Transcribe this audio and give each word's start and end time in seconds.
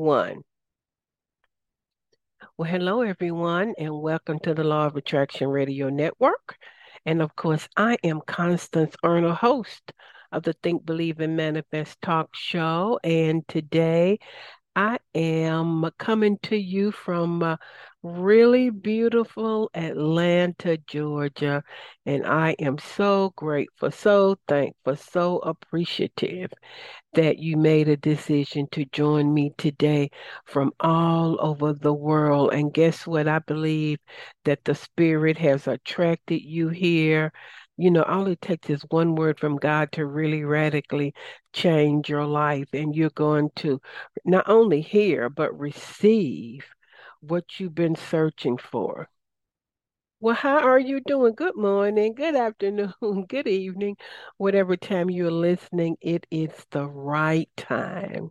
one. 0.00 0.40
Well, 2.56 2.70
hello, 2.70 3.02
everyone, 3.02 3.74
and 3.76 4.00
welcome 4.00 4.38
to 4.44 4.54
the 4.54 4.64
Law 4.64 4.86
of 4.86 4.96
Attraction 4.96 5.48
Radio 5.48 5.90
Network. 5.90 6.56
And 7.04 7.20
of 7.20 7.36
course, 7.36 7.68
I 7.76 7.98
am 8.02 8.22
Constance 8.26 8.96
Arnold, 9.02 9.36
host 9.36 9.92
of 10.32 10.42
the 10.42 10.54
Think, 10.62 10.86
Believe, 10.86 11.20
and 11.20 11.36
Manifest 11.36 12.00
talk 12.00 12.34
show. 12.34 12.98
And 13.04 13.46
today 13.46 14.20
I 14.74 15.00
am 15.14 15.90
coming 15.98 16.38
to 16.44 16.56
you 16.56 16.92
from 16.92 17.42
uh, 17.42 17.56
really 18.02 18.70
beautiful 18.70 19.70
Atlanta, 19.74 20.78
Georgia. 20.86 21.62
And 22.06 22.26
I 22.26 22.56
am 22.58 22.78
so 22.78 23.32
grateful, 23.36 23.90
so 23.90 24.36
thankful, 24.48 24.96
so 24.96 25.38
appreciative 25.38 26.50
that 27.14 27.38
you 27.38 27.56
made 27.56 27.88
a 27.88 27.96
decision 27.96 28.68
to 28.72 28.84
join 28.86 29.32
me 29.32 29.52
today 29.58 30.10
from 30.46 30.72
all 30.80 31.36
over 31.40 31.72
the 31.72 31.94
world. 31.94 32.52
And 32.52 32.72
guess 32.72 33.06
what? 33.06 33.28
I 33.28 33.40
believe 33.40 33.98
that 34.44 34.64
the 34.64 34.74
Spirit 34.74 35.38
has 35.38 35.66
attracted 35.66 36.42
you 36.42 36.68
here 36.68 37.32
you 37.76 37.90
know, 37.90 38.02
all 38.02 38.26
it 38.26 38.42
takes 38.42 38.68
is 38.68 38.84
one 38.90 39.14
word 39.14 39.40
from 39.40 39.56
God 39.56 39.90
to 39.92 40.04
really 40.04 40.44
radically 40.44 41.14
change 41.54 42.10
your 42.10 42.26
life. 42.26 42.68
And 42.74 42.94
you're 42.94 43.08
going 43.08 43.48
to 43.56 43.80
not 44.22 44.50
only 44.50 44.82
hear, 44.82 45.30
but 45.30 45.58
receive 45.58 46.66
what 47.20 47.58
you've 47.58 47.74
been 47.74 47.96
searching 47.96 48.58
for. 48.58 49.08
Well, 50.20 50.34
how 50.34 50.58
are 50.58 50.78
you 50.78 51.00
doing? 51.00 51.34
Good 51.34 51.56
morning, 51.56 52.14
good 52.14 52.36
afternoon, 52.36 52.92
good 53.28 53.46
evening, 53.48 53.96
whatever 54.36 54.76
time 54.76 55.08
you're 55.10 55.30
listening, 55.30 55.96
it 56.00 56.26
is 56.30 56.50
the 56.70 56.86
right 56.86 57.48
time. 57.56 58.30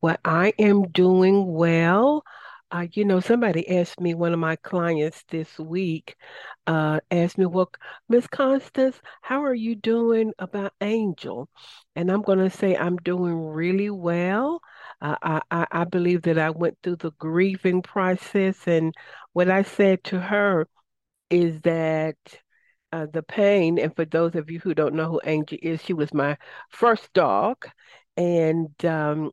Well, 0.00 0.16
I 0.24 0.52
am 0.58 0.88
doing 0.90 1.52
well. 1.52 2.24
Uh, 2.70 2.86
you 2.92 3.04
know, 3.04 3.20
somebody 3.20 3.68
asked 3.68 4.00
me, 4.00 4.14
one 4.14 4.32
of 4.32 4.38
my 4.40 4.56
clients 4.56 5.24
this 5.28 5.58
week, 5.58 6.16
uh, 6.66 7.00
asked 7.10 7.38
me, 7.38 7.46
Well, 7.46 7.70
Miss 8.08 8.26
Constance, 8.26 9.00
how 9.22 9.44
are 9.44 9.54
you 9.54 9.74
doing 9.76 10.32
about 10.38 10.72
Angel? 10.80 11.48
And 11.96 12.10
I'm 12.10 12.22
going 12.22 12.38
to 12.38 12.50
say 12.50 12.76
I'm 12.76 12.96
doing 12.98 13.34
really 13.34 13.90
well. 13.90 14.60
I, 15.02 15.40
I, 15.50 15.66
I 15.72 15.84
believe 15.84 16.22
that 16.22 16.38
I 16.38 16.50
went 16.50 16.78
through 16.82 16.96
the 16.96 17.10
grieving 17.18 17.82
process. 17.82 18.66
And 18.66 18.94
what 19.32 19.50
I 19.50 19.62
said 19.62 20.04
to 20.04 20.20
her 20.20 20.68
is 21.28 21.60
that 21.62 22.16
uh, 22.92 23.06
the 23.12 23.22
pain, 23.22 23.78
and 23.78 23.94
for 23.96 24.04
those 24.04 24.34
of 24.36 24.50
you 24.50 24.60
who 24.60 24.74
don't 24.74 24.94
know 24.94 25.10
who 25.10 25.20
Angie 25.20 25.56
is, 25.56 25.82
she 25.82 25.92
was 25.92 26.14
my 26.14 26.36
first 26.70 27.12
dog. 27.14 27.66
And 28.16 28.72
um, 28.84 29.30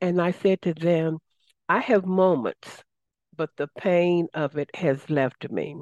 and 0.00 0.20
I 0.20 0.32
said 0.32 0.62
to 0.62 0.74
them, 0.74 1.18
I 1.68 1.80
have 1.80 2.04
moments, 2.04 2.84
but 3.34 3.50
the 3.56 3.68
pain 3.78 4.28
of 4.34 4.56
it 4.58 4.70
has 4.76 5.08
left 5.08 5.50
me. 5.50 5.76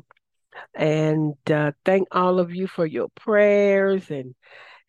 And 0.75 1.35
uh, 1.51 1.73
thank 1.85 2.09
all 2.13 2.39
of 2.39 2.55
you 2.55 2.67
for 2.67 2.87
your 2.87 3.09
prayers 3.17 4.11
and 4.11 4.35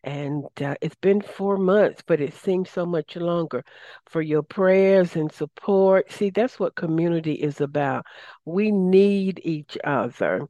and 0.02 0.44
uh, 0.60 0.74
it's 0.80 0.96
been 0.96 1.20
four 1.20 1.56
months, 1.58 2.02
but 2.06 2.20
it 2.20 2.34
seems 2.34 2.70
so 2.70 2.86
much 2.86 3.16
longer 3.16 3.64
for 4.08 4.22
your 4.22 4.42
prayers 4.42 5.16
and 5.16 5.30
support. 5.32 6.10
See, 6.12 6.30
that's 6.30 6.58
what 6.58 6.74
community 6.76 7.34
is 7.34 7.60
about. 7.60 8.06
We 8.44 8.70
need 8.72 9.40
each 9.44 9.76
other. 9.84 10.46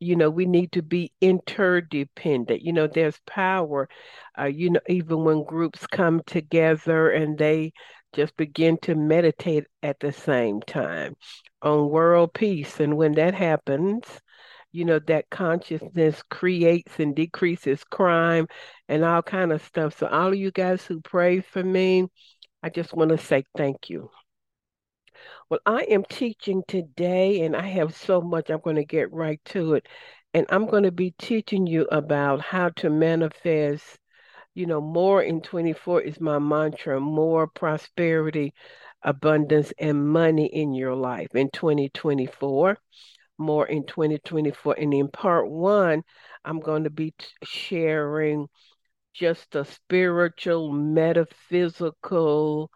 You 0.00 0.16
know, 0.16 0.30
we 0.30 0.46
need 0.46 0.72
to 0.72 0.82
be 0.82 1.12
interdependent. 1.20 2.62
You 2.62 2.72
know, 2.72 2.86
there's 2.86 3.18
power. 3.26 3.88
Uh, 4.38 4.44
you 4.46 4.70
know, 4.70 4.80
even 4.88 5.24
when 5.24 5.44
groups 5.44 5.86
come 5.86 6.22
together 6.26 7.10
and 7.10 7.38
they 7.38 7.72
just 8.12 8.36
begin 8.36 8.78
to 8.82 8.94
meditate 8.94 9.64
at 9.82 10.00
the 10.00 10.12
same 10.12 10.60
time 10.62 11.14
on 11.62 11.90
world 11.90 12.32
peace. 12.34 12.80
And 12.80 12.96
when 12.96 13.12
that 13.14 13.34
happens, 13.34 14.04
you 14.72 14.84
know, 14.84 14.98
that 15.00 15.30
consciousness 15.30 16.22
creates 16.30 16.98
and 16.98 17.14
decreases 17.14 17.84
crime 17.84 18.46
and 18.88 19.04
all 19.04 19.22
kind 19.22 19.52
of 19.52 19.62
stuff. 19.64 19.98
So 19.98 20.06
all 20.06 20.28
of 20.28 20.36
you 20.36 20.50
guys 20.50 20.84
who 20.84 21.00
pray 21.00 21.40
for 21.40 21.62
me, 21.62 22.06
I 22.62 22.70
just 22.70 22.94
want 22.94 23.10
to 23.10 23.18
say 23.18 23.44
thank 23.56 23.90
you. 23.90 24.10
Well, 25.50 25.60
I 25.66 25.82
am 25.84 26.04
teaching 26.04 26.62
today 26.68 27.42
and 27.42 27.56
I 27.56 27.66
have 27.66 27.96
so 27.96 28.20
much. 28.20 28.50
I'm 28.50 28.60
going 28.60 28.76
to 28.76 28.84
get 28.84 29.12
right 29.12 29.40
to 29.46 29.74
it. 29.74 29.86
And 30.34 30.46
I'm 30.50 30.66
going 30.66 30.82
to 30.82 30.92
be 30.92 31.12
teaching 31.18 31.66
you 31.66 31.86
about 31.90 32.40
how 32.40 32.68
to 32.76 32.90
manifest 32.90 33.98
you 34.58 34.66
know, 34.66 34.80
more 34.80 35.22
in 35.22 35.40
24 35.40 36.02
is 36.02 36.20
my 36.20 36.40
mantra 36.40 36.98
more 36.98 37.46
prosperity, 37.46 38.52
abundance, 39.02 39.72
and 39.78 40.08
money 40.08 40.46
in 40.46 40.74
your 40.74 40.96
life 40.96 41.28
in 41.36 41.48
2024. 41.52 42.76
More 43.38 43.66
in 43.66 43.84
2024. 43.86 44.74
And 44.78 44.92
in 44.92 45.08
part 45.08 45.48
one, 45.48 46.02
I'm 46.44 46.60
going 46.60 46.84
to 46.84 46.90
be 46.90 47.14
sharing 47.44 48.48
just 49.14 49.54
a 49.54 49.64
spiritual, 49.64 50.72
metaphysical, 50.72 52.70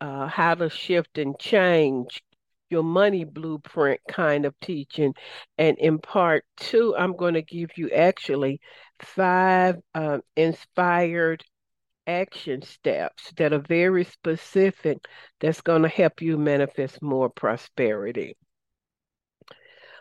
uh, 0.00 0.26
how 0.26 0.54
to 0.54 0.70
shift 0.70 1.18
and 1.18 1.38
change 1.38 2.22
your 2.70 2.82
money 2.84 3.24
blueprint 3.24 4.00
kind 4.08 4.44
of 4.46 4.54
teaching. 4.60 5.14
And 5.58 5.76
in 5.78 5.98
part 5.98 6.44
two, 6.56 6.94
I'm 6.96 7.16
going 7.16 7.34
to 7.34 7.42
give 7.42 7.70
you 7.76 7.90
actually 7.90 8.60
five 9.02 9.76
um, 9.94 10.22
inspired 10.36 11.44
action 12.06 12.62
steps 12.62 13.32
that 13.36 13.52
are 13.52 13.58
very 13.60 14.04
specific 14.04 14.98
that's 15.40 15.60
going 15.60 15.82
to 15.82 15.88
help 15.88 16.22
you 16.22 16.38
manifest 16.38 17.02
more 17.02 17.28
prosperity. 17.30 18.36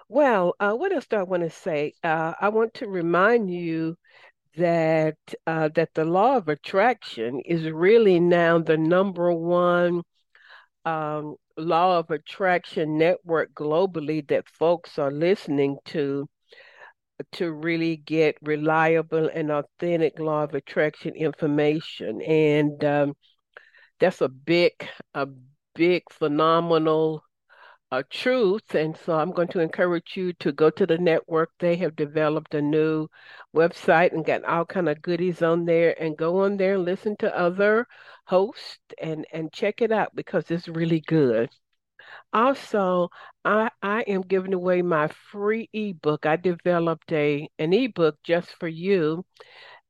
Well, 0.10 0.56
uh, 0.60 0.74
what 0.74 0.92
else 0.92 1.08
do 1.08 1.18
I 1.18 1.24
want 1.24 1.44
to 1.44 1.50
say? 1.50 1.94
Uh, 2.04 2.34
I 2.42 2.50
want 2.50 2.74
to 2.76 2.88
remind 2.88 3.50
you 3.52 3.96
that 4.58 5.18
uh, 5.48 5.70
that 5.76 5.94
the 5.94 6.06
law 6.06 6.38
of 6.38 6.48
attraction 6.50 7.42
is 7.46 7.70
really 7.72 8.20
now 8.20 8.60
the 8.60 8.78
number 8.78 9.32
one 9.32 10.04
um, 10.86 11.36
law 11.58 12.00
of 12.00 12.10
attraction 12.12 12.98
network 12.98 13.54
globally 13.54 14.28
that 14.30 14.50
folks 14.50 14.98
are 15.00 15.12
listening 15.12 15.78
to 15.86 16.28
to 17.34 17.52
really 17.52 17.98
get 17.98 18.36
reliable 18.42 19.30
and 19.34 19.52
authentic 19.52 20.20
law 20.20 20.44
of 20.44 20.56
attraction 20.56 21.14
information. 21.16 22.22
And 22.22 22.84
um, 22.84 23.14
that's 24.00 24.22
a 24.22 24.30
big, 24.30 24.74
a 25.14 25.28
big, 25.76 26.04
phenomenal 26.12 27.24
uh, 27.92 28.04
truth. 28.10 28.76
And 28.76 28.96
so 28.98 29.18
I'm 29.18 29.32
going 29.32 29.48
to 29.50 29.60
encourage 29.60 30.16
you 30.16 30.34
to 30.34 30.52
go 30.52 30.70
to 30.72 30.86
the 30.86 30.98
network. 30.98 31.52
They 31.60 31.76
have 31.78 31.96
developed 31.96 32.54
a 32.54 32.62
new 32.62 33.08
website 33.56 34.14
and 34.14 34.26
got 34.26 34.44
all 34.46 34.66
kind 34.66 34.90
of 34.90 35.02
goodies 35.02 35.42
on 35.42 35.66
there. 35.66 36.00
And 36.02 36.18
go 36.18 36.40
on 36.44 36.58
there 36.58 36.76
and 36.76 36.86
listen 36.86 37.16
to 37.18 37.38
other 37.38 37.88
hosts 38.26 38.80
and 39.02 39.26
and 39.34 39.52
check 39.52 39.82
it 39.82 39.92
out 39.92 40.16
because 40.16 40.52
it's 40.52 40.68
really 40.68 41.02
good. 41.02 41.50
Also, 42.34 43.10
I 43.46 43.70
I 43.82 44.02
am 44.04 44.22
giving 44.22 44.54
away 44.54 44.82
my 44.82 45.08
free 45.32 45.70
ebook. 45.74 46.26
I 46.26 46.36
developed 46.38 47.12
a 47.12 47.50
an 47.60 47.74
ebook 47.74 48.18
just 48.24 48.52
for 48.60 48.68
you 48.68 49.26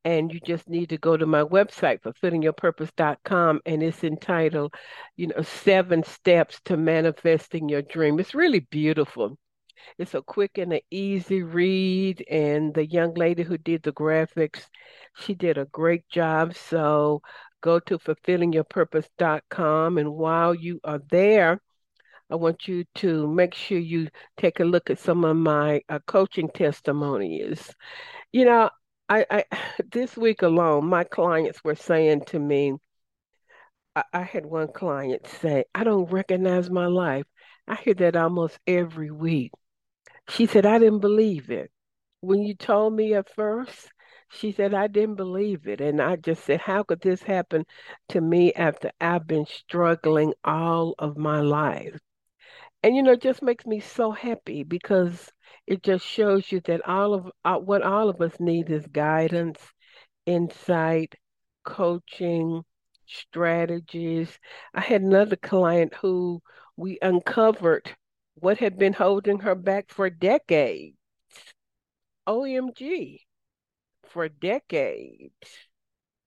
and 0.06 0.34
you 0.34 0.40
just 0.40 0.70
need 0.70 0.90
to 0.90 0.98
go 0.98 1.18
to 1.18 1.26
my 1.26 1.44
website 1.44 2.02
fulfillingyourpurpose.com 2.02 3.60
and 3.66 3.84
it's 3.84 4.04
entitled 4.04 4.74
you 5.18 5.28
know 5.28 5.42
seven 5.42 6.04
steps 6.04 6.60
to 6.66 6.78
manifesting 6.78 7.70
your 7.70 7.82
dream. 7.82 8.20
It's 8.20 8.36
really 8.36 8.62
beautiful. 8.62 9.38
It's 9.98 10.14
a 10.14 10.22
quick 10.22 10.58
and 10.58 10.74
an 10.74 10.82
easy 10.92 11.44
read 11.44 12.24
and 12.30 12.74
the 12.74 12.86
young 12.86 13.14
lady 13.14 13.44
who 13.44 13.58
did 13.58 13.84
the 13.84 13.94
graphics 13.94 14.68
she 15.18 15.34
did 15.34 15.58
a 15.58 15.66
great 15.66 16.08
job. 16.10 16.56
So 16.56 17.22
go 17.62 17.80
to 17.80 17.98
fulfillingyourpurpose.com 18.00 19.98
and 19.98 20.14
while 20.14 20.56
you 20.56 20.80
are 20.84 21.02
there 21.10 21.62
I 22.32 22.36
want 22.36 22.68
you 22.68 22.86
to 22.96 23.28
make 23.28 23.56
sure 23.56 23.80
you 23.80 24.10
take 24.38 24.60
a 24.60 24.64
look 24.64 24.90
at 24.90 25.00
some 25.00 25.26
of 25.26 25.36
my 25.36 25.82
uh, 25.90 26.00
coaching 26.06 26.50
testimonies. 26.50 27.74
You 28.32 28.46
know, 28.46 28.70
I, 29.10 29.26
I 29.30 29.44
this 29.92 30.16
week 30.18 30.42
alone, 30.42 30.86
my 30.86 31.04
clients 31.04 31.64
were 31.64 31.76
saying 31.76 32.26
to 32.28 32.40
me, 32.40 32.76
I, 33.96 34.04
I 34.14 34.22
had 34.24 34.46
one 34.46 34.72
client 34.72 35.28
say, 35.28 35.66
I 35.76 35.84
don't 35.84 36.12
recognize 36.12 36.70
my 36.70 36.88
life. 36.88 37.26
I 37.68 37.76
hear 37.76 37.94
that 37.96 38.16
almost 38.16 38.60
every 38.68 39.12
week. 39.12 39.52
She 40.30 40.46
said, 40.46 40.66
I 40.66 40.80
didn't 40.80 41.00
believe 41.02 41.52
it. 41.52 41.72
When 42.22 42.42
you 42.42 42.56
told 42.56 42.94
me 42.94 43.14
at 43.16 43.34
first, 43.36 43.92
she 44.30 44.52
said, 44.52 44.74
I 44.74 44.88
didn't 44.88 45.16
believe 45.16 45.68
it. 45.68 45.82
And 45.82 46.02
I 46.02 46.16
just 46.18 46.44
said, 46.46 46.62
How 46.62 46.84
could 46.84 47.02
this 47.02 47.24
happen 47.24 47.66
to 48.10 48.22
me 48.22 48.54
after 48.54 48.92
I've 49.02 49.28
been 49.28 49.46
struggling 49.46 50.34
all 50.44 50.96
of 51.00 51.18
my 51.18 51.42
life? 51.42 52.00
And 52.84 52.96
you 52.96 53.04
know, 53.04 53.14
it 53.14 53.22
just 53.22 53.42
makes 53.42 53.66
me 53.66 53.80
so 53.80 54.12
happy 54.12 54.64
because 54.64 55.32
it 55.70 55.84
just 55.84 56.04
shows 56.04 56.52
you 56.52 56.60
that 56.62 56.88
all 56.88 57.14
of 57.14 57.32
uh, 57.46 57.60
what 57.60 57.84
all 57.84 58.10
of 58.10 58.20
us 58.22 58.40
need 58.40 58.72
is 58.72 58.88
guidance, 58.88 59.60
insight, 60.26 61.14
coaching, 61.64 62.64
strategies. 63.06 64.40
I 64.74 64.82
had 64.82 65.04
another 65.04 65.36
client 65.36 65.94
who 65.94 66.42
we 66.76 66.98
uncovered 67.04 67.96
what 68.34 68.58
had 68.58 68.80
been 68.80 68.94
holding 68.94 69.42
her 69.42 69.54
back 69.54 69.90
for 69.90 70.10
decades. 70.10 70.98
OMG, 72.28 73.20
for 74.06 74.28
decades 74.28 75.69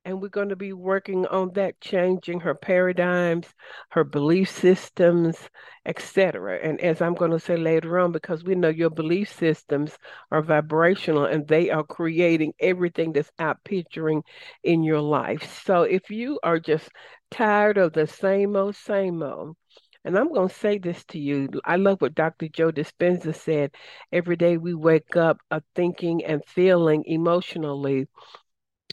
and 0.05 0.21
we're 0.21 0.29
going 0.29 0.49
to 0.49 0.57
be 0.57 0.73
working 0.73 1.27
on 1.27 1.51
that 1.55 1.81
changing 1.81 2.41
her 2.41 2.55
paradigms 2.55 3.47
her 3.91 4.05
belief 4.05 4.51
systems 4.51 5.49
etc 5.87 6.59
and 6.63 6.81
as 6.81 7.01
i'm 7.01 7.15
going 7.15 7.31
to 7.31 7.39
say 7.41 7.57
later 7.57 7.99
on 7.99 8.13
because 8.13 8.45
we 8.45 8.55
know 8.55 8.69
your 8.69 8.91
belief 8.91 9.33
systems 9.33 9.97
are 10.31 10.43
vibrational 10.43 11.25
and 11.25 11.47
they 11.49 11.71
are 11.71 11.85
creating 11.85 12.53
everything 12.61 13.13
that's 13.13 13.31
out 13.39 13.63
picturing 13.65 14.23
in 14.65 14.83
your 14.83 15.01
life 15.01 15.63
so 15.65 15.83
if 15.83 16.11
you 16.11 16.39
are 16.43 16.59
just 16.59 16.89
tired 17.31 17.79
of 17.79 17.93
the 17.93 18.07
same 18.07 18.57
old 18.57 18.77
same 18.77 19.23
old 19.23 19.57
and 20.05 20.19
I'm 20.19 20.33
going 20.33 20.49
to 20.49 20.55
say 20.55 20.79
this 20.79 21.05
to 21.07 21.19
you. 21.21 21.49
I 21.65 21.77
love 21.77 22.01
what 22.01 22.17
Dr. 22.17 22.49
Joe 22.49 22.73
Dispenza 22.73 23.33
said. 23.35 23.71
Every 24.13 24.35
day 24.37 24.57
we 24.57 24.75
wake 24.75 25.15
up 25.17 25.39
uh, 25.51 25.61
thinking 25.77 26.25
and 26.25 26.43
feeling 26.45 27.05
emotionally 27.07 28.09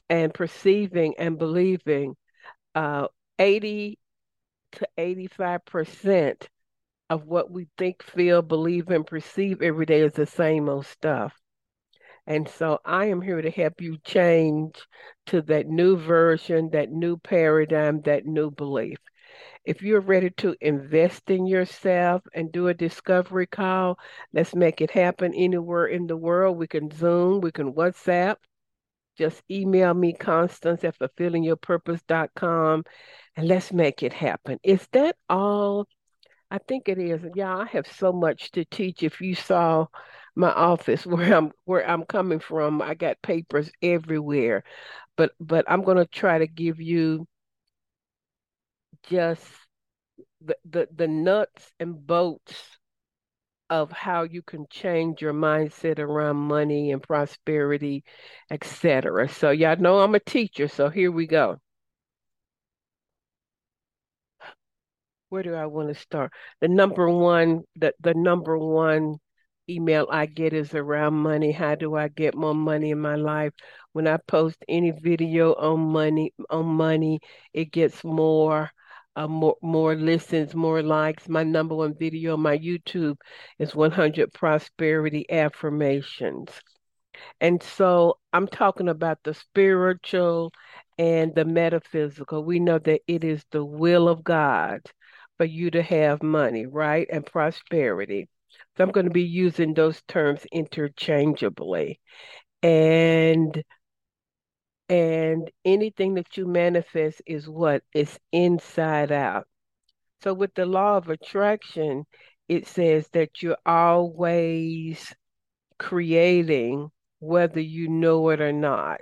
and 0.09 0.33
perceiving 0.33 1.15
and 1.17 1.38
believing 1.38 2.15
uh, 2.75 3.07
80 3.38 4.00
to 4.73 4.88
85% 4.97 6.47
of 7.09 7.25
what 7.25 7.50
we 7.50 7.67
think, 7.77 8.03
feel, 8.03 8.41
believe, 8.41 8.89
and 8.89 9.06
perceive 9.06 9.61
every 9.61 9.85
day 9.85 10.01
is 10.01 10.13
the 10.13 10.25
same 10.25 10.69
old 10.69 10.85
stuff. 10.85 11.33
And 12.27 12.47
so 12.47 12.79
I 12.85 13.06
am 13.06 13.21
here 13.21 13.41
to 13.41 13.50
help 13.50 13.81
you 13.81 13.97
change 14.03 14.75
to 15.27 15.41
that 15.44 15.67
new 15.67 15.97
version, 15.97 16.69
that 16.71 16.91
new 16.91 17.17
paradigm, 17.17 18.01
that 18.01 18.27
new 18.27 18.51
belief. 18.51 19.00
If 19.65 19.81
you're 19.81 20.01
ready 20.01 20.29
to 20.38 20.55
invest 20.62 21.29
in 21.31 21.47
yourself 21.47 22.21
and 22.33 22.51
do 22.51 22.67
a 22.67 22.73
discovery 22.73 23.47
call, 23.47 23.97
let's 24.31 24.53
make 24.53 24.79
it 24.81 24.91
happen 24.91 25.33
anywhere 25.33 25.88
in 25.88 26.05
the 26.05 26.17
world. 26.17 26.57
We 26.57 26.67
can 26.67 26.91
Zoom, 26.91 27.41
we 27.41 27.51
can 27.51 27.73
WhatsApp, 27.73 28.35
just 29.19 29.44
email 29.51 29.94
me, 29.94 30.13
Constance 30.13 30.83
at 30.86 30.98
fulfillingyourpurpose.com, 30.98 32.86
and 33.36 33.48
let's 33.48 33.74
make 33.74 34.01
it 34.01 34.13
happen. 34.13 34.60
Is 34.63 34.88
that 34.94 35.18
all? 35.30 35.88
I 36.50 36.57
think 36.57 36.89
it 36.89 36.98
is. 36.98 37.21
Yeah, 37.36 37.56
I 37.56 37.66
have 37.68 37.86
so 37.86 38.13
much 38.13 38.51
to 38.51 38.66
teach. 38.66 39.04
If 39.04 39.21
you 39.21 39.36
saw 39.36 39.88
my 40.36 40.51
office 40.51 41.06
where 41.06 41.36
I'm 41.36 41.51
where 41.66 41.88
I'm 41.88 42.06
coming 42.06 42.39
from, 42.39 42.81
I 42.81 42.95
got 42.95 43.21
papers 43.21 43.69
everywhere. 43.81 44.63
But 45.18 45.33
but 45.39 45.65
I'm 45.68 45.83
gonna 45.83 46.06
try 46.07 46.39
to 46.39 46.48
give 46.48 46.80
you 46.80 47.27
just 49.04 49.44
the 50.42 50.56
the, 50.63 50.88
the 50.95 51.07
nuts 51.07 51.72
and 51.80 52.07
bolts 52.07 52.78
of 53.69 53.92
how 53.92 54.24
you 54.24 54.42
can 54.42 54.66
change 54.69 55.21
your 55.21 55.33
mindset 55.33 56.00
around 56.00 56.38
money 56.38 56.92
and 56.92 57.01
prosperity, 57.01 58.04
etc. 58.51 59.30
So 59.30 59.51
y'all 59.51 59.77
know 59.77 60.00
I'm 60.00 60.16
a 60.16 60.19
teacher, 60.19 60.68
so 60.68 60.89
here 60.89 61.12
we 61.12 61.27
go. 61.27 61.57
Where 65.30 65.44
do 65.44 65.54
I 65.54 65.68
want 65.68 65.89
to 65.89 65.95
start? 65.95 66.31
The 66.62 66.68
number 66.68 67.10
one, 67.10 67.63
the, 67.75 67.94
the 68.00 68.13
number 68.16 68.57
one 68.57 69.18
email 69.69 70.07
I 70.12 70.25
get 70.25 70.54
is 70.54 70.74
around 70.74 71.13
money. 71.13 71.51
How 71.51 71.75
do 71.75 71.95
I 71.95 72.07
get 72.07 72.36
more 72.36 72.56
money 72.56 72.92
in 72.92 73.00
my 73.00 73.15
life? 73.15 73.54
When 73.94 74.07
I 74.07 74.18
post 74.27 74.57
any 74.68 74.92
video 74.92 75.54
on 75.54 75.80
money 75.80 76.33
on 76.50 76.65
money, 76.65 77.20
it 77.53 77.72
gets 77.72 78.03
more 78.03 78.72
uh, 79.19 79.27
more 79.27 79.57
more 79.61 79.95
listens, 79.95 80.55
more 80.55 80.81
likes. 80.81 81.27
My 81.27 81.43
number 81.43 81.75
one 81.75 81.93
video 81.93 82.33
on 82.33 82.41
my 82.41 82.57
YouTube 82.57 83.17
is 83.59 83.75
100 83.75 84.33
prosperity 84.33 85.25
affirmations. 85.29 86.49
And 87.41 87.61
so 87.61 88.17
I'm 88.31 88.47
talking 88.47 88.88
about 88.88 89.19
the 89.23 89.33
spiritual 89.33 90.53
and 90.97 91.35
the 91.35 91.43
metaphysical. 91.43 92.45
We 92.45 92.59
know 92.59 92.79
that 92.79 93.01
it 93.07 93.25
is 93.25 93.43
the 93.51 93.65
will 93.65 94.07
of 94.07 94.23
God 94.23 94.79
for 95.38 95.43
you 95.45 95.69
to 95.71 95.81
have 95.83 96.23
money, 96.23 96.65
right? 96.65 97.07
And 97.11 97.25
prosperity. 97.25 98.29
So 98.77 98.83
I'm 98.85 98.91
going 98.91 99.05
to 99.05 99.11
be 99.11 99.23
using 99.23 99.73
those 99.73 100.01
terms 100.07 100.45
interchangeably. 100.51 101.99
And 102.63 103.63
and 104.89 105.50
anything 105.63 106.15
that 106.15 106.36
you 106.36 106.48
manifest 106.48 107.22
is 107.25 107.48
what? 107.48 107.84
It's 107.93 108.19
inside 108.31 109.12
out. 109.12 109.48
So 110.24 110.34
with 110.34 110.53
the 110.55 110.65
law 110.65 110.98
of 110.98 111.10
attraction, 111.10 112.05
it 112.48 112.67
says 112.67 113.08
that 113.10 113.41
you're 113.41 113.58
always 113.65 115.13
creating 115.77 116.89
whether 117.19 117.60
you 117.62 117.88
know 117.88 118.29
it 118.29 118.41
or 118.41 118.51
not. 118.51 119.01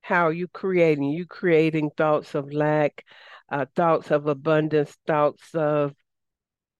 How 0.00 0.26
are 0.28 0.32
you 0.32 0.48
creating? 0.48 1.04
You 1.04 1.26
creating 1.26 1.90
thoughts 1.96 2.34
of 2.34 2.52
lack, 2.52 3.04
uh, 3.50 3.66
thoughts 3.74 4.10
of 4.10 4.26
abundance, 4.26 4.96
thoughts 5.06 5.54
of 5.54 5.94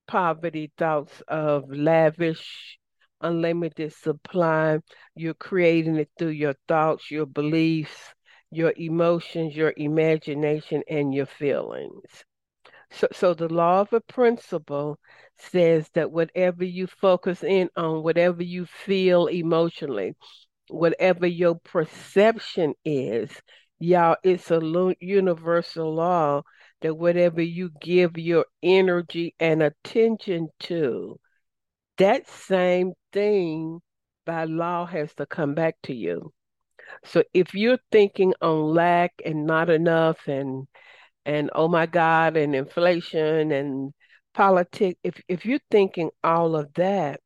poverty, 0.08 0.72
thoughts 0.78 1.22
of 1.28 1.70
lavish, 1.70 2.78
unlimited 3.20 3.92
supply. 3.92 4.78
You're 5.14 5.34
creating 5.34 5.96
it 5.96 6.10
through 6.18 6.30
your 6.30 6.54
thoughts, 6.68 7.10
your 7.10 7.26
beliefs, 7.26 8.14
your 8.50 8.72
emotions, 8.76 9.56
your 9.56 9.74
imagination, 9.76 10.82
and 10.88 11.14
your 11.14 11.26
feelings. 11.26 12.24
So, 12.90 13.08
so 13.12 13.34
the 13.34 13.48
law 13.48 13.80
of 13.80 13.92
a 13.92 14.00
principle 14.00 14.98
says 15.36 15.88
that 15.94 16.12
whatever 16.12 16.64
you 16.64 16.86
focus 16.86 17.42
in 17.42 17.68
on, 17.76 18.02
whatever 18.02 18.42
you 18.42 18.66
feel 18.66 19.26
emotionally, 19.26 20.14
whatever 20.68 21.26
your 21.26 21.56
perception 21.56 22.74
is, 22.84 23.30
y'all, 23.78 24.16
it's 24.22 24.50
a 24.50 24.94
universal 25.00 25.94
law 25.94 26.42
that 26.80 26.94
whatever 26.94 27.42
you 27.42 27.70
give 27.80 28.16
your 28.16 28.46
energy 28.62 29.34
and 29.40 29.62
attention 29.62 30.48
to, 30.60 31.18
that 31.98 32.28
same 32.28 32.92
thing 33.12 33.80
by 34.24 34.44
law 34.44 34.86
has 34.86 35.14
to 35.14 35.26
come 35.26 35.54
back 35.54 35.76
to 35.84 35.94
you. 35.94 36.32
So 37.04 37.24
if 37.34 37.54
you're 37.54 37.78
thinking 37.92 38.34
on 38.42 38.74
lack 38.74 39.12
and 39.24 39.46
not 39.46 39.70
enough 39.70 40.28
and 40.28 40.66
and 41.26 41.50
oh 41.54 41.68
my 41.68 41.86
God 41.86 42.36
and 42.36 42.54
inflation 42.56 43.52
and 43.52 43.92
politics, 44.34 44.98
if 45.04 45.20
if 45.28 45.46
you're 45.46 45.60
thinking 45.70 46.10
all 46.24 46.56
of 46.56 46.72
that, 46.74 47.20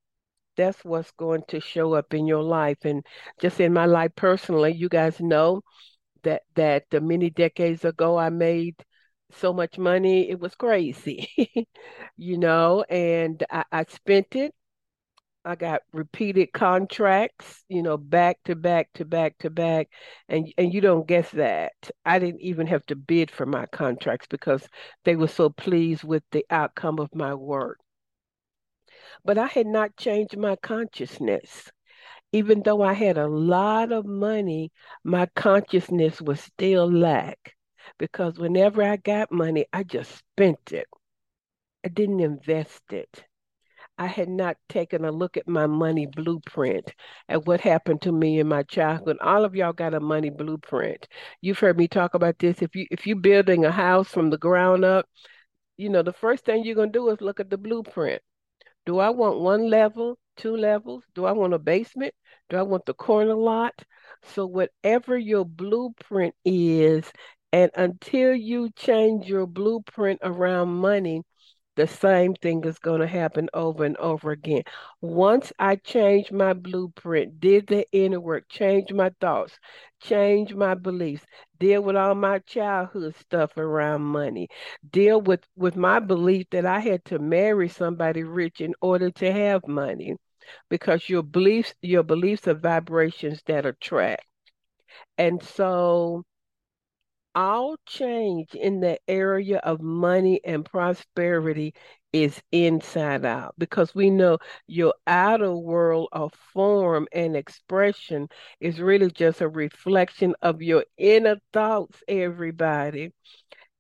that's 0.57 0.85
what's 0.85 1.11
going 1.13 1.43
to 1.49 1.61
show 1.61 1.95
up 1.95 2.15
in 2.15 2.27
your 2.27 2.43
life. 2.43 2.79
And 2.85 3.05
just 3.41 3.61
in 3.61 3.73
my 3.73 3.87
life 3.87 4.13
personally, 4.17 4.73
you 4.75 4.89
guys 4.89 5.21
know 5.21 5.63
that 6.25 6.43
that 6.57 6.85
the 6.91 7.01
many 7.01 7.31
decades 7.31 7.85
ago 7.85 8.19
I 8.19 8.31
made 8.31 8.77
so 9.33 9.53
much 9.53 9.79
money, 9.79 10.31
it 10.31 10.41
was 10.41 10.55
crazy, 10.55 11.29
you 12.17 12.39
know, 12.39 12.83
and 12.91 13.43
I, 13.51 13.65
I 13.73 13.85
spent 13.85 14.37
it 14.37 14.55
I 15.45 15.55
got 15.55 15.83
repeated 15.93 16.53
contracts, 16.53 17.65
you 17.69 17.83
know, 17.83 17.99
back 17.99 18.43
to 18.45 18.57
back 18.57 18.91
to 18.95 19.05
back 19.05 19.37
to 19.39 19.51
back. 19.51 19.89
And 20.29 20.51
and 20.57 20.73
you 20.73 20.81
don't 20.81 21.07
guess 21.07 21.31
that. 21.33 21.73
I 22.07 22.19
didn't 22.19 22.41
even 22.41 22.67
have 22.69 22.87
to 22.87 22.97
bid 22.97 23.31
for 23.31 23.45
my 23.47 23.67
contracts 23.67 24.27
because 24.29 24.67
they 25.05 25.17
were 25.17 25.29
so 25.29 25.51
pleased 25.51 26.05
with 26.05 26.23
the 26.31 26.47
outcome 26.51 26.99
of 26.99 27.15
my 27.15 27.35
work. 27.35 27.79
But 29.25 29.39
I 29.39 29.47
had 29.47 29.67
not 29.67 29.97
changed 29.97 30.37
my 30.37 30.57
consciousness. 30.57 31.71
Even 32.33 32.63
though 32.63 32.83
I 32.83 32.95
had 32.95 33.19
a 33.19 33.29
lot 33.29 33.93
of 33.93 34.07
money, 34.07 34.73
my 35.05 35.27
consciousness 35.35 36.21
was 36.23 36.41
still 36.41 36.91
lack 36.91 37.57
because 37.99 38.39
whenever 38.39 38.83
I 38.83 38.97
got 38.97 39.33
money, 39.33 39.67
I 39.73 39.85
just 39.85 40.17
spent 40.19 40.73
it. 40.73 40.89
I 41.85 41.89
didn't 41.89 42.21
invest 42.21 42.93
it. 42.93 43.25
I 44.01 44.07
had 44.07 44.31
not 44.31 44.57
taken 44.71 45.05
a 45.05 45.13
look 45.13 45.37
at 45.37 45.47
my 45.47 45.67
money 45.67 46.07
blueprint 46.07 46.95
at 47.29 47.47
what 47.47 47.61
happened 47.61 48.01
to 48.03 48.13
me 48.13 48.41
in 48.41 48.49
my 48.49 48.63
childhood. 48.63 49.19
All 49.21 49.45
of 49.45 49.55
y'all 49.55 49.75
got 49.75 49.93
a 49.93 50.01
money 50.01 50.31
blueprint. 50.31 51.07
You've 51.43 51.59
heard 51.59 51.77
me 51.77 51.87
talk 51.87 52.15
about 52.15 52.39
this. 52.39 52.63
If 52.63 52.75
you 52.75 52.87
if 52.91 53.07
you're 53.07 53.17
building 53.21 53.67
a 53.67 53.71
house 53.71 54.09
from 54.09 54.31
the 54.31 54.39
ground 54.39 54.87
up, 54.87 55.07
you 55.77 55.91
know, 55.91 56.03
the 56.03 56.15
first 56.15 56.47
thing 56.47 56.65
you're 56.65 56.77
gonna 56.77 56.91
do 56.91 57.11
is 57.11 57.21
look 57.21 57.41
at 57.41 57.51
the 57.51 57.59
blueprint. 57.59 58.23
Do 58.87 59.01
I 59.01 59.11
want 59.11 59.41
one 59.41 59.69
level, 59.69 60.19
two 60.39 60.57
levels? 60.57 61.05
Do 61.15 61.27
I 61.27 61.33
want 61.33 61.55
a 61.55 61.59
basement? 61.59 62.15
Do 62.49 62.57
I 62.57 62.63
want 62.63 62.87
the 62.87 62.95
corner 62.95 63.35
lot? 63.35 63.75
So 64.23 64.47
whatever 64.47 65.19
your 65.19 65.45
blueprint 65.45 66.35
is, 66.45 67.13
and 67.53 67.71
until 67.75 68.35
you 68.35 68.71
change 68.71 69.27
your 69.27 69.47
blueprint 69.47 70.21
around 70.23 70.71
money, 70.71 71.23
the 71.77 71.87
same 71.87 72.35
thing 72.35 72.65
is 72.65 72.79
going 72.79 73.01
to 73.01 73.07
happen 73.07 73.49
over 73.55 73.85
and 73.85 73.97
over 73.99 74.31
again. 74.33 74.63
Once 75.01 75.53
I 75.59 75.77
change 75.77 76.31
my 76.33 76.53
blueprint, 76.53 77.41
did 77.41 77.67
the 77.69 77.87
inner 77.93 78.21
work, 78.21 78.49
change 78.49 78.93
my 78.93 79.11
thoughts, 79.21 79.59
change 80.01 80.55
my 80.55 80.75
beliefs, 80.75 81.25
deal 81.59 81.83
with 81.83 81.97
all 81.97 82.15
my 82.15 82.39
childhood 82.41 83.15
stuff 83.17 83.57
around 83.57 84.03
money, 84.03 84.49
deal 84.91 85.21
with 85.21 85.47
with 85.57 85.77
my 85.77 86.01
belief 86.01 86.47
that 86.51 86.67
I 86.67 86.81
had 86.81 87.05
to 87.07 87.19
marry 87.19 87.69
somebody 87.69 88.23
rich 88.25 88.61
in 88.61 88.75
order 88.81 89.11
to 89.13 89.33
have 89.33 89.67
money, 89.67 90.17
because 90.69 91.09
your 91.09 91.23
beliefs 91.23 91.75
your 91.83 92.03
beliefs 92.03 92.49
are 92.49 92.55
vibrations 92.55 93.43
that 93.47 93.67
attract, 93.67 94.25
and 95.19 95.43
so 95.43 96.25
all 97.35 97.77
change 97.87 98.55
in 98.55 98.81
the 98.81 98.99
area 99.09 99.59
of 99.59 99.81
money 99.81 100.41
and 100.45 100.65
prosperity 100.65 101.75
is 102.13 102.43
inside 102.53 103.25
out 103.25 103.55
because 103.59 103.95
we 103.95 104.11
know 104.11 104.39
your 104.67 104.95
outer 105.07 105.55
world 105.55 106.09
of 106.13 106.33
form 106.53 107.07
and 107.13 107.37
expression 107.37 108.29
is 108.61 108.81
really 108.81 109.11
just 109.11 109.41
a 109.41 109.49
reflection 109.49 110.35
of 110.43 110.63
your 110.63 110.85
inner 110.99 111.37
thoughts, 111.53 112.03
everybody. 112.09 113.13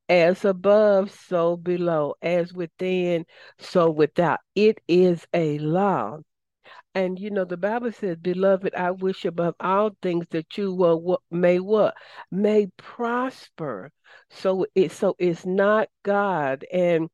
As 0.08 0.44
above, 0.44 1.10
so 1.10 1.56
below, 1.56 2.14
as 2.22 2.52
within, 2.52 3.24
so 3.58 3.90
without. 3.90 4.40
It 4.54 4.80
is 4.88 5.26
a 5.32 5.58
law. 5.58 6.18
And 6.94 7.18
you 7.18 7.30
know, 7.30 7.44
the 7.44 7.56
Bible 7.56 7.92
says, 7.92 8.16
Beloved, 8.18 8.74
I 8.74 8.90
wish 8.90 9.24
above 9.24 9.54
all 9.60 9.90
things 10.02 10.26
that 10.30 10.56
you 10.58 10.74
will 10.74 11.00
what 11.00 11.20
may 11.30 11.60
what? 11.60 11.94
May 12.30 12.66
prosper. 12.76 13.90
So 14.30 14.66
it 14.74 14.92
so 14.92 15.14
it's 15.18 15.46
not 15.46 15.88
God. 16.04 16.64
And 16.72 17.08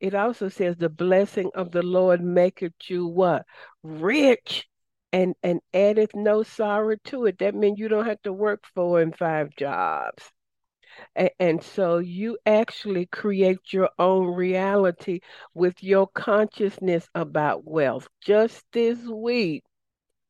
it 0.00 0.14
also 0.14 0.48
says 0.48 0.76
the 0.76 0.88
blessing 0.90 1.50
of 1.54 1.70
the 1.72 1.82
Lord 1.82 2.20
maketh 2.22 2.74
you 2.88 3.06
what? 3.06 3.46
Rich 3.82 4.66
and 5.12 5.34
and 5.42 5.60
addeth 5.74 6.14
no 6.14 6.42
sorrow 6.42 6.96
to 7.06 7.26
it. 7.26 7.38
That 7.38 7.54
means 7.54 7.78
you 7.78 7.88
don't 7.88 8.06
have 8.06 8.22
to 8.22 8.32
work 8.32 8.64
four 8.74 9.00
and 9.00 9.16
five 9.16 9.50
jobs. 9.56 10.30
And, 11.38 11.62
so 11.62 11.98
you 11.98 12.38
actually 12.46 13.06
create 13.06 13.72
your 13.72 13.90
own 13.98 14.34
reality 14.34 15.20
with 15.54 15.82
your 15.82 16.06
consciousness 16.06 17.08
about 17.14 17.64
wealth. 17.64 18.08
Just 18.20 18.64
this 18.72 18.98
week, 19.06 19.64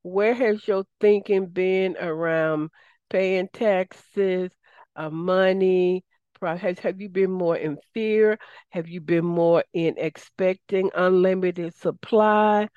where 0.02 0.34
has 0.34 0.66
your 0.66 0.84
thinking 1.00 1.46
been 1.46 1.96
around 1.98 2.70
paying 3.10 3.48
taxes, 3.52 4.50
uh, 4.96 5.10
money? 5.10 6.04
Has, 6.40 6.80
have 6.80 7.00
you 7.00 7.08
been 7.08 7.30
more 7.30 7.56
in 7.56 7.78
fear? 7.94 8.38
Have 8.70 8.88
you 8.88 9.00
been 9.00 9.24
more 9.24 9.62
in 9.72 9.94
expecting 9.98 10.90
unlimited 10.94 11.74
supply? 11.76 12.68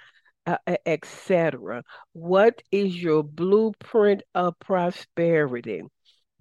Uh, 0.48 0.58
etc. 0.86 1.82
What 2.14 2.62
is 2.72 3.02
your 3.02 3.24
blueprint 3.24 4.22
of 4.36 4.54
prosperity? 4.60 5.82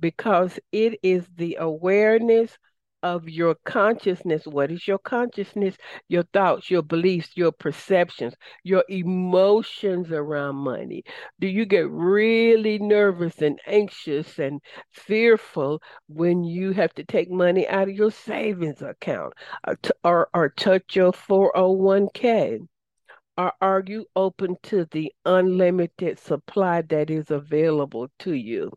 Because 0.04 0.61
it 0.70 0.99
is 1.02 1.26
the 1.37 1.56
awareness 1.58 2.58
of 3.02 3.26
your 3.26 3.54
consciousness. 3.64 4.46
What 4.46 4.70
is 4.70 4.87
your 4.87 4.99
consciousness? 4.99 5.78
Your 6.08 6.25
thoughts, 6.25 6.70
your 6.70 6.82
beliefs, 6.82 7.30
your 7.37 7.52
perceptions, 7.52 8.34
your 8.64 8.84
emotions 8.90 10.12
around 10.12 10.56
money. 10.56 11.04
Do 11.40 11.46
you 11.46 11.64
get 11.64 11.88
really 11.88 12.78
nervous 12.78 13.40
and 13.40 13.58
anxious 13.66 14.38
and 14.38 14.61
fearful 14.90 15.80
when 16.06 16.44
you 16.44 16.73
have 16.73 16.92
to 16.96 17.04
take 17.04 17.30
money 17.30 17.66
out 17.66 17.88
of 17.88 17.94
your 17.94 18.11
savings 18.11 18.82
account 18.82 19.32
or, 19.66 19.76
t- 19.76 19.90
or, 20.04 20.28
or 20.34 20.50
touch 20.50 20.96
your 20.96 21.12
401k? 21.12 22.58
Or 23.38 23.54
are 23.62 23.82
you 23.87 24.04
open 24.14 24.56
to 24.64 24.84
the 24.90 25.14
unlimited 25.25 26.18
supply 26.18 26.82
that 26.82 27.08
is 27.08 27.30
available 27.30 28.08
to 28.18 28.34
you? 28.34 28.70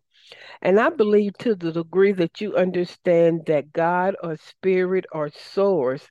And 0.61 0.79
I 0.79 0.89
believe 0.89 1.37
to 1.39 1.55
the 1.55 1.71
degree 1.71 2.11
that 2.13 2.41
you 2.41 2.55
understand 2.55 3.43
that 3.47 3.73
God 3.73 4.15
or 4.23 4.37
spirit 4.37 5.05
or 5.11 5.29
source 5.29 6.07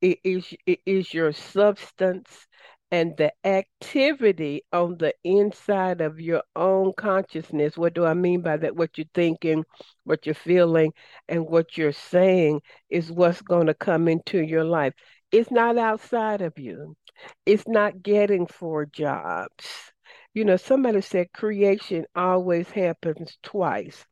is, 0.00 0.54
is 0.86 1.12
your 1.12 1.32
substance 1.32 2.46
and 2.90 3.16
the 3.18 3.32
activity 3.44 4.62
on 4.72 4.96
the 4.98 5.12
inside 5.24 6.00
of 6.00 6.20
your 6.20 6.42
own 6.56 6.92
consciousness. 6.96 7.76
What 7.76 7.94
do 7.94 8.04
I 8.06 8.14
mean 8.14 8.40
by 8.40 8.56
that? 8.58 8.76
What 8.76 8.96
you're 8.96 9.06
thinking, 9.14 9.64
what 10.04 10.24
you're 10.24 10.34
feeling, 10.34 10.92
and 11.28 11.46
what 11.46 11.76
you're 11.76 11.92
saying 11.92 12.62
is 12.88 13.12
what's 13.12 13.42
going 13.42 13.66
to 13.66 13.74
come 13.74 14.08
into 14.08 14.42
your 14.42 14.64
life. 14.64 14.94
It's 15.30 15.50
not 15.50 15.76
outside 15.76 16.40
of 16.40 16.58
you, 16.58 16.96
it's 17.44 17.68
not 17.68 18.02
getting 18.02 18.46
four 18.46 18.86
jobs 18.86 19.92
you 20.34 20.44
know, 20.44 20.56
somebody 20.56 21.00
said 21.00 21.32
creation 21.32 22.06
always 22.14 22.70
happens 22.70 23.38
twice. 23.42 24.06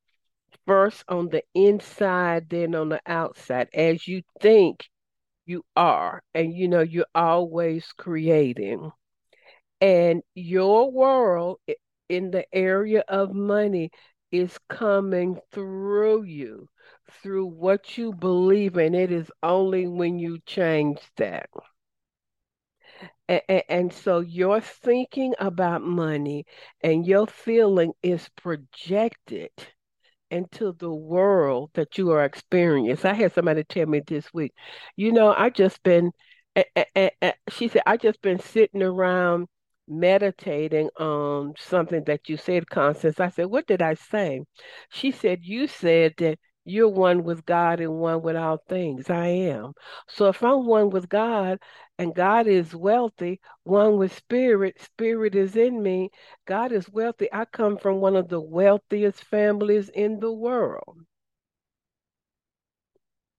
First 0.67 1.05
on 1.09 1.29
the 1.29 1.43
inside, 1.55 2.49
then 2.51 2.75
on 2.75 2.89
the 2.91 3.01
outside. 3.07 3.69
As 3.75 4.07
you 4.09 4.23
think, 4.41 4.89
you 5.47 5.65
are, 5.77 6.23
and 6.35 6.53
you 6.55 6.69
know, 6.69 6.81
you're 6.83 7.07
always 7.15 7.87
creating. 7.97 8.91
And 9.81 10.23
your 10.35 10.91
world 10.91 11.61
in 12.09 12.31
the 12.31 12.47
area 12.55 13.05
of 13.09 13.35
money 13.35 13.91
is 14.33 14.59
coming 14.69 15.39
through 15.53 16.25
you, 16.25 16.69
through 17.23 17.47
what 17.47 17.97
you 17.97 18.13
believe, 18.13 18.77
and 18.77 18.95
it 18.97 19.13
is 19.13 19.31
only 19.43 19.87
when 19.87 20.19
you 20.19 20.39
change 20.47 21.01
that. 21.17 21.49
And, 23.29 23.63
and, 23.69 23.93
so 23.93 24.21
your 24.21 24.61
thinking 24.61 25.35
about 25.39 25.83
money 25.83 26.45
and 26.83 27.07
your 27.07 27.27
feeling 27.27 27.93
is 28.03 28.29
projected 28.37 29.51
into 30.31 30.73
the 30.73 30.93
world 30.93 31.71
that 31.75 31.99
you 31.99 32.11
are 32.11 32.25
experiencing. 32.25 33.11
I 33.11 33.15
had 33.15 33.33
somebody 33.35 33.65
tell 33.65 33.87
me 33.87 34.01
this 34.07 34.33
week, 34.33 34.53
you 34.97 35.13
know, 35.13 35.35
I 35.37 35.51
just 35.51 35.83
been, 35.83 36.13
eh, 36.55 36.65
eh, 36.95 37.11
eh, 37.23 37.33
she 37.51 37.69
said, 37.69 37.83
I 37.87 37.97
just 37.97 38.23
been 38.23 38.41
sitting 38.41 38.83
around 38.83 39.49
meditating 39.89 40.89
on 40.99 41.55
something 41.59 42.05
that 42.05 42.29
you 42.29 42.37
said, 42.37 42.69
Constance. 42.69 43.21
I 43.21 43.31
said, 43.31 43.47
what 43.47 43.67
did 43.67 43.83
I 43.83 43.95
say? 43.95 44.43
She 44.91 45.11
said, 45.13 45.41
you 45.43 45.67
said 45.69 46.15
that 46.19 46.39
you're 46.67 46.89
one 46.89 47.25
with 47.25 47.47
God 47.47 47.81
and 47.81 47.99
one 47.99 48.23
with 48.23 48.37
all 48.37 48.59
things. 48.69 49.09
I 49.11 49.27
am. 49.29 49.73
So 50.09 50.29
if 50.29 50.43
I'm 50.43 50.67
one 50.67 50.91
with 50.91 51.09
God 51.09 51.59
and 51.99 52.15
God 52.15 52.47
is 52.49 52.75
wealthy, 52.75 53.41
one 53.65 53.97
with 53.99 54.15
spirit, 54.15 54.81
spirit 54.81 55.35
is 55.35 55.57
in 55.57 55.83
me, 55.83 56.11
God 56.47 56.73
is 56.73 56.91
wealthy. 56.91 57.29
I 57.33 57.45
come 57.47 57.79
from 57.79 58.01
one 58.01 58.17
of 58.17 58.29
the 58.29 58.41
wealthiest 58.41 59.25
families 59.25 59.89
in 59.91 60.21
the 60.21 60.33
world. 60.33 60.99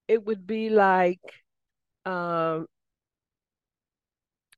It 0.07 0.25
would 0.25 0.45
be 0.47 0.69
like 0.69 1.21
um, 2.05 2.67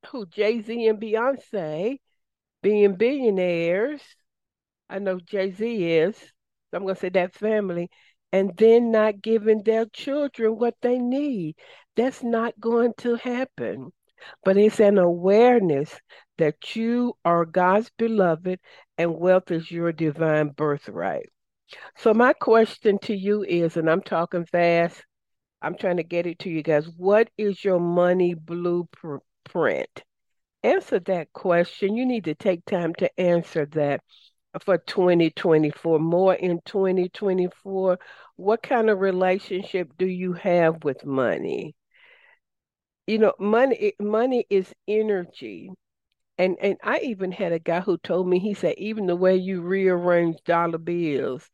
who 0.07 0.25
Jay 0.25 0.61
Z 0.61 0.87
and 0.87 0.99
Beyonce 1.01 1.99
being 2.61 2.95
billionaires. 2.95 4.01
I 4.89 4.99
know 4.99 5.19
Jay 5.19 5.51
Z 5.51 5.85
is. 5.97 6.17
So 6.17 6.77
I'm 6.77 6.87
to 6.87 6.95
say 6.95 7.09
that 7.09 7.33
family. 7.33 7.89
And 8.31 8.55
then 8.57 8.91
not 8.91 9.21
giving 9.21 9.63
their 9.63 9.85
children 9.85 10.57
what 10.57 10.75
they 10.81 10.99
need. 10.99 11.55
That's 11.95 12.21
not 12.23 12.59
going 12.59 12.93
to 12.99 13.15
happen. 13.15 13.91
But 14.43 14.57
it's 14.57 14.79
an 14.79 14.97
awareness 14.97 15.99
that 16.37 16.75
you 16.75 17.15
are 17.25 17.45
God's 17.45 17.89
beloved 17.97 18.59
and 18.97 19.17
wealth 19.17 19.49
is 19.49 19.71
your 19.71 19.91
divine 19.91 20.49
birthright. 20.49 21.29
So, 21.97 22.13
my 22.13 22.33
question 22.33 22.99
to 23.03 23.15
you 23.15 23.43
is, 23.43 23.77
and 23.77 23.89
I'm 23.89 24.01
talking 24.01 24.45
fast, 24.45 25.03
I'm 25.61 25.75
trying 25.75 25.97
to 25.97 26.03
get 26.03 26.25
it 26.25 26.39
to 26.39 26.49
you 26.49 26.63
guys. 26.63 26.89
What 26.97 27.29
is 27.37 27.63
your 27.63 27.79
money 27.79 28.33
blueprint? 28.33 30.03
Answer 30.63 30.99
that 31.01 31.31
question. 31.33 31.95
You 31.95 32.05
need 32.05 32.25
to 32.25 32.35
take 32.35 32.65
time 32.65 32.93
to 32.95 33.19
answer 33.19 33.65
that 33.67 34.01
for 34.59 34.77
2024, 34.77 35.99
more 35.99 36.33
in 36.33 36.61
2024. 36.65 37.99
What 38.35 38.63
kind 38.63 38.89
of 38.89 38.99
relationship 38.99 39.91
do 39.97 40.05
you 40.05 40.33
have 40.33 40.83
with 40.83 41.05
money? 41.05 41.75
You 43.07 43.17
know, 43.19 43.33
money 43.39 43.93
money 43.99 44.45
is 44.49 44.73
energy. 44.87 45.71
And 46.37 46.57
and 46.61 46.77
I 46.83 46.99
even 46.99 47.31
had 47.31 47.51
a 47.51 47.59
guy 47.59 47.81
who 47.81 47.97
told 47.97 48.27
me 48.27 48.39
he 48.39 48.53
said 48.53 48.75
even 48.77 49.07
the 49.07 49.15
way 49.15 49.35
you 49.35 49.61
rearrange 49.61 50.37
dollar 50.45 50.77
bills 50.77 51.49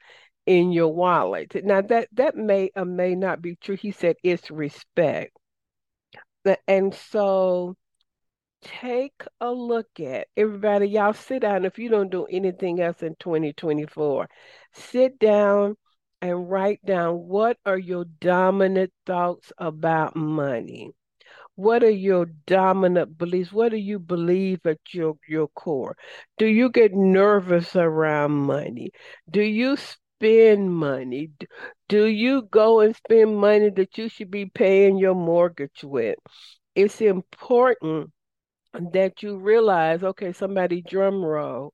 in 0.45 0.71
your 0.71 0.93
wallet. 0.93 1.55
Now 1.63 1.81
that 1.81 2.09
that 2.13 2.35
may 2.35 2.71
or 2.75 2.85
may 2.85 3.15
not 3.15 3.41
be 3.41 3.55
true. 3.55 3.75
He 3.77 3.91
said 3.91 4.15
it's 4.23 4.51
respect. 4.51 5.37
And 6.67 6.93
so 6.93 7.75
take 8.65 9.23
a 9.39 9.51
look 9.51 9.99
at 9.99 10.27
everybody 10.35 10.87
y'all 10.87 11.13
sit 11.13 11.41
down 11.41 11.65
if 11.65 11.77
you 11.79 11.89
don't 11.89 12.11
do 12.11 12.25
anything 12.25 12.81
else 12.81 13.01
in 13.03 13.15
2024 13.19 14.27
sit 14.73 15.17
down 15.19 15.75
and 16.21 16.49
write 16.49 16.83
down 16.85 17.15
what 17.27 17.57
are 17.65 17.77
your 17.77 18.05
dominant 18.19 18.91
thoughts 19.05 19.51
about 19.57 20.15
money? 20.15 20.91
What 21.55 21.83
are 21.83 21.89
your 21.89 22.25
dominant 22.47 23.17
beliefs? 23.17 23.53
What 23.53 23.69
do 23.69 23.77
you 23.77 23.99
believe 23.99 24.65
at 24.65 24.79
your 24.91 25.15
your 25.27 25.47
core? 25.49 25.95
Do 26.37 26.47
you 26.47 26.69
get 26.69 26.93
nervous 26.93 27.75
around 27.75 28.31
money? 28.31 28.91
Do 29.29 29.41
you 29.41 29.77
spend 29.77 30.73
money? 30.73 31.29
Do 31.87 32.05
you 32.05 32.43
go 32.43 32.81
and 32.81 32.95
spend 32.95 33.37
money 33.37 33.69
that 33.71 33.97
you 33.97 34.09
should 34.09 34.31
be 34.31 34.47
paying 34.47 34.97
your 34.97 35.15
mortgage 35.15 35.83
with? 35.83 36.17
It's 36.75 37.01
important 37.01 38.11
that 38.93 39.23
you 39.23 39.37
realize, 39.37 40.03
okay, 40.03 40.33
somebody 40.33 40.81
drum 40.81 41.23
roll, 41.23 41.73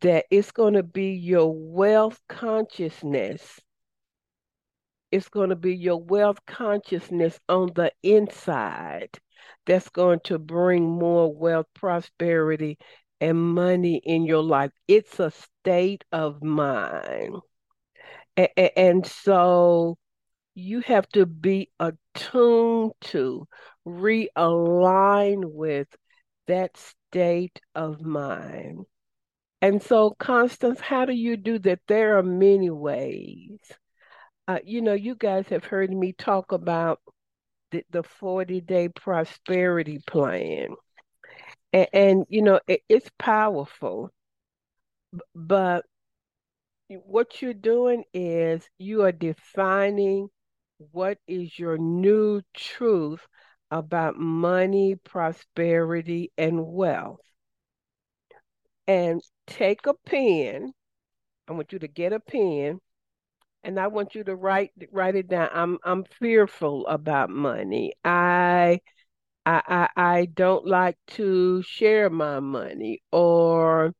that 0.00 0.26
it's 0.30 0.52
going 0.52 0.74
to 0.74 0.82
be 0.82 1.12
your 1.12 1.52
wealth 1.54 2.20
consciousness. 2.28 3.60
It's 5.10 5.28
going 5.28 5.50
to 5.50 5.56
be 5.56 5.74
your 5.74 6.02
wealth 6.02 6.38
consciousness 6.46 7.38
on 7.48 7.70
the 7.74 7.92
inside 8.02 9.18
that's 9.66 9.88
going 9.88 10.20
to 10.24 10.38
bring 10.38 10.84
more 10.84 11.34
wealth, 11.34 11.66
prosperity, 11.74 12.78
and 13.20 13.38
money 13.38 14.00
in 14.04 14.24
your 14.24 14.42
life. 14.42 14.70
It's 14.88 15.18
a 15.20 15.30
state 15.30 16.04
of 16.12 16.42
mind. 16.42 17.36
And, 18.36 18.48
and 18.76 19.06
so 19.06 19.96
you 20.54 20.80
have 20.80 21.08
to 21.10 21.26
be 21.26 21.70
attuned 21.80 22.92
to, 23.02 23.46
realign 23.86 25.44
with 25.44 25.88
that 26.46 26.76
state 26.76 27.60
of 27.74 28.02
mind. 28.02 28.86
And 29.62 29.82
so, 29.82 30.10
Constance, 30.18 30.80
how 30.80 31.04
do 31.04 31.12
you 31.12 31.36
do 31.36 31.58
that? 31.60 31.80
There 31.88 32.18
are 32.18 32.22
many 32.22 32.70
ways. 32.70 33.58
Uh, 34.48 34.58
you 34.64 34.80
know, 34.82 34.92
you 34.94 35.14
guys 35.14 35.48
have 35.48 35.64
heard 35.64 35.90
me 35.90 36.12
talk 36.12 36.52
about 36.52 37.00
the, 37.70 37.84
the 37.90 38.02
40 38.02 38.60
day 38.60 38.88
prosperity 38.88 39.98
plan. 40.06 40.68
And, 41.72 41.88
and 41.92 42.26
you 42.28 42.42
know, 42.42 42.60
it, 42.68 42.82
it's 42.88 43.10
powerful. 43.18 44.10
But 45.34 45.84
what 47.04 47.42
you're 47.42 47.54
doing 47.54 48.04
is 48.14 48.68
you 48.78 49.02
are 49.02 49.12
defining 49.12 50.28
what 50.92 51.18
is 51.26 51.58
your 51.58 51.78
new 51.78 52.42
truth 52.54 53.26
about 53.70 54.16
money, 54.16 54.96
prosperity, 54.96 56.32
and 56.38 56.66
wealth. 56.66 57.20
And 58.86 59.22
take 59.46 59.86
a 59.86 59.94
pen. 59.94 60.72
I 61.48 61.52
want 61.52 61.72
you 61.72 61.78
to 61.80 61.88
get 61.88 62.12
a 62.12 62.20
pen 62.20 62.80
and 63.64 63.80
I 63.80 63.88
want 63.88 64.14
you 64.14 64.24
to 64.24 64.36
write 64.36 64.72
write 64.92 65.16
it 65.16 65.28
down. 65.28 65.50
I'm 65.52 65.78
I'm 65.84 66.04
fearful 66.04 66.86
about 66.88 67.30
money. 67.30 67.94
I 68.04 68.80
I 69.46 69.62
I, 69.96 70.02
I 70.20 70.26
don't 70.26 70.66
like 70.66 70.98
to 71.18 71.62
share 71.62 72.10
my 72.10 72.40
money 72.40 73.02
or 73.12 73.94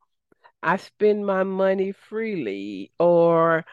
I 0.62 0.76
spend 0.78 1.26
my 1.26 1.44
money 1.44 1.92
freely 1.92 2.92
or 2.98 3.64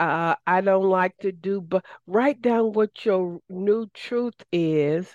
uh, 0.00 0.34
I 0.46 0.60
don't 0.60 0.88
like 0.88 1.16
to 1.18 1.32
do, 1.32 1.60
but 1.60 1.84
write 2.06 2.40
down 2.42 2.72
what 2.72 3.04
your 3.04 3.40
new 3.48 3.86
truth 3.94 4.34
is, 4.52 5.14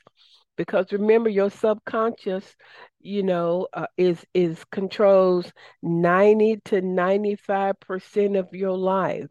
because 0.58 0.92
remember 0.92 1.30
your 1.30 1.50
subconscious, 1.50 2.56
you 3.00 3.24
know, 3.24 3.68
uh, 3.74 3.88
is 3.98 4.26
is 4.34 4.64
controls 4.72 5.52
ninety 5.82 6.58
to 6.66 6.82
ninety 6.82 7.36
five 7.36 7.80
percent 7.80 8.36
of 8.36 8.54
your 8.54 8.78
life. 8.78 9.28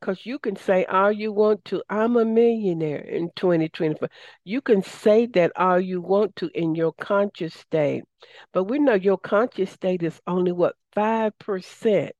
Because 0.00 0.24
you 0.26 0.38
can 0.38 0.56
say 0.56 0.84
all 0.84 1.10
you 1.10 1.32
want 1.32 1.64
to, 1.66 1.82
I'm 1.88 2.16
a 2.16 2.24
millionaire 2.24 3.00
in 3.00 3.30
2024. 3.36 4.08
You 4.44 4.60
can 4.60 4.82
say 4.82 5.26
that 5.26 5.52
all 5.56 5.80
you 5.80 6.00
want 6.00 6.36
to 6.36 6.50
in 6.54 6.74
your 6.74 6.92
conscious 6.92 7.54
state. 7.54 8.04
But 8.52 8.64
we 8.64 8.78
know 8.78 8.94
your 8.94 9.18
conscious 9.18 9.70
state 9.70 10.02
is 10.02 10.20
only 10.26 10.52
what, 10.52 10.76
5%. 10.94 12.12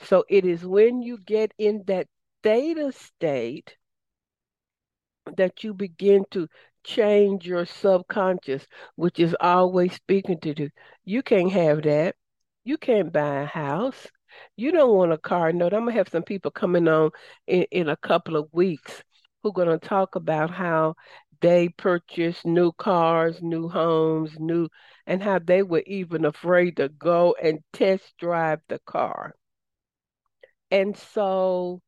So 0.00 0.24
it 0.28 0.44
is 0.44 0.64
when 0.64 1.02
you 1.02 1.18
get 1.18 1.52
in 1.58 1.84
that 1.86 2.08
theta 2.42 2.92
state 2.92 3.76
that 5.36 5.64
you 5.64 5.74
begin 5.74 6.24
to 6.30 6.48
change 6.84 7.46
your 7.46 7.64
subconscious, 7.66 8.66
which 8.96 9.18
is 9.18 9.34
always 9.40 9.94
speaking 9.94 10.38
to 10.40 10.54
you. 10.62 10.70
You 11.04 11.22
can't 11.22 11.52
have 11.52 11.82
that. 11.82 12.16
You 12.64 12.76
can't 12.78 13.12
buy 13.12 13.42
a 13.42 13.46
house. 13.46 14.06
You 14.56 14.72
don't 14.72 14.94
want 14.96 15.12
a 15.12 15.18
car 15.18 15.52
note. 15.52 15.72
I'm 15.72 15.80
gonna 15.80 15.92
have 15.92 16.08
some 16.08 16.22
people 16.22 16.50
coming 16.50 16.88
on 16.88 17.10
in, 17.46 17.64
in 17.70 17.88
a 17.88 17.96
couple 17.96 18.36
of 18.36 18.48
weeks 18.52 19.02
who 19.42 19.50
are 19.50 19.52
gonna 19.52 19.78
talk 19.78 20.14
about 20.16 20.50
how 20.50 20.94
they 21.40 21.68
purchased 21.68 22.44
new 22.46 22.72
cars, 22.72 23.42
new 23.42 23.68
homes, 23.68 24.32
new 24.38 24.68
and 25.06 25.22
how 25.22 25.38
they 25.38 25.62
were 25.62 25.82
even 25.86 26.24
afraid 26.24 26.76
to 26.76 26.88
go 26.88 27.34
and 27.42 27.60
test 27.72 28.14
drive 28.18 28.60
the 28.68 28.78
car. 28.86 29.34
And 30.74 30.96
so, 30.96 31.80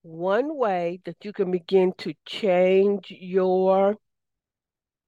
one 0.00 0.56
way 0.56 1.00
that 1.04 1.22
you 1.22 1.34
can 1.34 1.50
begin 1.50 1.92
to 1.98 2.14
change 2.24 3.10
your 3.10 3.96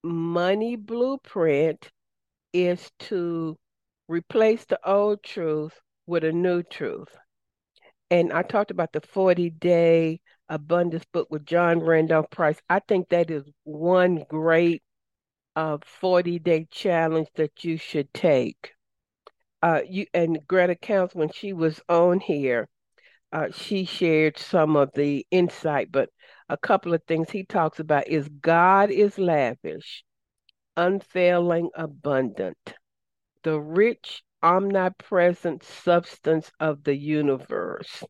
money 0.02 0.76
blueprint 0.76 1.90
is 2.52 2.90
to 2.98 3.56
replace 4.08 4.66
the 4.66 4.78
old 4.86 5.22
truth 5.22 5.80
with 6.06 6.22
a 6.22 6.32
new 6.32 6.62
truth. 6.62 7.16
And 8.10 8.30
I 8.30 8.42
talked 8.42 8.70
about 8.70 8.92
the 8.92 9.00
40 9.00 9.48
day 9.48 10.20
abundance 10.50 11.06
book 11.14 11.28
with 11.30 11.46
John 11.46 11.80
Randolph 11.80 12.28
Price. 12.28 12.60
I 12.68 12.80
think 12.80 13.08
that 13.08 13.30
is 13.30 13.48
one 13.64 14.26
great 14.28 14.82
uh, 15.56 15.78
40 15.82 16.40
day 16.40 16.66
challenge 16.70 17.28
that 17.36 17.64
you 17.64 17.78
should 17.78 18.12
take 18.12 18.74
uh, 19.62 19.80
you 19.88 20.06
and 20.12 20.38
Greta 20.46 20.74
Counts 20.74 21.14
when 21.14 21.30
she 21.30 21.52
was 21.52 21.80
on 21.88 22.20
here, 22.20 22.68
uh, 23.32 23.48
she 23.52 23.84
shared 23.84 24.38
some 24.38 24.76
of 24.76 24.90
the 24.94 25.26
insight, 25.30 25.90
but 25.90 26.10
a 26.48 26.56
couple 26.56 26.92
of 26.92 27.02
things 27.04 27.30
he 27.30 27.44
talks 27.44 27.80
about 27.80 28.08
is 28.08 28.28
God 28.28 28.90
is 28.90 29.18
lavish, 29.18 30.04
unfailing, 30.76 31.70
abundant, 31.74 32.74
the 33.42 33.58
rich, 33.58 34.22
omnipresent 34.42 35.62
substance 35.62 36.50
of 36.60 36.82
the 36.84 36.96
universe. 36.96 38.02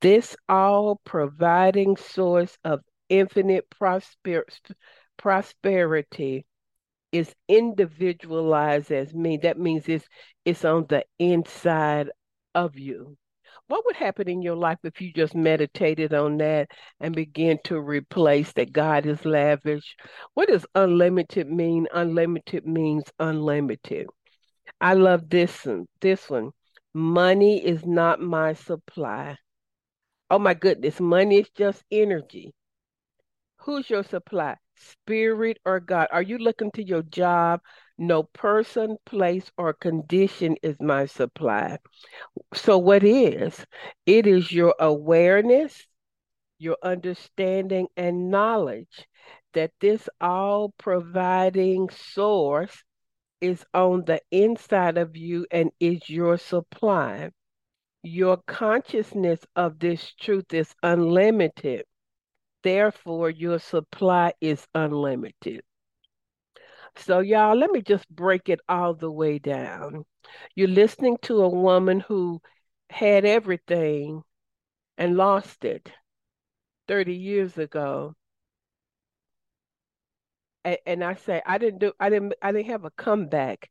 This 0.00 0.34
all 0.48 1.00
providing 1.04 1.96
source 1.96 2.56
of 2.64 2.80
infinite 3.08 3.68
prosper- 3.70 4.46
prosperity 5.18 6.46
is 7.12 7.34
individualized 7.48 8.90
as 8.92 9.14
me. 9.14 9.36
That 9.38 9.58
means 9.58 9.88
it's 9.88 10.06
it's 10.44 10.64
on 10.64 10.86
the 10.88 11.04
inside 11.18 12.10
of 12.54 12.78
you. 12.78 13.16
What 13.68 13.84
would 13.86 13.96
happen 13.96 14.28
in 14.28 14.42
your 14.42 14.56
life 14.56 14.78
if 14.82 15.00
you 15.00 15.12
just 15.12 15.34
meditated 15.34 16.12
on 16.12 16.38
that 16.38 16.70
and 16.98 17.14
begin 17.14 17.58
to 17.64 17.78
replace 17.78 18.52
that 18.54 18.72
God 18.72 19.06
is 19.06 19.24
lavish? 19.24 19.96
What 20.34 20.48
does 20.48 20.66
unlimited 20.74 21.48
mean? 21.48 21.86
Unlimited 21.92 22.66
means 22.66 23.04
unlimited. 23.18 24.08
I 24.80 24.94
love 24.94 25.28
this 25.28 25.64
one. 25.64 25.86
This 26.00 26.28
one. 26.28 26.50
Money 26.94 27.64
is 27.64 27.86
not 27.86 28.20
my 28.20 28.54
supply. 28.54 29.36
Oh 30.30 30.38
my 30.38 30.54
goodness, 30.54 31.00
money 31.00 31.38
is 31.38 31.50
just 31.56 31.82
energy. 31.90 32.52
Who's 33.58 33.90
your 33.90 34.04
supply? 34.04 34.56
Spirit 34.80 35.58
or 35.64 35.80
God? 35.80 36.08
Are 36.10 36.22
you 36.22 36.38
looking 36.38 36.70
to 36.72 36.82
your 36.82 37.02
job? 37.02 37.60
No 37.98 38.22
person, 38.22 38.96
place, 39.06 39.50
or 39.58 39.72
condition 39.72 40.56
is 40.62 40.76
my 40.80 41.06
supply. 41.06 41.78
So, 42.54 42.78
what 42.78 43.04
is? 43.04 43.64
It 44.06 44.26
is 44.26 44.52
your 44.52 44.74
awareness, 44.80 45.86
your 46.58 46.76
understanding, 46.82 47.88
and 47.96 48.30
knowledge 48.30 49.06
that 49.54 49.72
this 49.80 50.08
all 50.20 50.70
providing 50.78 51.88
source 51.90 52.84
is 53.40 53.64
on 53.74 54.04
the 54.04 54.20
inside 54.30 54.98
of 54.98 55.16
you 55.16 55.46
and 55.50 55.70
is 55.80 56.08
your 56.08 56.38
supply. 56.38 57.30
Your 58.02 58.38
consciousness 58.46 59.40
of 59.56 59.78
this 59.78 60.12
truth 60.14 60.52
is 60.54 60.74
unlimited. 60.82 61.84
Therefore, 62.62 63.30
your 63.30 63.58
supply 63.58 64.32
is 64.40 64.66
unlimited. 64.74 65.62
So, 66.96 67.20
y'all, 67.20 67.56
let 67.56 67.70
me 67.70 67.82
just 67.82 68.08
break 68.08 68.48
it 68.48 68.60
all 68.68 68.94
the 68.94 69.10
way 69.10 69.38
down. 69.38 70.04
You're 70.54 70.68
listening 70.68 71.18
to 71.22 71.42
a 71.42 71.48
woman 71.48 72.00
who 72.00 72.40
had 72.90 73.24
everything 73.24 74.22
and 74.98 75.16
lost 75.16 75.64
it 75.64 75.92
30 76.88 77.14
years 77.14 77.58
ago. 77.58 78.14
And, 80.64 80.78
and 80.86 81.04
I 81.04 81.14
say, 81.14 81.42
I 81.46 81.58
didn't 81.58 81.80
do, 81.80 81.92
I 82.00 82.10
didn't, 82.10 82.34
I 82.42 82.52
didn't 82.52 82.70
have 82.70 82.84
a 82.84 82.90
comeback. 82.90 83.70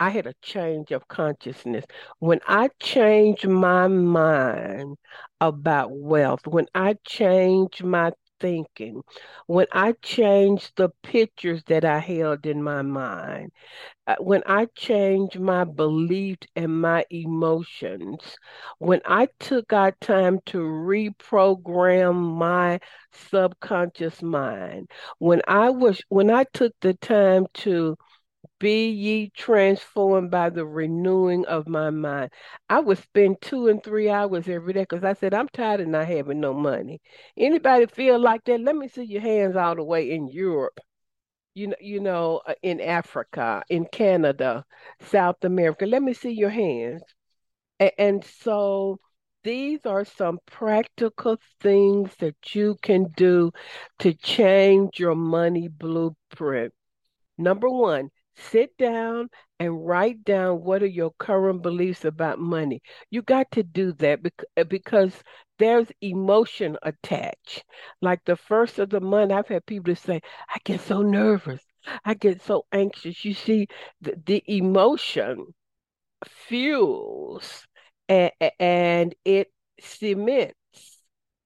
I 0.00 0.10
had 0.10 0.26
a 0.26 0.34
change 0.42 0.90
of 0.92 1.06
consciousness. 1.08 1.84
When 2.18 2.40
I 2.48 2.70
changed 2.80 3.46
my 3.46 3.86
mind 3.86 4.96
about 5.40 5.90
wealth, 5.92 6.46
when 6.46 6.66
I 6.74 6.96
changed 7.06 7.84
my 7.84 8.12
thinking, 8.40 9.02
when 9.46 9.66
I 9.72 9.92
changed 10.02 10.72
the 10.76 10.88
pictures 11.02 11.62
that 11.66 11.84
I 11.84 11.98
held 11.98 12.46
in 12.46 12.62
my 12.62 12.82
mind, 12.82 13.52
uh, 14.06 14.16
when 14.20 14.42
I 14.46 14.66
changed 14.76 15.38
my 15.40 15.64
beliefs 15.64 16.46
and 16.56 16.80
my 16.80 17.04
emotions, 17.10 18.36
when 18.78 19.00
I 19.04 19.28
took 19.38 19.72
our 19.72 19.92
time 20.00 20.40
to 20.46 20.58
reprogram 20.58 22.14
my 22.38 22.80
subconscious 23.12 24.22
mind, 24.22 24.90
when 25.18 25.42
I 25.46 25.70
was 25.70 26.00
when 26.08 26.30
I 26.30 26.44
took 26.54 26.72
the 26.80 26.94
time 26.94 27.46
to 27.64 27.96
be 28.60 28.90
ye 28.90 29.30
transformed 29.30 30.30
by 30.30 30.50
the 30.50 30.66
renewing 30.66 31.44
of 31.46 31.68
my 31.68 31.90
mind. 31.90 32.30
I 32.68 32.80
would 32.80 32.98
spend 32.98 33.40
two 33.40 33.68
and 33.68 33.82
three 33.82 34.10
hours 34.10 34.48
every 34.48 34.74
day 34.74 34.82
because 34.82 35.04
I 35.04 35.14
said, 35.14 35.34
I'm 35.34 35.48
tired 35.48 35.80
of 35.80 35.88
not 35.88 36.06
having 36.06 36.40
no 36.40 36.54
money. 36.54 37.00
Anybody 37.36 37.86
feel 37.86 38.18
like 38.20 38.44
that? 38.44 38.60
Let 38.60 38.76
me 38.76 38.88
see 38.88 39.04
your 39.04 39.22
hands 39.22 39.56
all 39.56 39.74
the 39.76 39.84
way 39.84 40.10
in 40.12 40.28
Europe. 40.28 40.78
You 41.54 41.68
know, 41.68 41.76
you 41.80 42.00
know, 42.00 42.42
uh, 42.46 42.54
in 42.62 42.80
Africa, 42.80 43.62
in 43.70 43.86
Canada, 43.86 44.64
South 45.00 45.42
America. 45.44 45.86
Let 45.86 46.02
me 46.02 46.14
see 46.14 46.32
your 46.32 46.50
hands. 46.50 47.02
And, 47.80 47.92
and 47.98 48.24
so 48.24 49.00
these 49.44 49.86
are 49.86 50.04
some 50.04 50.38
practical 50.46 51.38
things 51.60 52.14
that 52.20 52.54
you 52.54 52.76
can 52.82 53.06
do 53.16 53.52
to 54.00 54.14
change 54.14 55.00
your 55.00 55.14
money 55.14 55.68
blueprint. 55.68 56.72
Number 57.38 57.68
one, 57.70 58.10
sit 58.40 58.76
down 58.78 59.28
and 59.58 59.86
write 59.86 60.24
down 60.24 60.62
what 60.62 60.82
are 60.82 60.86
your 60.86 61.12
current 61.18 61.62
beliefs 61.62 62.04
about 62.04 62.38
money. 62.38 62.80
You 63.10 63.22
got 63.22 63.50
to 63.52 63.62
do 63.62 63.92
that 63.94 64.20
uh, 64.56 64.64
because 64.64 65.12
there's 65.58 65.88
emotion 66.00 66.76
attached. 66.82 67.64
Like 68.00 68.20
the 68.24 68.36
first 68.36 68.78
of 68.78 68.90
the 68.90 69.00
month, 69.00 69.32
I've 69.32 69.48
had 69.48 69.66
people 69.66 69.94
say, 69.94 70.20
I 70.48 70.58
get 70.64 70.80
so 70.80 71.02
nervous. 71.02 71.62
I 72.04 72.14
get 72.14 72.42
so 72.42 72.64
anxious. 72.72 73.24
You 73.24 73.34
see, 73.34 73.66
the, 74.00 74.14
the 74.24 74.42
emotion 74.46 75.46
fuels 76.26 77.66
and, 78.08 78.32
and 78.58 79.14
it 79.24 79.48
cements 79.80 80.54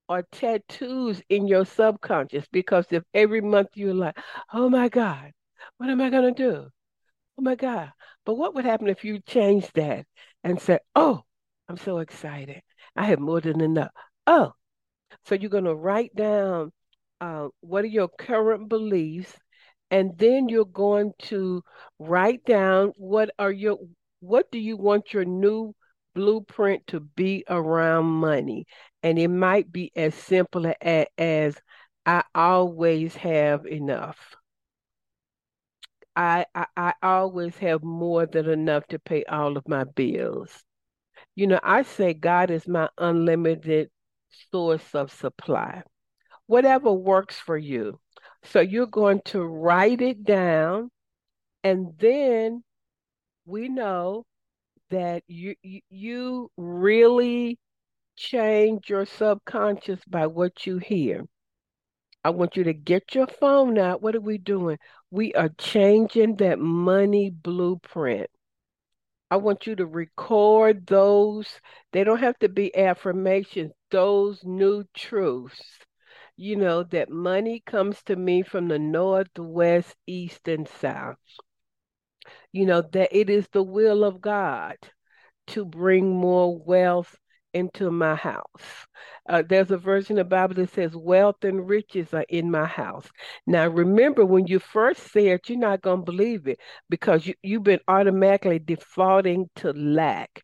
or 0.09 0.23
tattoos 0.33 1.23
in 1.29 1.47
your 1.47 1.65
subconscious 1.65 2.45
because 2.53 2.87
if 2.91 3.03
every 3.15 3.41
month 3.41 3.69
you're 3.75 3.95
like, 3.95 4.17
oh 4.53 4.69
my 4.69 4.89
God, 4.89 5.33
what 5.79 5.91
am 5.91 6.01
I 6.01 6.11
going 6.11 6.35
to 6.35 6.43
do? 6.43 6.71
Oh 7.39 7.43
my 7.43 7.55
God. 7.55 7.91
But 8.25 8.35
what 8.35 8.55
would 8.55 8.65
happen 8.65 8.89
if 8.89 9.05
you 9.05 9.21
changed 9.21 9.73
that 9.75 10.07
and 10.43 10.61
said, 10.61 10.81
oh, 10.95 11.23
I'm 11.69 11.77
so 11.77 11.99
excited. 11.99 12.63
I 12.97 13.07
have 13.07 13.19
more 13.19 13.41
than 13.41 13.61
enough. 13.61 13.91
Oh, 14.27 14.53
so 15.27 15.35
you're 15.35 15.51
going 15.51 15.65
to 15.65 15.75
write 15.75 16.15
down 16.15 16.73
uh, 17.21 17.49
what 17.61 17.85
are 17.85 17.89
your 17.89 18.09
current 18.09 18.69
beliefs, 18.69 19.33
and 19.91 20.17
then 20.19 20.49
you're 20.49 20.65
going 20.65 21.13
to 21.23 21.63
write 21.99 22.45
down 22.45 22.93
what 22.97 23.31
are 23.39 23.53
your 23.53 23.79
what 24.21 24.51
do 24.51 24.59
you 24.59 24.77
want 24.77 25.13
your 25.13 25.25
new 25.25 25.75
blueprint 26.15 26.87
to 26.89 27.01
be 27.01 27.45
around 27.49 28.07
money, 28.07 28.67
and 29.03 29.19
it 29.19 29.29
might 29.29 29.71
be 29.71 29.93
as 29.97 30.15
simple 30.15 30.73
as, 30.81 31.07
as 31.19 31.57
I 32.07 32.23
always 32.35 33.15
have 33.17 33.67
enough. 33.67 34.19
I, 36.17 36.47
I 36.55 36.67
I 36.77 36.95
always 37.03 37.57
have 37.59 37.83
more 37.83 38.27
than 38.27 38.49
enough 38.49 38.87
to 38.89 38.99
pay 38.99 39.25
all 39.25 39.57
of 39.57 39.69
my 39.69 39.85
bills. 39.85 40.63
You 41.35 41.47
know, 41.49 41.61
I 41.63 41.83
say 41.83 42.15
God 42.15 42.51
is 42.51 42.69
my 42.69 42.89
unlimited 42.99 43.91
source 44.51 44.95
of 44.95 45.13
supply. 45.13 45.83
Whatever 46.47 46.93
works 46.93 47.39
for 47.39 47.57
you. 47.59 48.01
So 48.45 48.61
you're 48.61 48.87
going 48.87 49.23
to 49.27 49.43
write 49.43 50.03
it 50.03 50.25
down 50.25 50.91
and 51.65 51.95
then 51.99 52.63
we 53.47 53.69
know 53.69 54.25
that 54.91 55.25
you 55.27 55.55
you, 55.63 55.81
you 55.91 56.51
really 56.57 57.59
change 58.17 58.91
your 58.91 59.07
subconscious 59.07 60.01
by 60.07 60.27
what 60.27 60.67
you 60.67 60.79
hear. 60.79 61.25
I 62.25 62.31
want 62.31 62.57
you 62.57 62.65
to 62.65 62.73
get 62.75 63.15
your 63.15 63.27
phone 63.27 63.79
out. 63.79 64.03
What 64.03 64.15
are 64.17 64.21
we 64.21 64.39
doing? 64.39 64.79
We 65.15 65.33
are 65.35 65.51
changing 65.51 66.39
that 66.39 66.59
money 66.59 67.31
blueprint. 67.31 68.29
I 69.31 69.37
want 69.37 69.65
you 69.65 69.77
to 69.77 69.87
record 69.87 70.89
those. 70.89 71.61
They 71.93 72.03
don't 72.03 72.19
have 72.19 72.37
to 72.41 72.49
be 72.49 72.77
affirmations, 72.77 73.71
those 73.93 74.43
new 74.43 74.83
truths. 74.93 75.79
You 76.37 76.57
know, 76.57 76.83
that 76.83 77.11
money 77.11 77.63
comes 77.65 78.03
to 78.07 78.17
me 78.17 78.43
from 78.43 78.67
the 78.67 78.81
north, 78.81 79.39
west, 79.39 79.95
east, 80.05 80.49
and 80.49 80.67
south. 80.67 81.19
You 82.51 82.67
know, 82.67 82.83
that 82.83 83.17
it 83.17 83.31
is 83.31 83.47
the 83.53 83.63
will 83.63 84.03
of 84.03 84.21
God 84.21 84.79
to 85.47 85.65
bring 85.65 86.11
more 86.11 86.59
wealth 86.59 87.17
into 87.55 87.91
my 87.91 88.15
house. 88.17 88.87
Uh, 89.29 89.43
there's 89.49 89.71
a 89.71 89.79
version 89.79 90.19
of 90.19 90.27
the 90.27 90.37
Bible 90.37 90.55
that 90.57 90.75
says, 90.75 90.95
Wealth 90.95 91.45
and 91.45 91.67
riches 91.69 92.13
are 92.13 92.27
in 92.29 92.51
my 92.51 92.67
house. 92.67 93.09
Now, 93.47 93.69
remember, 93.69 94.25
when 94.27 94.47
you 94.47 94.59
first 94.59 95.13
say 95.13 95.29
it, 95.29 95.49
you're 95.49 95.59
not 95.59 95.83
going 95.83 96.01
to 96.01 96.05
believe 96.05 96.47
it 96.47 96.61
because 96.91 97.27
you, 97.27 97.35
you've 97.43 97.63
been 97.63 97.81
automatically 97.89 98.59
defaulting 98.59 99.49
to 99.57 99.73
lack. 99.73 100.43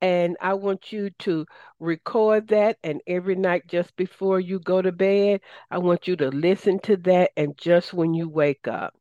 And 0.00 0.36
I 0.40 0.54
want 0.54 0.92
you 0.92 1.10
to 1.20 1.44
record 1.80 2.48
that. 2.48 2.78
And 2.84 3.00
every 3.06 3.34
night, 3.34 3.66
just 3.66 3.96
before 3.96 4.38
you 4.38 4.60
go 4.60 4.80
to 4.80 4.92
bed, 4.92 5.40
I 5.70 5.78
want 5.78 6.06
you 6.06 6.14
to 6.16 6.28
listen 6.28 6.78
to 6.80 6.96
that. 6.98 7.32
And 7.36 7.56
just 7.58 7.92
when 7.92 8.14
you 8.14 8.28
wake 8.28 8.68
up, 8.68 8.94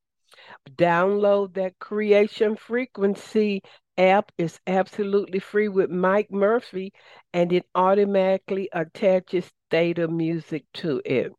download 0.75 1.53
that 1.53 1.77
creation 1.79 2.55
frequency 2.55 3.61
app 3.97 4.31
is 4.37 4.59
absolutely 4.67 5.39
free 5.39 5.67
with 5.69 5.89
Mike 5.89 6.31
Murphy 6.31 6.93
and 7.33 7.51
it 7.53 7.65
automatically 7.75 8.69
attaches 8.73 9.51
theta 9.69 10.07
music 10.07 10.65
to 10.75 11.01
it. 11.05 11.33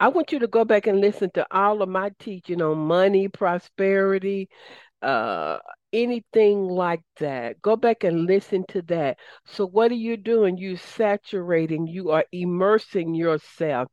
I 0.00 0.08
want 0.08 0.32
you 0.32 0.38
to 0.40 0.46
go 0.48 0.64
back 0.64 0.86
and 0.86 1.00
listen 1.00 1.30
to 1.34 1.46
all 1.50 1.82
of 1.82 1.88
my 1.88 2.10
teaching 2.18 2.62
on 2.62 2.78
money, 2.78 3.28
prosperity, 3.28 4.48
uh, 5.02 5.58
anything 5.92 6.68
like 6.68 7.02
that. 7.18 7.60
Go 7.62 7.76
back 7.76 8.04
and 8.04 8.26
listen 8.26 8.64
to 8.70 8.82
that. 8.82 9.18
So, 9.46 9.66
what 9.66 9.90
are 9.90 9.94
you 9.96 10.16
doing? 10.16 10.58
You're 10.58 10.76
saturating, 10.78 11.86
you 11.86 12.10
are 12.10 12.24
immersing 12.32 13.14
yourself 13.14 13.88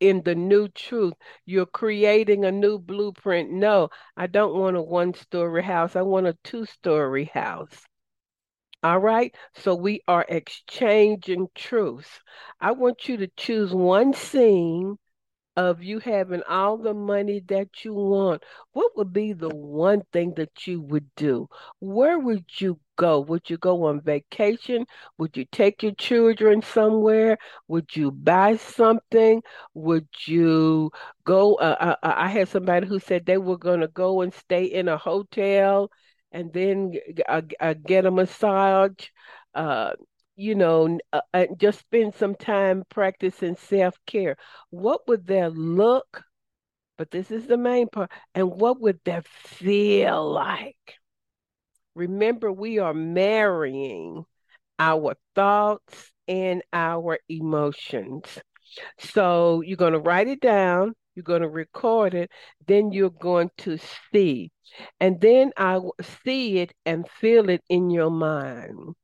in 0.00 0.22
the 0.22 0.34
new 0.34 0.68
truth. 0.68 1.14
You're 1.44 1.66
creating 1.66 2.44
a 2.44 2.52
new 2.52 2.78
blueprint. 2.78 3.50
No, 3.50 3.88
I 4.16 4.26
don't 4.26 4.54
want 4.54 4.76
a 4.76 4.82
one 4.82 5.14
story 5.14 5.62
house. 5.62 5.96
I 5.96 6.02
want 6.02 6.26
a 6.26 6.36
two 6.44 6.64
story 6.66 7.24
house. 7.26 7.84
All 8.82 8.98
right. 8.98 9.34
So 9.54 9.74
we 9.74 10.02
are 10.08 10.26
exchanging 10.28 11.48
truths. 11.54 12.20
I 12.60 12.72
want 12.72 13.08
you 13.08 13.16
to 13.18 13.28
choose 13.36 13.74
one 13.74 14.12
scene 14.14 14.98
of 15.58 15.82
you 15.82 15.98
having 15.98 16.42
all 16.48 16.76
the 16.78 16.94
money 16.94 17.40
that 17.48 17.84
you 17.84 17.92
want, 17.92 18.44
what 18.72 18.96
would 18.96 19.12
be 19.12 19.32
the 19.32 19.48
one 19.48 20.02
thing 20.12 20.34
that 20.36 20.68
you 20.68 20.80
would 20.80 21.10
do? 21.16 21.48
Where 21.80 22.16
would 22.16 22.44
you 22.60 22.78
go? 22.96 23.18
Would 23.20 23.50
you 23.50 23.58
go 23.58 23.84
on 23.86 24.00
vacation? 24.00 24.86
Would 25.18 25.36
you 25.36 25.46
take 25.50 25.82
your 25.82 25.94
children 25.94 26.62
somewhere? 26.62 27.38
Would 27.66 27.96
you 27.96 28.12
buy 28.12 28.56
something? 28.56 29.42
Would 29.74 30.06
you 30.26 30.92
go? 31.24 31.54
Uh, 31.56 31.76
uh, 31.80 31.96
uh 32.06 32.14
I 32.16 32.28
had 32.28 32.48
somebody 32.48 32.86
who 32.86 33.00
said 33.00 33.26
they 33.26 33.38
were 33.38 33.58
going 33.58 33.80
to 33.80 33.88
go 33.88 34.20
and 34.20 34.32
stay 34.32 34.64
in 34.64 34.86
a 34.88 34.96
hotel 34.96 35.90
and 36.30 36.52
then 36.52 36.92
uh, 37.28 37.42
uh, 37.58 37.74
get 37.84 38.06
a 38.06 38.12
massage. 38.12 39.08
Uh, 39.54 39.92
you 40.38 40.54
know, 40.54 40.98
uh, 41.12 41.20
uh, 41.34 41.46
just 41.58 41.80
spend 41.80 42.14
some 42.14 42.36
time 42.36 42.84
practicing 42.88 43.56
self 43.56 43.98
care. 44.06 44.36
What 44.70 45.06
would 45.08 45.26
that 45.26 45.54
look? 45.54 46.22
But 46.96 47.10
this 47.10 47.30
is 47.32 47.46
the 47.46 47.56
main 47.58 47.88
part. 47.88 48.10
And 48.34 48.52
what 48.52 48.80
would 48.80 49.00
that 49.04 49.26
feel 49.26 50.30
like? 50.32 50.94
Remember, 51.96 52.52
we 52.52 52.78
are 52.78 52.94
marrying 52.94 54.24
our 54.78 55.16
thoughts 55.34 56.12
and 56.28 56.62
our 56.72 57.18
emotions. 57.28 58.38
So 58.98 59.62
you're 59.62 59.76
going 59.76 59.94
to 59.94 59.98
write 59.98 60.28
it 60.28 60.40
down, 60.40 60.94
you're 61.16 61.24
going 61.24 61.42
to 61.42 61.48
record 61.48 62.14
it, 62.14 62.30
then 62.68 62.92
you're 62.92 63.10
going 63.10 63.50
to 63.58 63.78
see. 64.12 64.52
And 65.00 65.20
then 65.20 65.50
I 65.56 65.80
see 66.24 66.58
it 66.58 66.72
and 66.86 67.08
feel 67.08 67.48
it 67.48 67.62
in 67.68 67.90
your 67.90 68.10
mind 68.10 68.94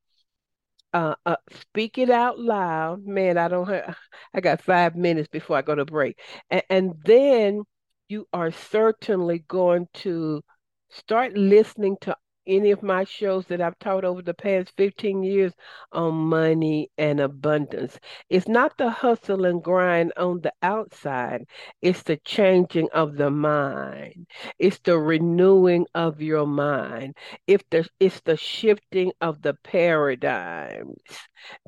uh, 0.95 1.17
uh, 1.27 1.37
speak 1.53 1.99
it 1.99 2.11
out 2.11 2.39
loud. 2.39 3.05
Man, 3.07 3.37
I 3.39 3.49
don't 3.49 3.69
have, 3.69 3.97
I 4.35 4.41
got 4.41 4.63
five 4.63 4.97
minutes 4.97 5.29
before 5.29 5.57
I 5.59 5.63
go 5.63 5.75
to 5.75 5.85
break. 5.85 6.19
And, 6.51 6.63
and 6.71 6.95
then 7.05 7.65
you 8.09 8.27
are 8.33 8.53
certainly 8.53 9.41
going 9.49 9.89
to 9.95 10.43
start 10.91 11.37
listening 11.37 11.97
to 12.03 12.17
any 12.47 12.71
of 12.71 12.83
my 12.83 13.05
shows 13.05 13.47
that 13.47 13.61
I've 13.61 13.79
taught 13.79 14.05
over 14.05 14.23
the 14.23 14.35
past 14.35 14.73
15 14.77 15.23
years 15.23 15.53
on 15.93 16.15
money 16.15 16.91
and 16.99 17.21
abundance. 17.21 17.99
It's 18.29 18.49
not 18.49 18.77
the 18.79 18.91
hustle 18.91 19.45
and 19.45 19.63
grind 19.63 20.13
on 20.17 20.41
the 20.43 20.53
outside, 20.63 21.47
it's 21.83 22.03
the 22.03 22.17
changing 22.19 22.89
of 22.93 23.17
the 23.17 23.31
mind, 23.31 24.27
it's 24.59 24.79
the 24.81 24.99
renewing 24.99 25.87
of 25.95 26.21
your 26.21 26.47
mind, 26.47 27.17
if 27.47 27.63
the, 27.71 27.89
it's 28.01 28.21
the 28.21 28.37
shifting 28.37 29.13
of 29.21 29.43
the 29.43 29.55
paradigms 29.55 31.01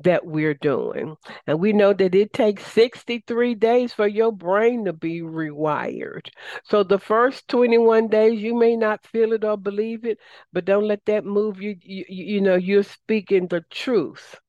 that 0.03 0.25
we're 0.25 0.53
doing. 0.53 1.15
And 1.45 1.59
we 1.59 1.73
know 1.73 1.93
that 1.93 2.15
it 2.15 2.33
takes 2.33 2.65
63 2.71 3.55
days 3.55 3.93
for 3.93 4.07
your 4.07 4.31
brain 4.31 4.85
to 4.85 4.93
be 4.93 5.21
rewired. 5.21 6.29
So 6.63 6.83
the 6.83 6.99
first 6.99 7.47
21 7.47 8.07
days, 8.07 8.41
you 8.41 8.55
may 8.55 8.75
not 8.75 9.05
feel 9.05 9.33
it 9.33 9.43
or 9.43 9.57
believe 9.57 10.05
it, 10.05 10.17
but 10.53 10.65
don't 10.67 10.87
let 10.87 11.05
that 11.07 11.25
move 11.25 11.61
you. 11.61 11.77
You, 11.81 12.05
you 12.09 12.41
know, 12.41 12.55
you're 12.55 12.83
speaking 12.83 13.47
the 13.47 13.61
truth 13.71 14.39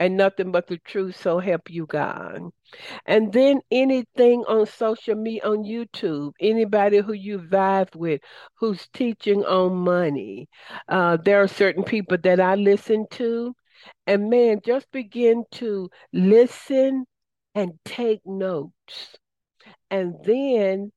and 0.00 0.16
nothing 0.16 0.52
but 0.52 0.68
the 0.68 0.78
truth. 0.78 1.16
So 1.20 1.38
help 1.40 1.70
you, 1.70 1.86
God. 1.86 2.42
And 3.06 3.32
then 3.32 3.60
anything 3.70 4.44
on 4.48 4.66
social 4.66 5.16
media, 5.16 5.42
on 5.44 5.64
YouTube, 5.64 6.32
anybody 6.40 6.98
who 6.98 7.14
you 7.14 7.40
vibe 7.40 7.94
with, 7.96 8.22
who's 8.60 8.88
teaching 8.94 9.44
on 9.44 9.76
money. 9.76 10.48
Uh, 10.88 11.18
there 11.18 11.42
are 11.42 11.48
certain 11.48 11.84
people 11.84 12.18
that 12.24 12.40
I 12.40 12.56
listen 12.56 13.06
to 13.12 13.54
and 14.06 14.30
man, 14.30 14.60
just 14.64 14.90
begin 14.92 15.44
to 15.52 15.90
listen 16.12 17.06
and 17.54 17.72
take 17.84 18.20
notes. 18.26 19.16
And 19.90 20.16
then 20.24 20.92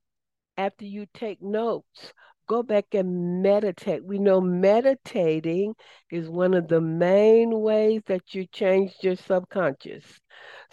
after 0.56 0.84
you 0.84 1.06
take 1.14 1.42
notes, 1.42 2.14
go 2.50 2.64
back 2.64 2.86
and 2.94 3.42
meditate. 3.44 4.04
We 4.04 4.18
know 4.18 4.40
meditating 4.40 5.72
is 6.10 6.28
one 6.28 6.52
of 6.52 6.66
the 6.66 6.80
main 6.80 7.60
ways 7.60 8.02
that 8.06 8.34
you 8.34 8.44
change 8.44 8.92
your 9.02 9.14
subconscious. 9.14 10.04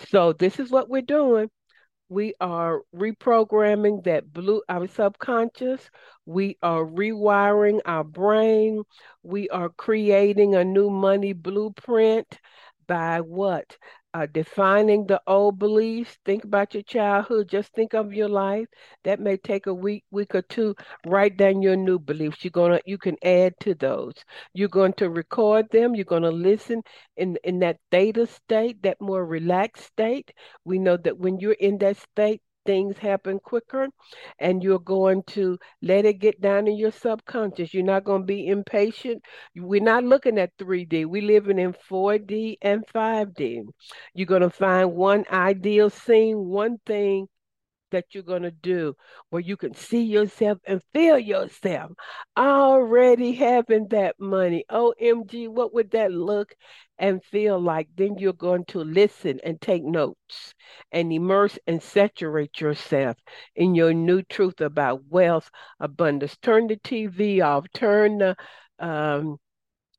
So 0.09 0.33
this 0.33 0.59
is 0.59 0.71
what 0.71 0.89
we're 0.89 1.03
doing 1.03 1.51
we 2.09 2.33
are 2.39 2.81
reprogramming 2.95 4.01
that 4.05 4.31
blue 4.31 4.61
our 4.69 4.87
subconscious 4.87 5.89
we 6.25 6.57
are 6.63 6.85
rewiring 6.85 7.81
our 7.85 8.05
brain 8.05 8.81
we 9.23 9.49
are 9.49 9.67
creating 9.67 10.55
a 10.55 10.63
new 10.63 10.89
money 10.89 11.33
blueprint 11.33 12.39
by 12.87 13.19
what 13.19 13.75
uh, 14.17 14.27
defining 14.33 15.05
the 15.07 15.21
old 15.27 15.59
beliefs. 15.59 16.17
Think 16.25 16.43
about 16.45 16.73
your 16.73 16.83
childhood. 16.83 17.49
Just 17.49 17.73
think 17.73 17.93
of 17.93 18.13
your 18.13 18.29
life. 18.29 18.67
That 19.03 19.19
may 19.19 19.37
take 19.37 19.67
a 19.67 19.73
week, 19.73 20.03
week 20.11 20.35
or 20.35 20.41
two. 20.41 20.75
Write 21.05 21.37
down 21.37 21.61
your 21.61 21.75
new 21.75 21.99
beliefs. 21.99 22.43
You're 22.43 22.51
gonna, 22.51 22.79
you 22.85 22.97
can 22.97 23.17
add 23.23 23.53
to 23.61 23.75
those. 23.75 24.15
You're 24.53 24.69
going 24.69 24.93
to 24.93 25.09
record 25.09 25.67
them. 25.71 25.95
You're 25.95 26.05
going 26.05 26.23
to 26.23 26.31
listen 26.31 26.83
in 27.17 27.37
in 27.43 27.59
that 27.59 27.77
theta 27.91 28.25
state, 28.27 28.81
that 28.83 29.01
more 29.01 29.25
relaxed 29.25 29.85
state. 29.85 30.31
We 30.65 30.79
know 30.79 30.97
that 30.97 31.17
when 31.19 31.39
you're 31.39 31.53
in 31.53 31.77
that 31.79 31.97
state, 31.97 32.41
things 32.67 32.97
happen 32.99 33.39
quicker 33.39 33.87
and 34.39 34.61
you're 34.61 34.79
going 34.79 35.23
to 35.23 35.57
let 35.81 36.05
it 36.05 36.19
get 36.19 36.39
down 36.41 36.67
in 36.67 36.77
your 36.77 36.91
subconscious. 36.91 37.73
You're 37.73 37.83
not 37.83 38.03
going 38.03 38.21
to 38.21 38.27
be 38.27 38.47
impatient. 38.47 39.23
We're 39.55 39.81
not 39.81 40.03
looking 40.03 40.37
at 40.37 40.55
3D. 40.59 41.05
We're 41.07 41.23
living 41.23 41.57
in 41.59 41.73
4D 41.89 42.57
and 42.61 42.85
5D. 42.93 43.63
You're 44.13 44.27
going 44.27 44.43
to 44.43 44.51
find 44.51 44.93
one 44.93 45.25
ideal 45.31 45.89
scene, 45.89 46.37
one 46.37 46.77
thing 46.85 47.27
that 47.91 48.05
you're 48.11 48.23
going 48.23 48.43
to 48.43 48.51
do 48.51 48.95
where 49.29 49.41
you 49.41 49.57
can 49.57 49.73
see 49.73 50.03
yourself 50.03 50.59
and 50.65 50.81
feel 50.93 51.17
yourself 51.17 51.91
already 52.37 53.33
having 53.33 53.87
that 53.89 54.15
money. 54.19 54.63
OMG, 54.71 55.47
what 55.47 55.73
would 55.73 55.91
that 55.91 56.11
look 56.11 56.53
and 56.97 57.23
feel 57.23 57.59
like? 57.59 57.87
Then 57.95 58.17
you're 58.17 58.33
going 58.33 58.65
to 58.65 58.79
listen 58.79 59.39
and 59.43 59.59
take 59.59 59.83
notes 59.83 60.53
and 60.91 61.11
immerse 61.11 61.57
and 61.67 61.81
saturate 61.81 62.59
yourself 62.59 63.17
in 63.55 63.75
your 63.75 63.93
new 63.93 64.21
truth 64.23 64.61
about 64.61 65.03
wealth, 65.09 65.49
abundance. 65.79 66.37
Turn 66.41 66.67
the 66.67 66.77
TV 66.77 67.41
off, 67.41 67.65
turn 67.73 68.19
the 68.19 68.35
um, 68.79 69.37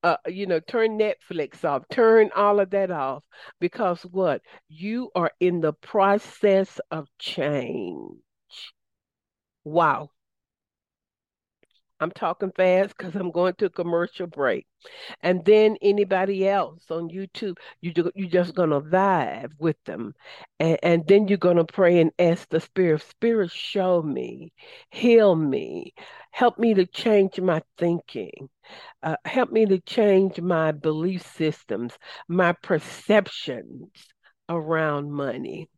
uh, 0.02 0.16
you 0.26 0.46
know, 0.46 0.60
turn 0.60 0.98
Netflix 0.98 1.64
off, 1.64 1.84
turn 1.90 2.30
all 2.34 2.60
of 2.60 2.70
that 2.70 2.90
off, 2.90 3.24
because 3.60 4.02
what? 4.02 4.42
You 4.68 5.10
are 5.14 5.32
in 5.40 5.60
the 5.60 5.72
process 5.72 6.80
of 6.90 7.08
change. 7.18 8.18
Wow. 9.64 10.10
I'm 12.00 12.10
talking 12.12 12.52
fast 12.56 12.96
because 12.96 13.14
I'm 13.16 13.30
going 13.30 13.54
to 13.54 13.70
commercial 13.70 14.26
break. 14.26 14.66
And 15.22 15.44
then 15.44 15.76
anybody 15.82 16.48
else 16.48 16.84
on 16.90 17.08
YouTube, 17.10 17.56
you 17.80 17.92
you're 18.14 18.28
just 18.28 18.54
gonna 18.54 18.80
vibe 18.80 19.52
with 19.58 19.76
them, 19.84 20.14
and, 20.60 20.78
and 20.82 21.06
then 21.08 21.28
you're 21.28 21.38
gonna 21.38 21.64
pray 21.64 22.00
and 22.00 22.12
ask 22.18 22.48
the 22.48 22.60
Spirit, 22.60 23.02
Spirit, 23.02 23.50
show 23.50 24.02
me, 24.02 24.52
heal 24.90 25.34
me, 25.34 25.94
help 26.30 26.58
me 26.58 26.74
to 26.74 26.86
change 26.86 27.40
my 27.40 27.62
thinking, 27.78 28.48
uh, 29.02 29.16
help 29.24 29.50
me 29.50 29.66
to 29.66 29.80
change 29.80 30.40
my 30.40 30.72
belief 30.72 31.22
systems, 31.36 31.98
my 32.28 32.52
perceptions 32.62 33.90
around 34.48 35.10
money, 35.10 35.68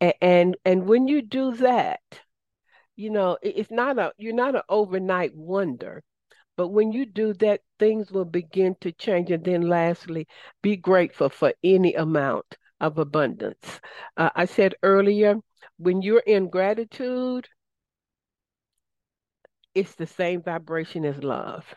and 0.00 0.14
and, 0.20 0.56
and 0.64 0.86
when 0.86 1.08
you 1.08 1.22
do 1.22 1.52
that 1.56 2.00
you 2.96 3.10
know, 3.10 3.38
it's 3.42 3.70
not 3.70 3.98
a 3.98 4.12
you're 4.18 4.34
not 4.34 4.56
an 4.56 4.62
overnight 4.68 5.34
wonder. 5.34 6.02
But 6.56 6.68
when 6.68 6.92
you 6.92 7.04
do 7.06 7.34
that, 7.34 7.60
things 7.78 8.10
will 8.10 8.24
begin 8.24 8.76
to 8.80 8.92
change. 8.92 9.30
And 9.30 9.44
then 9.44 9.62
lastly, 9.62 10.26
be 10.62 10.76
grateful 10.76 11.28
for 11.28 11.52
any 11.62 11.94
amount 11.94 12.56
of 12.80 12.98
abundance. 12.98 13.80
Uh, 14.16 14.30
I 14.34 14.46
said 14.46 14.74
earlier, 14.82 15.36
when 15.78 16.00
you're 16.02 16.20
in 16.20 16.48
gratitude, 16.48 17.48
it's 19.74 19.94
the 19.94 20.06
same 20.06 20.42
vibration 20.42 21.04
as 21.04 21.22
love. 21.22 21.74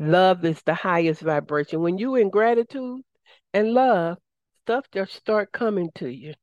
Love 0.00 0.44
is 0.44 0.60
the 0.62 0.74
highest 0.74 1.22
vibration. 1.22 1.80
When 1.80 1.98
you're 1.98 2.18
in 2.18 2.30
gratitude 2.30 3.02
and 3.54 3.72
love, 3.72 4.18
stuff 4.64 4.86
just 4.92 5.14
start 5.14 5.52
coming 5.52 5.90
to 5.96 6.08
you 6.08 6.34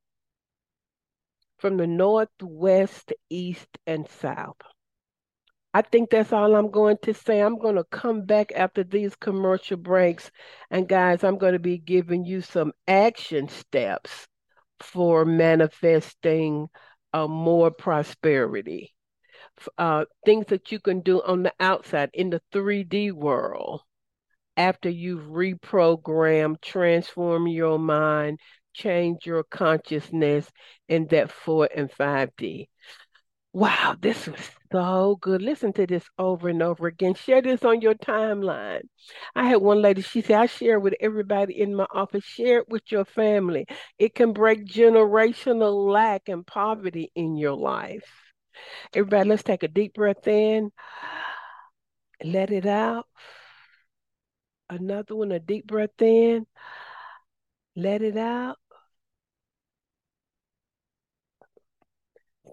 from 1.59 1.77
the 1.77 1.87
north, 1.87 2.29
west, 2.41 3.13
east, 3.29 3.77
and 3.85 4.07
south. 4.07 4.57
I 5.73 5.83
think 5.83 6.09
that's 6.09 6.33
all 6.33 6.55
I'm 6.55 6.71
going 6.71 6.97
to 7.03 7.13
say. 7.13 7.39
I'm 7.41 7.59
going 7.59 7.75
to 7.75 7.83
come 7.83 8.25
back 8.25 8.51
after 8.55 8.83
these 8.83 9.15
commercial 9.15 9.77
breaks. 9.77 10.31
And 10.71 10.87
guys, 10.87 11.23
I'm 11.23 11.37
going 11.37 11.53
to 11.53 11.59
be 11.59 11.77
giving 11.77 12.25
you 12.25 12.41
some 12.41 12.73
action 12.87 13.49
steps 13.49 14.27
for 14.79 15.25
manifesting 15.25 16.69
uh, 17.13 17.27
more 17.27 17.69
prosperity. 17.69 18.93
Uh, 19.77 20.05
things 20.25 20.47
that 20.47 20.71
you 20.71 20.79
can 20.79 21.01
do 21.01 21.21
on 21.21 21.43
the 21.43 21.53
outside 21.59 22.09
in 22.13 22.29
the 22.29 22.41
3D 22.51 23.11
world 23.11 23.81
after 24.57 24.89
you've 24.89 25.27
reprogrammed, 25.27 26.61
transformed 26.61 27.49
your 27.49 27.79
mind, 27.79 28.39
change 28.79 29.25
your 29.25 29.43
consciousness 29.43 30.49
in 30.87 31.07
that 31.07 31.31
4 31.31 31.69
and 31.75 31.91
5D. 31.91 32.69
Wow, 33.51 33.95
this 33.99 34.27
was 34.27 34.39
so 34.71 35.17
good. 35.19 35.41
Listen 35.41 35.73
to 35.73 35.87
this 35.87 36.03
over 36.19 36.49
and 36.49 36.61
over 36.61 36.87
again. 36.87 37.15
Share 37.15 37.41
this 37.41 37.63
on 37.65 37.81
your 37.81 37.95
timeline. 37.95 38.83
I 39.35 39.47
had 39.47 39.57
one 39.57 39.81
lady, 39.81 40.01
she 40.03 40.21
said, 40.21 40.39
I 40.39 40.45
share 40.45 40.79
with 40.79 40.93
everybody 40.99 41.59
in 41.59 41.75
my 41.75 41.87
office. 41.91 42.23
Share 42.23 42.59
it 42.59 42.69
with 42.69 42.83
your 42.91 43.05
family. 43.05 43.65
It 43.97 44.13
can 44.13 44.33
break 44.33 44.67
generational 44.67 45.91
lack 45.91 46.29
and 46.29 46.45
poverty 46.45 47.11
in 47.15 47.37
your 47.37 47.55
life. 47.55 48.07
Everybody, 48.93 49.29
let's 49.29 49.43
take 49.43 49.63
a 49.63 49.67
deep 49.67 49.95
breath 49.95 50.27
in. 50.27 50.71
Let 52.23 52.51
it 52.51 52.67
out. 52.67 53.07
Another 54.69 55.15
one, 55.15 55.31
a 55.31 55.39
deep 55.39 55.65
breath 55.65 55.99
in. 56.01 56.45
Let 57.75 58.01
it 58.03 58.17
out. 58.17 58.57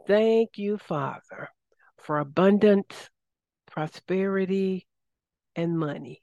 Thank 0.06 0.56
you, 0.56 0.78
Father, 0.78 1.50
for 1.98 2.18
abundance, 2.18 3.10
prosperity, 3.70 4.86
and 5.56 5.78
money. 5.78 6.22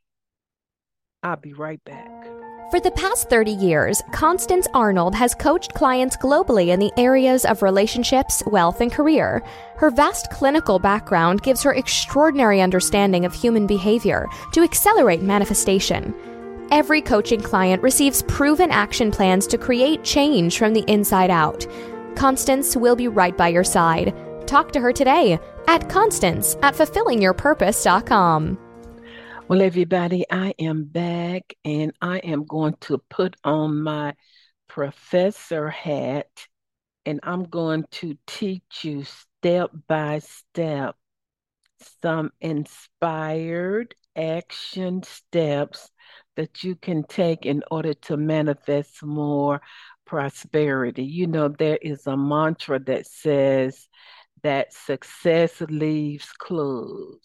I'll 1.21 1.35
be 1.35 1.53
right 1.53 1.83
back. 1.83 2.09
For 2.71 2.79
the 2.79 2.91
past 2.91 3.29
30 3.29 3.51
years, 3.51 4.01
Constance 4.13 4.67
Arnold 4.73 5.13
has 5.15 5.35
coached 5.35 5.73
clients 5.73 6.17
globally 6.17 6.69
in 6.69 6.79
the 6.79 6.91
areas 6.97 7.45
of 7.45 7.61
relationships, 7.61 8.41
wealth, 8.47 8.81
and 8.81 8.91
career. 8.91 9.43
Her 9.75 9.91
vast 9.91 10.31
clinical 10.31 10.79
background 10.79 11.43
gives 11.43 11.61
her 11.61 11.73
extraordinary 11.73 12.61
understanding 12.61 13.25
of 13.25 13.33
human 13.33 13.67
behavior 13.67 14.27
to 14.53 14.63
accelerate 14.63 15.21
manifestation. 15.21 16.15
Every 16.71 17.01
coaching 17.01 17.41
client 17.41 17.83
receives 17.83 18.23
proven 18.23 18.71
action 18.71 19.11
plans 19.11 19.45
to 19.47 19.57
create 19.57 20.03
change 20.03 20.57
from 20.57 20.73
the 20.73 20.85
inside 20.87 21.29
out. 21.29 21.67
Constance 22.15 22.75
will 22.75 22.95
be 22.95 23.07
right 23.07 23.37
by 23.37 23.47
your 23.49 23.63
side. 23.63 24.15
Talk 24.47 24.71
to 24.73 24.79
her 24.79 24.91
today 24.91 25.39
at 25.67 25.89
Constance 25.89 26.55
at 26.61 26.75
fulfillingyourpurpose.com. 26.75 28.57
Well, 29.47 29.61
everybody, 29.61 30.25
I 30.31 30.53
am 30.59 30.85
back 30.85 31.53
and 31.65 31.93
I 32.01 32.19
am 32.19 32.45
going 32.45 32.75
to 32.81 32.97
put 33.09 33.35
on 33.43 33.83
my 33.83 34.15
professor 34.67 35.69
hat 35.69 36.47
and 37.05 37.19
I'm 37.23 37.43
going 37.43 37.85
to 37.91 38.17
teach 38.25 38.83
you 38.83 39.03
step 39.03 39.71
by 39.87 40.19
step 40.19 40.95
some 42.01 42.31
inspired 42.39 43.95
action 44.15 45.03
steps 45.03 45.89
that 46.35 46.63
you 46.63 46.75
can 46.75 47.03
take 47.03 47.45
in 47.45 47.63
order 47.69 47.93
to 47.93 48.17
manifest 48.17 49.03
more 49.03 49.61
prosperity. 50.13 51.03
You 51.03 51.25
know, 51.25 51.47
there 51.47 51.79
is 51.81 52.05
a 52.05 52.15
mantra 52.15 52.77
that 52.81 53.07
says 53.07 53.87
that 54.43 54.71
success 54.71 55.59
leaves 55.61 56.31
clues. 56.37 57.19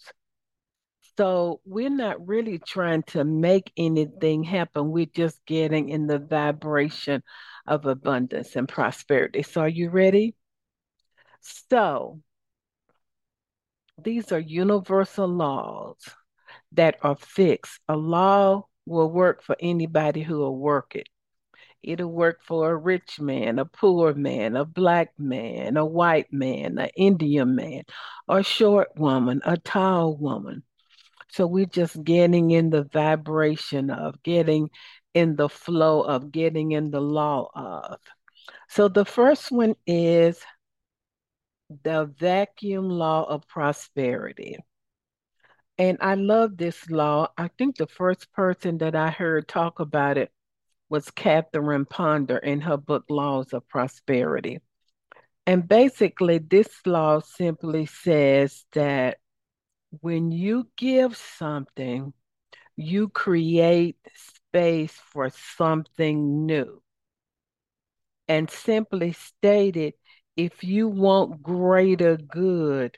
So 1.15 1.61
we're 1.65 1.91
not 1.91 2.27
really 2.27 2.57
trying 2.57 3.03
to 3.03 3.23
make 3.23 3.71
anything 3.77 4.43
happen. 4.43 4.89
We're 4.89 5.05
just 5.05 5.39
getting 5.45 5.89
in 5.89 6.07
the 6.07 6.17
vibration 6.17 7.21
of 7.67 7.85
abundance 7.85 8.55
and 8.55 8.67
prosperity. 8.67 9.43
So 9.43 9.61
are 9.61 9.69
you 9.69 9.91
ready? 9.91 10.33
So 11.41 12.21
these 14.01 14.31
are 14.31 14.39
universal 14.39 15.27
laws 15.27 15.97
that 16.71 16.97
are 17.03 17.17
fixed. 17.17 17.81
A 17.87 17.95
law 17.95 18.65
will 18.87 19.11
work 19.11 19.43
for 19.43 19.55
anybody 19.59 20.23
who 20.23 20.39
will 20.39 20.57
work 20.57 20.95
it. 20.95 21.07
It'll 21.81 22.11
work 22.11 22.41
for 22.45 22.71
a 22.71 22.75
rich 22.75 23.19
man, 23.19 23.57
a 23.57 23.65
poor 23.65 24.13
man, 24.13 24.55
a 24.55 24.65
black 24.65 25.13
man, 25.17 25.77
a 25.77 25.85
white 25.85 26.31
man, 26.33 26.77
an 26.77 26.89
Indian 26.97 27.55
man, 27.55 27.83
a 28.27 28.43
short 28.43 28.89
woman, 28.97 29.41
a 29.45 29.57
tall 29.57 30.17
woman. 30.17 30.63
So 31.29 31.47
we're 31.47 31.65
just 31.65 32.03
getting 32.03 32.51
in 32.51 32.69
the 32.69 32.83
vibration 32.83 33.91
of, 33.91 34.21
getting 34.23 34.69
in 35.13 35.35
the 35.35 35.47
flow 35.47 36.01
of, 36.01 36.31
getting 36.31 36.71
in 36.73 36.91
the 36.91 37.01
law 37.01 37.49
of. 37.53 37.99
So 38.67 38.87
the 38.87 39.05
first 39.05 39.51
one 39.51 39.75
is 39.87 40.41
the 41.83 42.11
vacuum 42.17 42.89
law 42.89 43.23
of 43.23 43.47
prosperity. 43.47 44.57
And 45.77 45.97
I 46.01 46.15
love 46.15 46.57
this 46.57 46.89
law. 46.89 47.29
I 47.37 47.49
think 47.57 47.77
the 47.77 47.87
first 47.87 48.31
person 48.33 48.79
that 48.79 48.95
I 48.95 49.11
heard 49.11 49.47
talk 49.47 49.79
about 49.79 50.17
it 50.17 50.31
was 50.89 51.11
Catherine 51.11 51.85
Ponder 51.85 52.37
in 52.37 52.61
her 52.61 52.77
book 52.77 53.05
Laws 53.09 53.53
of 53.53 53.67
Prosperity. 53.67 54.59
And 55.45 55.67
basically, 55.67 56.39
this 56.39 56.69
law 56.85 57.21
simply 57.21 57.85
says 57.85 58.65
that 58.73 59.17
when 60.01 60.31
you 60.31 60.67
give 60.77 61.15
something, 61.15 62.13
you 62.75 63.09
create 63.09 63.97
space 64.15 64.93
for 65.11 65.29
something 65.57 66.45
new. 66.45 66.81
And 68.27 68.49
simply 68.49 69.13
stated, 69.13 69.93
if 70.35 70.63
you 70.63 70.87
want 70.87 71.41
greater 71.41 72.15
good, 72.15 72.97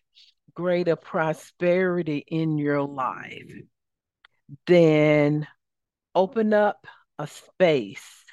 greater 0.54 0.95
prosperity 0.95 2.23
in 2.27 2.58
your 2.58 2.84
life, 2.84 3.51
then 4.67 5.47
open 6.13 6.54
up 6.54 6.86
a 7.22 7.28
space 7.28 8.26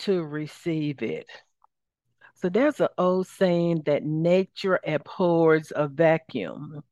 to 0.00 0.22
receive 0.24 1.00
it. 1.02 1.26
So 2.34 2.48
there's 2.48 2.80
an 2.80 2.88
old 2.98 3.28
saying 3.28 3.82
that 3.86 4.04
nature 4.04 4.80
abhors 4.84 5.72
a 5.76 5.86
vacuum. 5.86 6.82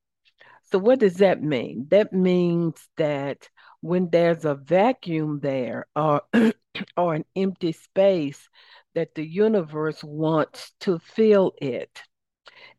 So 0.71 0.79
what 0.79 1.01
does 1.01 1.17
that 1.17 1.43
mean? 1.43 1.87
That 1.91 2.13
means 2.13 2.89
that 2.99 3.49
when 3.81 4.11
there's 4.11 4.45
a 4.45 4.55
vacuum 4.55 5.41
there 5.41 5.87
or 5.97 6.23
or 6.97 7.15
an 7.15 7.25
empty 7.35 7.73
space 7.73 8.49
that 8.95 9.15
the 9.17 9.27
universe 9.27 10.05
wants 10.05 10.73
to 10.81 11.01
fill 11.01 11.53
it. 11.61 12.03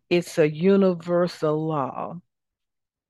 It's 0.10 0.38
a 0.38 0.50
universal 0.50 1.68
law. 1.68 2.22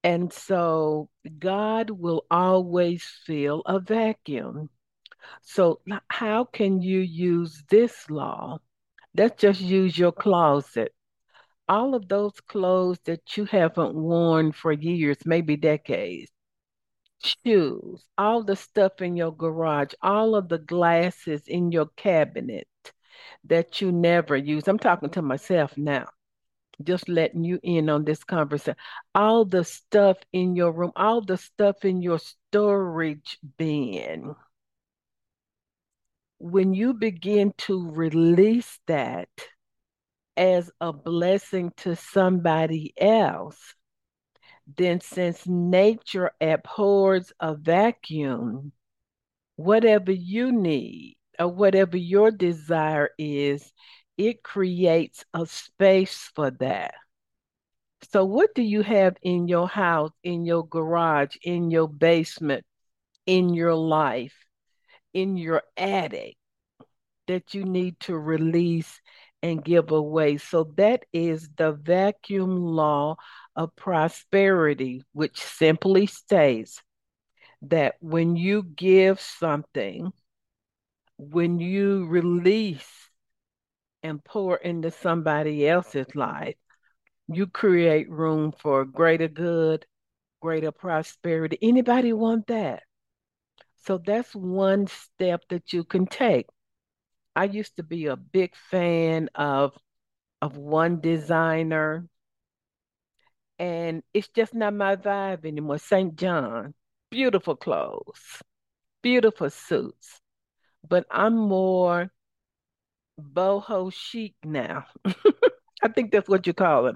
And 0.03 0.31
so 0.31 1.09
God 1.37 1.89
will 1.89 2.25
always 2.31 3.03
fill 3.25 3.61
a 3.65 3.79
vacuum. 3.79 4.69
So, 5.41 5.81
how 6.09 6.45
can 6.45 6.81
you 6.81 6.99
use 6.99 7.63
this 7.69 8.09
law? 8.09 8.59
Let's 9.15 9.41
just 9.41 9.61
use 9.61 9.97
your 9.97 10.11
closet. 10.11 10.93
All 11.67 11.95
of 11.95 12.07
those 12.07 12.39
clothes 12.47 12.99
that 13.05 13.37
you 13.37 13.45
haven't 13.45 13.95
worn 13.95 14.51
for 14.51 14.71
years, 14.71 15.17
maybe 15.25 15.55
decades, 15.55 16.31
shoes, 17.23 18.03
all 18.17 18.43
the 18.43 18.55
stuff 18.55 19.01
in 19.01 19.15
your 19.15 19.35
garage, 19.35 19.93
all 20.01 20.35
of 20.35 20.49
the 20.49 20.57
glasses 20.57 21.43
in 21.47 21.71
your 21.71 21.87
cabinet 21.95 22.67
that 23.45 23.81
you 23.81 23.91
never 23.91 24.35
use. 24.35 24.67
I'm 24.67 24.79
talking 24.79 25.09
to 25.11 25.21
myself 25.21 25.77
now, 25.77 26.07
just 26.83 27.09
letting 27.09 27.43
you 27.43 27.59
in 27.63 27.89
on 27.89 28.05
this 28.05 28.23
conversation. 28.23 28.77
All 29.13 29.45
the 29.45 29.63
stuff 29.63 30.17
in 30.33 30.55
your 30.55 30.71
room, 30.71 30.91
all 30.95 31.21
the 31.21 31.37
stuff 31.37 31.85
in 31.85 32.01
your 32.01 32.19
storage 32.19 33.37
bin 33.57 34.35
when 36.39 36.73
you 36.73 36.93
begin 36.93 37.53
to 37.57 37.91
release 37.91 38.79
that 38.87 39.29
as 40.37 40.71
a 40.79 40.93
blessing 40.93 41.71
to 41.77 41.95
somebody 41.97 42.93
else, 42.97 43.75
then 44.77 45.01
since 45.01 45.45
nature 45.45 46.31
abhors 46.39 47.33
a 47.39 47.55
vacuum, 47.55 48.71
whatever 49.57 50.13
you 50.13 50.51
need 50.53 51.17
or 51.37 51.49
whatever 51.49 51.97
your 51.97 52.31
desire 52.31 53.09
is, 53.17 53.73
it 54.17 54.41
creates 54.41 55.25
a 55.33 55.45
space 55.45 56.31
for 56.35 56.51
that. 56.51 56.93
So, 58.11 58.23
what 58.23 58.55
do 58.55 58.61
you 58.61 58.81
have 58.81 59.17
in 59.21 59.49
your 59.49 59.67
house, 59.67 60.11
in 60.23 60.45
your 60.45 60.65
garage, 60.65 61.35
in 61.43 61.69
your 61.69 61.89
basement, 61.89 62.65
in 63.25 63.53
your 63.53 63.75
life? 63.75 64.45
In 65.13 65.37
your 65.37 65.63
attic 65.77 66.35
that 67.27 67.53
you 67.53 67.63
need 67.63 67.99
to 68.01 68.17
release 68.17 68.99
and 69.41 69.63
give 69.63 69.91
away. 69.91 70.37
So 70.37 70.71
that 70.77 71.05
is 71.13 71.49
the 71.55 71.71
vacuum 71.71 72.57
law 72.63 73.15
of 73.55 73.75
prosperity, 73.75 75.03
which 75.13 75.39
simply 75.39 76.07
states 76.07 76.81
that 77.61 77.95
when 77.99 78.35
you 78.35 78.63
give 78.63 79.19
something, 79.19 80.11
when 81.17 81.59
you 81.59 82.05
release 82.07 83.09
and 84.01 84.23
pour 84.23 84.55
into 84.57 84.91
somebody 84.91 85.67
else's 85.67 86.15
life, 86.15 86.55
you 87.27 87.45
create 87.47 88.09
room 88.09 88.53
for 88.57 88.85
greater 88.85 89.27
good, 89.27 89.85
greater 90.41 90.71
prosperity. 90.71 91.57
Anybody 91.61 92.13
want 92.13 92.47
that? 92.47 92.83
So 93.79 93.97
that's 93.97 94.35
one 94.35 94.87
step 94.87 95.43
that 95.49 95.73
you 95.73 95.83
can 95.83 96.05
take. 96.05 96.47
I 97.35 97.45
used 97.45 97.77
to 97.77 97.83
be 97.83 98.07
a 98.07 98.17
big 98.17 98.55
fan 98.55 99.29
of 99.35 99.77
of 100.41 100.57
one 100.57 101.01
designer 101.01 102.07
and 103.57 104.03
it's 104.13 104.27
just 104.29 104.53
not 104.53 104.73
my 104.73 104.95
vibe 104.95 105.45
anymore. 105.45 105.77
St. 105.77 106.15
John, 106.15 106.73
beautiful 107.09 107.55
clothes, 107.55 108.41
beautiful 109.03 109.49
suits, 109.49 110.21
but 110.87 111.05
I'm 111.11 111.37
more 111.37 112.11
boho 113.19 113.91
chic 113.91 114.35
now. 114.43 114.85
I 115.83 115.87
think 115.89 116.11
that's 116.11 116.29
what 116.29 116.47
you 116.47 116.53
call 116.53 116.87
it. 116.87 116.95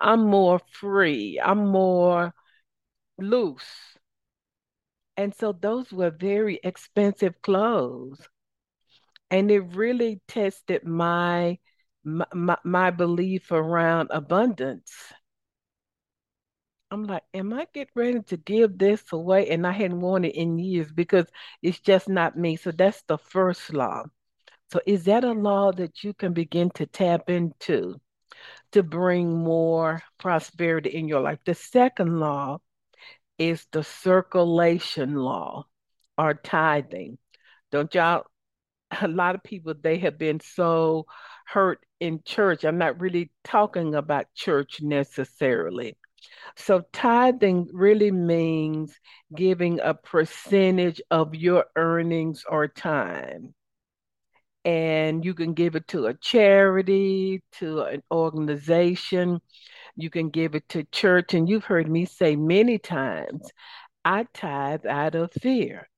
I'm 0.00 0.26
more 0.28 0.60
free. 0.72 1.40
I'm 1.42 1.68
more 1.68 2.34
loose. 3.18 3.95
And 5.16 5.34
so 5.34 5.52
those 5.52 5.92
were 5.92 6.10
very 6.10 6.60
expensive 6.62 7.40
clothes. 7.42 8.20
And 9.30 9.50
it 9.50 9.60
really 9.60 10.20
tested 10.28 10.84
my 10.84 11.58
my, 12.04 12.56
my 12.62 12.90
belief 12.90 13.50
around 13.50 14.10
abundance. 14.12 14.92
I'm 16.92 17.04
like, 17.04 17.24
am 17.34 17.52
I 17.52 17.66
getting 17.74 17.92
ready 17.96 18.22
to 18.28 18.36
give 18.36 18.78
this 18.78 19.02
away? 19.12 19.48
And 19.50 19.66
I 19.66 19.72
hadn't 19.72 20.00
worn 20.00 20.24
it 20.24 20.36
in 20.36 20.58
years 20.58 20.92
because 20.92 21.26
it's 21.62 21.80
just 21.80 22.08
not 22.08 22.36
me. 22.36 22.54
So 22.56 22.70
that's 22.70 23.02
the 23.02 23.18
first 23.18 23.74
law. 23.74 24.04
So 24.72 24.80
is 24.86 25.04
that 25.04 25.24
a 25.24 25.32
law 25.32 25.72
that 25.72 26.04
you 26.04 26.14
can 26.14 26.32
begin 26.32 26.70
to 26.74 26.86
tap 26.86 27.28
into 27.28 27.96
to 28.72 28.82
bring 28.84 29.36
more 29.36 30.02
prosperity 30.18 30.90
in 30.90 31.08
your 31.08 31.20
life? 31.20 31.38
The 31.44 31.54
second 31.54 32.20
law 32.20 32.58
is 33.38 33.66
the 33.72 33.82
circulation 33.84 35.14
law 35.14 35.66
or 36.18 36.34
tithing. 36.34 37.18
Don't 37.70 37.94
y'all 37.94 38.24
a 39.02 39.08
lot 39.08 39.34
of 39.34 39.42
people 39.42 39.74
they 39.80 39.98
have 39.98 40.18
been 40.18 40.40
so 40.40 41.06
hurt 41.46 41.80
in 42.00 42.20
church. 42.24 42.64
I'm 42.64 42.78
not 42.78 43.00
really 43.00 43.30
talking 43.44 43.94
about 43.94 44.26
church 44.34 44.80
necessarily. 44.82 45.96
So 46.56 46.82
tithing 46.92 47.68
really 47.72 48.10
means 48.10 48.98
giving 49.34 49.80
a 49.80 49.94
percentage 49.94 51.00
of 51.10 51.34
your 51.34 51.66
earnings 51.76 52.44
or 52.48 52.68
time. 52.68 53.54
And 54.64 55.24
you 55.24 55.34
can 55.34 55.54
give 55.54 55.76
it 55.76 55.86
to 55.88 56.06
a 56.06 56.14
charity, 56.14 57.42
to 57.52 57.82
an 57.82 58.02
organization, 58.10 59.40
you 59.96 60.10
can 60.10 60.30
give 60.30 60.54
it 60.54 60.68
to 60.70 60.84
church. 60.84 61.34
And 61.34 61.48
you've 61.48 61.64
heard 61.64 61.88
me 61.88 62.04
say 62.04 62.36
many 62.36 62.78
times, 62.78 63.50
I 64.04 64.26
tithe 64.32 64.86
out 64.86 65.14
of 65.14 65.32
fear 65.32 65.88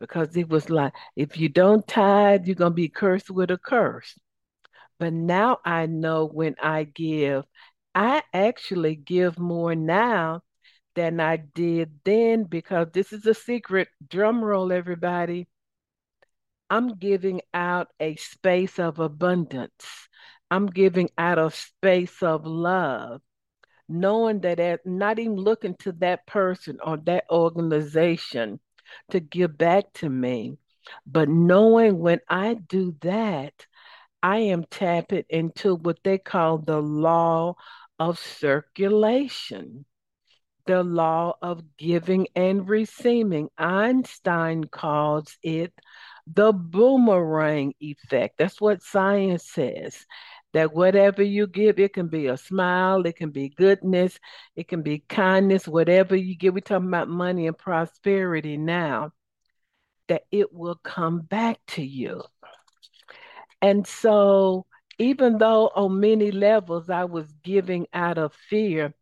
because 0.00 0.36
it 0.36 0.48
was 0.48 0.68
like, 0.68 0.92
if 1.14 1.38
you 1.38 1.48
don't 1.48 1.86
tithe, 1.86 2.46
you're 2.46 2.56
going 2.56 2.72
to 2.72 2.76
be 2.76 2.88
cursed 2.88 3.30
with 3.30 3.50
a 3.50 3.58
curse. 3.58 4.18
But 4.98 5.12
now 5.12 5.58
I 5.64 5.86
know 5.86 6.26
when 6.26 6.56
I 6.62 6.84
give, 6.84 7.44
I 7.94 8.22
actually 8.32 8.96
give 8.96 9.38
more 9.38 9.74
now 9.74 10.42
than 10.94 11.20
I 11.20 11.36
did 11.36 12.00
then 12.04 12.44
because 12.44 12.88
this 12.92 13.12
is 13.12 13.26
a 13.26 13.34
secret. 13.34 13.88
Drum 14.08 14.44
roll, 14.44 14.72
everybody. 14.72 15.48
I'm 16.70 16.96
giving 16.96 17.42
out 17.52 17.88
a 18.00 18.16
space 18.16 18.78
of 18.78 18.98
abundance. 18.98 20.08
I'm 20.50 20.66
giving 20.66 21.10
out 21.16 21.38
a 21.38 21.50
space 21.50 22.22
of 22.22 22.46
love, 22.46 23.20
knowing 23.92 24.40
that 24.40 24.80
not 24.84 25.18
even 25.18 25.36
looking 25.36 25.76
to 25.80 25.92
that 25.92 26.26
person 26.26 26.78
or 26.84 26.96
that 26.98 27.24
organization 27.30 28.58
to 29.10 29.20
give 29.20 29.56
back 29.56 29.92
to 29.94 30.08
me, 30.08 30.56
but 31.06 31.28
knowing 31.28 31.98
when 31.98 32.20
I 32.28 32.54
do 32.54 32.96
that, 33.02 33.66
I 34.22 34.38
am 34.38 34.64
tapping 34.70 35.24
into 35.28 35.74
what 35.74 35.98
they 36.04 36.18
call 36.18 36.58
the 36.58 36.80
law 36.80 37.56
of 37.98 38.18
circulation, 38.18 39.84
the 40.66 40.82
law 40.82 41.34
of 41.42 41.76
giving 41.76 42.28
and 42.34 42.68
receiving. 42.68 43.48
Einstein 43.58 44.64
calls 44.64 45.36
it 45.42 45.72
the 46.26 46.52
boomerang 46.52 47.74
effect. 47.80 48.38
That's 48.38 48.60
what 48.60 48.82
science 48.82 49.50
says. 49.50 50.06
That 50.52 50.74
whatever 50.74 51.22
you 51.22 51.46
give, 51.46 51.78
it 51.78 51.94
can 51.94 52.08
be 52.08 52.26
a 52.26 52.36
smile, 52.36 53.06
it 53.06 53.16
can 53.16 53.30
be 53.30 53.48
goodness, 53.48 54.18
it 54.54 54.68
can 54.68 54.82
be 54.82 54.98
kindness, 55.08 55.66
whatever 55.66 56.14
you 56.14 56.36
give. 56.36 56.54
We're 56.54 56.60
talking 56.60 56.88
about 56.88 57.08
money 57.08 57.46
and 57.46 57.56
prosperity 57.56 58.58
now, 58.58 59.12
that 60.08 60.22
it 60.30 60.52
will 60.52 60.76
come 60.76 61.20
back 61.20 61.58
to 61.68 61.82
you. 61.82 62.22
And 63.62 63.86
so, 63.86 64.66
even 64.98 65.38
though 65.38 65.70
on 65.74 66.00
many 66.00 66.30
levels 66.30 66.90
I 66.90 67.04
was 67.04 67.32
giving 67.42 67.86
out 67.94 68.18
of 68.18 68.34
fear, 68.50 68.94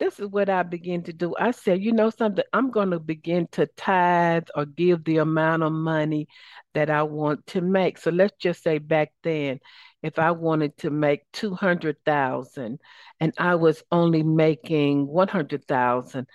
this 0.00 0.18
is 0.18 0.26
what 0.28 0.48
I 0.48 0.62
began 0.62 1.02
to 1.04 1.12
do. 1.12 1.34
I 1.38 1.50
said, 1.50 1.82
you 1.82 1.92
know 1.92 2.08
something, 2.08 2.44
I'm 2.54 2.70
going 2.70 2.90
to 2.90 2.98
begin 2.98 3.48
to 3.52 3.66
tithe 3.66 4.48
or 4.54 4.64
give 4.64 5.04
the 5.04 5.18
amount 5.18 5.62
of 5.62 5.72
money 5.72 6.26
that 6.74 6.88
I 6.88 7.02
want 7.02 7.46
to 7.48 7.60
make. 7.60 7.98
So 7.98 8.10
let's 8.10 8.34
just 8.38 8.62
say 8.62 8.78
back 8.78 9.12
then, 9.22 9.60
if 10.02 10.18
I 10.18 10.30
wanted 10.32 10.76
to 10.78 10.90
make 10.90 11.30
200,000 11.32 12.80
and 13.20 13.32
I 13.38 13.54
was 13.56 13.82
only 13.92 14.22
making 14.22 15.06
100,000, 15.06 16.26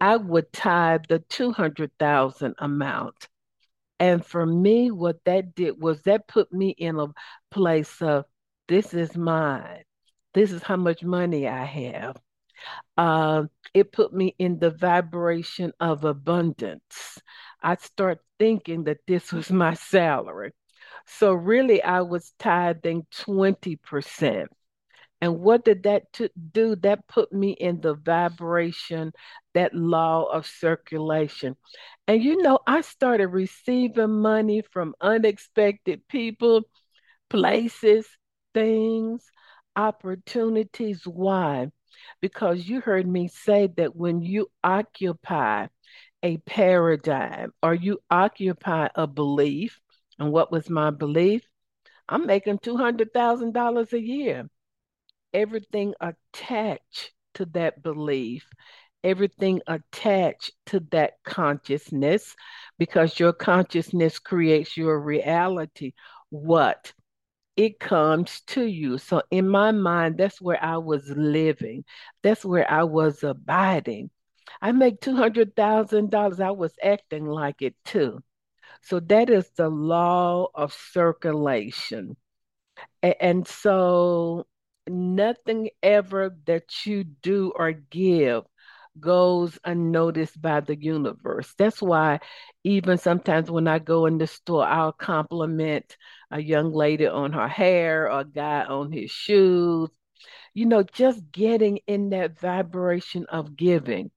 I 0.00 0.16
would 0.16 0.52
tithe 0.52 1.02
the 1.08 1.20
200,000 1.20 2.54
amount. 2.58 3.28
And 4.00 4.24
for 4.26 4.44
me, 4.44 4.90
what 4.90 5.24
that 5.24 5.54
did 5.54 5.80
was 5.80 6.02
that 6.02 6.26
put 6.26 6.52
me 6.52 6.70
in 6.70 6.98
a 6.98 7.06
place 7.50 8.02
of 8.02 8.24
this 8.68 8.94
is 8.94 9.16
mine. 9.16 9.84
This 10.34 10.50
is 10.50 10.62
how 10.62 10.76
much 10.76 11.04
money 11.04 11.46
I 11.46 11.64
have. 11.64 12.16
Uh, 12.96 13.44
it 13.74 13.92
put 13.92 14.12
me 14.12 14.34
in 14.38 14.58
the 14.58 14.70
vibration 14.70 15.72
of 15.80 16.04
abundance. 16.04 17.18
I 17.62 17.76
start 17.76 18.20
thinking 18.38 18.84
that 18.84 18.98
this 19.06 19.32
was 19.32 19.50
my 19.52 19.74
salary. 19.74 20.52
So 21.06 21.32
really, 21.34 21.82
I 21.82 22.02
was 22.02 22.32
tithing 22.38 23.06
20%. 23.10 24.50
And 25.20 25.40
what 25.40 25.64
did 25.64 25.84
that 25.84 26.12
t- 26.12 26.30
do? 26.52 26.74
That 26.76 27.06
put 27.08 27.32
me 27.32 27.52
in 27.52 27.80
the 27.80 27.94
vibration, 27.94 29.12
that 29.54 29.74
law 29.74 30.24
of 30.24 30.46
circulation. 30.46 31.56
And 32.08 32.22
you 32.22 32.42
know, 32.42 32.58
I 32.66 32.80
started 32.82 33.28
receiving 33.28 34.20
money 34.20 34.62
from 34.72 34.94
unexpected 35.00 36.06
people, 36.08 36.62
places, 37.30 38.06
things, 38.54 39.24
opportunities. 39.76 41.02
Why? 41.06 41.70
Because 42.20 42.66
you 42.68 42.80
heard 42.80 43.06
me 43.06 43.28
say 43.28 43.68
that 43.76 43.94
when 43.96 44.20
you 44.22 44.50
occupy 44.64 45.66
a 46.22 46.38
paradigm 46.38 47.52
or 47.62 47.74
you 47.74 48.00
occupy 48.10 48.88
a 48.94 49.06
belief, 49.06 49.80
and 50.22 50.32
what 50.32 50.52
was 50.52 50.70
my 50.70 50.90
belief? 50.90 51.42
I'm 52.08 52.26
making 52.26 52.58
$200,000 52.60 53.92
a 53.92 54.00
year 54.00 54.48
everything 55.34 55.94
attached 56.00 57.12
to 57.34 57.46
that 57.46 57.82
belief, 57.82 58.46
everything 59.02 59.60
attached 59.66 60.52
to 60.66 60.80
that 60.90 61.14
consciousness, 61.24 62.36
because 62.78 63.18
your 63.18 63.32
consciousness 63.32 64.18
creates 64.18 64.76
your 64.76 65.00
reality. 65.00 65.92
What? 66.30 66.92
It 67.56 67.80
comes 67.80 68.42
to 68.48 68.64
you. 68.64 68.98
So, 68.98 69.22
in 69.30 69.48
my 69.48 69.72
mind, 69.72 70.18
that's 70.18 70.40
where 70.40 70.62
I 70.62 70.78
was 70.78 71.08
living, 71.10 71.84
that's 72.22 72.44
where 72.44 72.70
I 72.70 72.84
was 72.84 73.24
abiding. 73.24 74.10
I 74.60 74.72
make 74.72 75.00
$200,000. 75.00 76.40
I 76.40 76.50
was 76.50 76.74
acting 76.82 77.26
like 77.26 77.62
it 77.62 77.74
too. 77.84 78.22
So, 78.82 79.00
that 79.00 79.30
is 79.30 79.48
the 79.56 79.68
law 79.68 80.48
of 80.54 80.72
circulation. 80.72 82.16
And 83.02 83.46
so 83.46 84.46
nothing 84.88 85.70
ever 85.82 86.36
that 86.46 86.86
you 86.86 87.04
do 87.04 87.52
or 87.56 87.72
give 87.72 88.44
goes 89.00 89.58
unnoticed 89.64 90.40
by 90.42 90.60
the 90.60 90.76
universe. 90.80 91.54
That's 91.58 91.82
why 91.82 92.20
even 92.64 92.98
sometimes 92.98 93.50
when 93.50 93.68
I 93.68 93.78
go 93.78 94.06
in 94.06 94.18
the 94.18 94.26
store, 94.26 94.66
I'll 94.66 94.92
compliment 94.92 95.96
a 96.30 96.40
young 96.40 96.72
lady 96.72 97.06
on 97.06 97.32
her 97.32 97.48
hair 97.48 98.10
or 98.10 98.20
a 98.20 98.24
guy 98.24 98.64
on 98.64 98.92
his 98.92 99.10
shoes. 99.10 99.90
you 100.54 100.66
know, 100.66 100.82
just 100.82 101.30
getting 101.32 101.78
in 101.86 102.10
that 102.10 102.38
vibration 102.38 103.26
of 103.28 103.56
giving, 103.56 104.10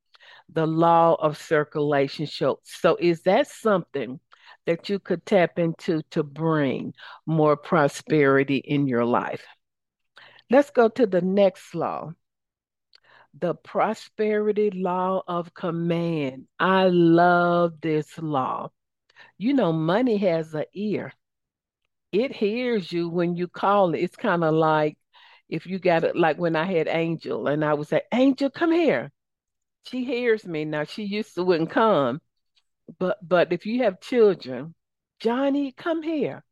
the 0.49 0.65
law 0.67 1.15
of 1.15 1.37
circulation. 1.37 2.27
So, 2.27 2.59
so 2.63 2.97
is 2.99 3.23
that 3.23 3.47
something 3.47 4.19
that 4.65 4.89
you 4.89 4.99
could 4.99 5.25
tap 5.25 5.59
into 5.59 6.01
to 6.11 6.23
bring 6.23 6.93
more 7.25 7.55
prosperity 7.55 8.57
in 8.57 8.87
your 8.87 9.05
life? 9.05 9.45
Let's 10.49 10.69
go 10.69 10.89
to 10.89 11.05
the 11.05 11.21
next 11.21 11.73
law 11.75 12.13
the 13.39 13.53
prosperity 13.53 14.71
law 14.71 15.21
of 15.27 15.53
command. 15.53 16.47
I 16.59 16.87
love 16.87 17.81
this 17.81 18.17
law. 18.17 18.71
You 19.37 19.53
know, 19.53 19.73
money 19.73 20.17
has 20.17 20.53
an 20.53 20.65
ear. 20.73 21.13
It 22.11 22.31
hears 22.33 22.91
you 22.91 23.09
when 23.09 23.35
you 23.35 23.47
call 23.47 23.93
it. 23.93 23.99
It's 23.99 24.15
kind 24.15 24.43
of 24.43 24.53
like 24.53 24.97
if 25.49 25.65
you 25.65 25.79
got 25.79 26.03
it, 26.05 26.15
like 26.15 26.37
when 26.37 26.55
I 26.55 26.63
had 26.65 26.87
Angel 26.87 27.47
and 27.47 27.63
I 27.63 27.73
would 27.73 27.87
say, 27.87 28.01
Angel, 28.13 28.49
come 28.49 28.71
here. 28.71 29.11
She 29.83 30.05
hears 30.05 30.45
me 30.45 30.65
now. 30.65 30.85
She 30.85 31.03
used 31.03 31.35
to 31.35 31.43
wouldn't 31.43 31.69
come, 31.69 32.21
but 32.99 33.17
but 33.27 33.51
if 33.53 33.65
you 33.65 33.83
have 33.83 33.99
children, 33.99 34.75
Johnny, 35.19 35.71
come 35.71 36.01
here. 36.01 36.43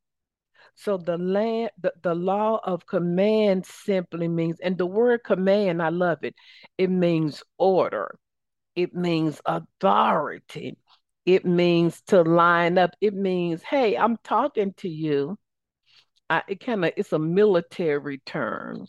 So 0.75 0.97
the 0.97 1.17
land, 1.17 1.69
the, 1.79 1.93
the 2.01 2.15
law 2.15 2.59
of 2.63 2.85
command 2.87 3.65
simply 3.65 4.27
means, 4.27 4.59
and 4.59 4.77
the 4.77 4.85
word 4.87 5.23
command, 5.23 5.81
I 5.81 5.89
love 5.89 6.19
it. 6.23 6.35
It 6.77 6.89
means 6.89 7.43
order. 7.57 8.17
It 8.75 8.95
means 8.95 9.39
authority. 9.45 10.77
It 11.25 11.45
means 11.45 12.01
to 12.07 12.23
line 12.23 12.77
up. 12.77 12.91
It 13.01 13.13
means, 13.13 13.61
hey, 13.63 13.95
I'm 13.95 14.17
talking 14.23 14.73
to 14.77 14.89
you. 14.89 15.37
I, 16.29 16.41
it 16.47 16.59
kind 16.65 16.85
of 16.85 16.91
it's 16.97 17.13
a 17.13 17.19
military 17.19 18.19
term. 18.25 18.87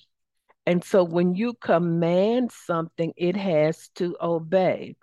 And 0.66 0.82
so 0.82 1.04
when 1.04 1.34
you 1.34 1.54
command 1.54 2.50
something, 2.50 3.12
it 3.16 3.36
has 3.36 3.90
to 3.96 4.16
obey. 4.20 4.96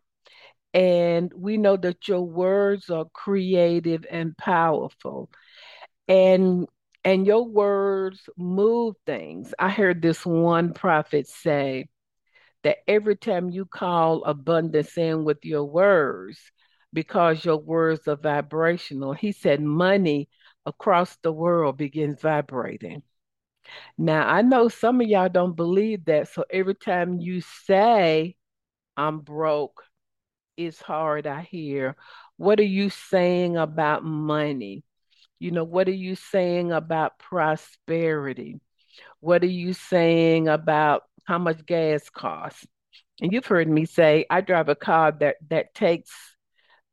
And 0.74 1.32
we 1.36 1.58
know 1.58 1.76
that 1.78 2.08
your 2.08 2.22
words 2.22 2.90
are 2.90 3.06
creative 3.14 4.06
and 4.10 4.38
powerful 4.38 5.30
and 6.08 6.68
and 7.04 7.26
your 7.26 7.46
words 7.48 8.30
move 8.38 8.96
things. 9.06 9.54
I 9.58 9.70
heard 9.70 10.02
this 10.02 10.26
one 10.26 10.74
prophet 10.74 11.28
say 11.28 11.88
that 12.64 12.78
every 12.88 13.16
time 13.16 13.50
you 13.50 13.66
call 13.66 14.24
abundance 14.24 14.98
in 14.98 15.24
with 15.24 15.44
your 15.44 15.64
words, 15.64 16.40
because 16.94 17.44
your 17.44 17.58
words 17.58 18.08
are 18.08 18.18
vibrational, 18.18 19.14
he 19.14 19.32
said 19.32 19.62
money 19.62 20.30
across 20.66 21.18
the 21.24 21.32
world 21.32 21.78
begins 21.78 22.22
vibrating. 22.22 23.02
Now, 23.98 24.28
I 24.28 24.42
know 24.42 24.68
some 24.68 25.02
of 25.02 25.08
y'all 25.08 25.30
don't 25.30 25.56
believe 25.56 26.06
that. 26.06 26.28
So 26.28 26.46
every 26.52 26.76
time 26.76 27.20
you 27.20 27.42
say, 27.42 28.36
I'm 28.98 29.20
broke, 29.22 29.84
it's 30.58 30.82
hard, 30.82 31.28
I 31.28 31.42
hear. 31.42 31.96
What 32.38 32.60
are 32.60 32.64
you 32.64 32.90
saying 32.90 33.58
about 33.58 34.04
money? 34.04 34.84
You 35.40 35.52
know, 35.52 35.64
what 35.64 35.88
are 35.88 35.92
you 35.92 36.16
saying 36.16 36.72
about 36.72 37.20
prosperity? 37.20 38.60
What 39.20 39.44
are 39.44 39.48
you 39.48 39.74
saying 39.74 40.48
about 40.48 41.04
how 41.26 41.38
much 41.38 41.66
gas 41.66 42.10
costs? 42.10 42.66
And 43.22 43.32
you've 43.32 43.46
heard 43.46 43.68
me 43.68 43.86
say, 43.86 44.26
I 44.30 44.42
drive 44.42 44.70
a 44.70 44.76
car 44.76 45.12
that 45.20 45.38
that 45.50 45.74
takes 45.74 46.12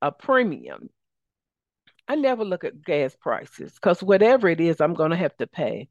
a 0.01 0.13
premium. 0.13 0.91
I 2.07 2.15
never 2.15 2.45
look 2.45 2.65
at 2.65 2.83
gas 2.83 3.15
prices 3.15 3.73
because 3.75 4.03
whatever 4.03 4.49
it 4.49 4.61
is, 4.61 4.81
I'm 4.81 4.95
going 4.95 5.11
to 5.11 5.17
have 5.17 5.37
to 5.39 5.47
pay 5.47 5.89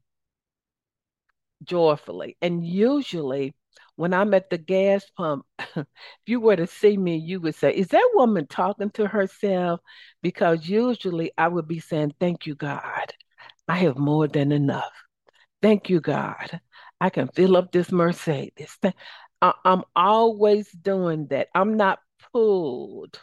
joyfully. 1.62 2.36
And 2.42 2.64
usually, 2.66 3.54
when 3.98 4.14
I'm 4.14 4.32
at 4.32 4.48
the 4.48 4.58
gas 4.58 5.10
pump, 5.16 5.44
if 5.58 5.86
you 6.24 6.38
were 6.38 6.54
to 6.54 6.68
see 6.68 6.96
me, 6.96 7.16
you 7.16 7.40
would 7.40 7.56
say, 7.56 7.74
Is 7.74 7.88
that 7.88 8.10
woman 8.14 8.46
talking 8.46 8.90
to 8.90 9.08
herself? 9.08 9.80
Because 10.22 10.68
usually 10.68 11.32
I 11.36 11.48
would 11.48 11.66
be 11.66 11.80
saying, 11.80 12.14
Thank 12.20 12.46
you, 12.46 12.54
God. 12.54 13.12
I 13.66 13.78
have 13.78 13.98
more 13.98 14.28
than 14.28 14.52
enough. 14.52 14.92
Thank 15.62 15.90
you, 15.90 16.00
God. 16.00 16.60
I 17.00 17.10
can 17.10 17.26
fill 17.26 17.56
up 17.56 17.72
this 17.72 17.90
Mercedes. 17.90 18.78
I'm 19.42 19.82
always 19.96 20.70
doing 20.70 21.26
that. 21.30 21.48
I'm 21.52 21.76
not 21.76 21.98
pulled 22.32 23.20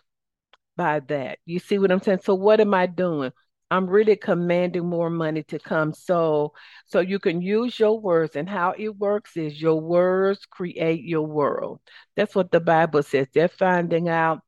by 0.76 1.00
that. 1.08 1.40
You 1.46 1.60
see 1.60 1.80
what 1.80 1.90
I'm 1.90 2.02
saying? 2.02 2.20
So, 2.24 2.36
what 2.36 2.60
am 2.60 2.74
I 2.74 2.86
doing? 2.86 3.32
I'm 3.76 3.88
really 3.88 4.16
commanding 4.16 4.86
more 4.88 5.10
money 5.10 5.44
to 5.44 5.60
come. 5.60 5.94
So 5.94 6.54
so 6.86 7.02
you 7.02 7.20
can 7.20 7.42
use 7.42 7.78
your 7.78 8.00
words 8.00 8.38
and 8.38 8.48
how 8.48 8.74
it 8.78 8.96
works 8.96 9.36
is 9.36 9.62
your 9.62 9.82
words 9.82 10.46
create 10.46 11.04
your 11.04 11.28
world. 11.28 11.82
That's 12.16 12.36
what 12.36 12.52
the 12.52 12.62
Bible 12.62 13.04
says. 13.04 13.28
They're 13.34 13.50
finding 13.50 14.08
out 14.08 14.40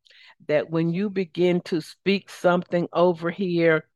that 0.48 0.70
when 0.70 0.92
you 0.92 1.10
begin 1.10 1.60
to 1.62 1.82
speak 1.82 2.30
something 2.30 2.88
over 2.94 3.30
here 3.30 3.90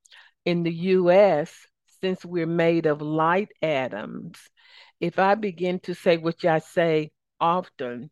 in 0.44 0.64
the 0.64 0.74
US, 0.74 1.54
since 2.02 2.26
we're 2.26 2.46
made 2.46 2.86
of 2.86 3.02
light 3.02 3.54
atoms, 3.62 4.38
if 5.00 5.18
I 5.18 5.36
begin 5.36 5.80
to 5.82 5.96
say 5.96 6.18
what 6.18 6.44
I 6.44 6.60
say 6.60 7.12
often, 7.40 8.10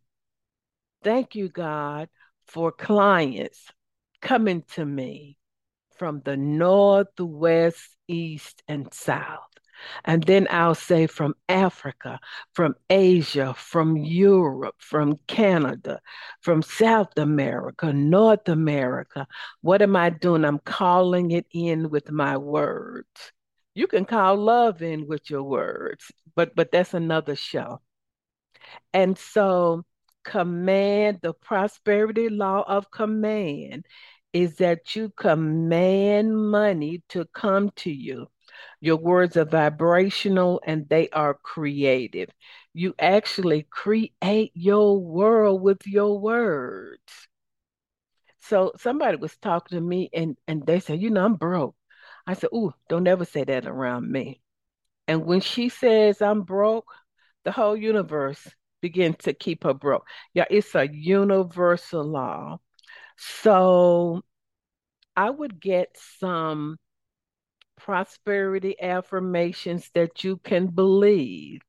thank 1.03 1.35
you, 1.35 1.49
God, 1.49 2.07
for 2.47 2.71
clients 2.71 3.59
coming 4.21 4.63
to 4.75 4.85
me 4.85 5.38
from 5.99 6.21
the 6.25 6.37
north, 6.37 7.19
west, 7.19 7.97
east, 8.07 8.63
and 8.67 8.91
south. 8.93 9.39
And 10.03 10.23
then 10.23 10.47
I'll 10.49 10.75
say 10.75 11.07
from 11.07 11.35
Africa, 11.47 12.19
from 12.53 12.75
Asia, 12.89 13.53
from 13.53 13.97
Europe, 13.97 14.75
from 14.79 15.19
Canada, 15.27 16.01
from 16.41 16.61
South 16.61 17.17
America, 17.17 17.93
North 17.93 18.49
America. 18.49 19.27
What 19.61 19.81
am 19.81 19.95
I 19.95 20.09
doing? 20.09 20.45
I'm 20.45 20.59
calling 20.59 21.31
it 21.31 21.45
in 21.51 21.89
with 21.89 22.11
my 22.11 22.37
words. 22.37 23.31
You 23.73 23.87
can 23.87 24.05
call 24.05 24.35
love 24.35 24.81
in 24.81 25.07
with 25.07 25.29
your 25.29 25.43
words, 25.43 26.11
but 26.35 26.55
but 26.55 26.71
that's 26.71 26.93
another 26.93 27.35
show. 27.35 27.81
And 28.93 29.17
so 29.17 29.85
command 30.25 31.19
the 31.21 31.33
prosperity 31.33 32.29
law 32.29 32.63
of 32.67 32.91
command 32.91 33.85
is 34.33 34.55
that 34.57 34.95
you 34.95 35.09
command 35.17 36.35
money 36.51 37.03
to 37.09 37.25
come 37.33 37.71
to 37.77 37.91
you. 37.91 38.27
Your 38.81 38.97
words 38.97 39.37
are 39.37 39.45
vibrational 39.45 40.61
and 40.65 40.87
they 40.89 41.09
are 41.09 41.33
creative. 41.33 42.29
You 42.73 42.93
actually 42.99 43.63
create 43.69 44.51
your 44.53 44.99
world 44.99 45.61
with 45.61 45.85
your 45.85 46.19
words. 46.19 47.27
So 48.39 48.71
somebody 48.77 49.17
was 49.17 49.35
talking 49.37 49.77
to 49.77 49.81
me 49.81 50.09
and, 50.13 50.37
and 50.47 50.65
they 50.65 50.79
said, 50.79 51.01
you 51.01 51.09
know, 51.09 51.25
I'm 51.25 51.35
broke. 51.35 51.75
I 52.27 52.33
said, 52.33 52.49
Ooh, 52.53 52.73
don't 52.89 53.07
ever 53.07 53.25
say 53.25 53.43
that 53.43 53.65
around 53.65 54.11
me. 54.11 54.41
And 55.07 55.25
when 55.25 55.41
she 55.41 55.69
says 55.69 56.21
I'm 56.21 56.43
broke, 56.43 56.91
the 57.43 57.51
whole 57.51 57.75
universe 57.75 58.47
begins 58.81 59.17
to 59.19 59.33
keep 59.33 59.63
her 59.63 59.73
broke. 59.73 60.07
Yeah, 60.33 60.45
it's 60.49 60.75
a 60.75 60.87
universal 60.87 62.03
law. 62.03 62.59
So 63.19 64.21
I 65.15 65.29
would 65.29 65.59
get 65.59 65.97
some 66.19 66.77
prosperity 67.77 68.79
affirmations 68.81 69.89
that 69.93 70.23
you 70.23 70.37
can 70.37 70.67
believe. 70.67 71.61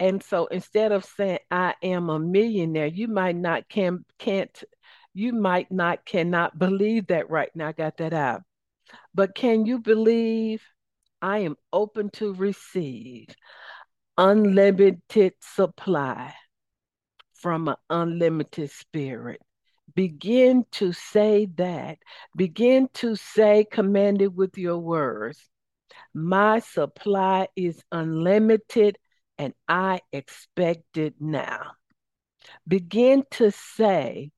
And 0.00 0.22
so 0.22 0.46
instead 0.46 0.92
of 0.92 1.04
saying 1.04 1.38
I 1.50 1.74
am 1.82 2.10
a 2.10 2.18
millionaire, 2.18 2.86
you 2.86 3.08
might 3.08 3.36
not 3.36 3.68
can 3.68 4.04
can't 4.18 4.64
you 5.14 5.32
might 5.32 5.70
not 5.70 6.04
cannot 6.04 6.58
believe 6.58 7.08
that 7.08 7.30
right 7.30 7.50
now. 7.54 7.68
I 7.68 7.72
got 7.72 7.96
that 7.98 8.12
out. 8.12 8.42
But 9.14 9.34
can 9.34 9.66
you 9.66 9.80
believe 9.80 10.62
I 11.22 11.38
am 11.40 11.56
open 11.72 12.10
to 12.14 12.34
receive 12.34 13.28
unlimited 14.16 15.34
supply 15.40 16.34
from 17.34 17.68
an 17.68 17.76
unlimited 17.90 18.70
spirit? 18.70 19.40
Begin 19.94 20.64
to 20.72 20.92
say 20.92 21.46
that. 21.56 21.98
Begin 22.36 22.88
to 22.94 23.16
say, 23.16 23.64
commanded 23.70 24.36
with 24.36 24.58
your 24.58 24.78
words. 24.78 25.48
My 26.14 26.60
supply 26.60 27.48
is 27.56 27.82
unlimited 27.90 28.98
and 29.38 29.54
I 29.68 30.00
expect 30.12 30.98
it 30.98 31.14
now. 31.20 31.72
Begin 32.66 33.24
to 33.32 33.50
say, 33.50 34.30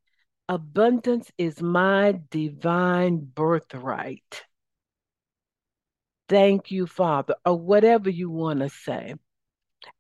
abundance 0.49 1.31
is 1.39 1.61
my 1.61 2.21
divine 2.31 3.19
birthright. 3.19 4.45
Thank 6.29 6.71
you, 6.71 6.87
Father, 6.87 7.35
or 7.45 7.59
whatever 7.59 8.11
you 8.11 8.31
want 8.31 8.61
to 8.61 8.69
say. 8.69 9.15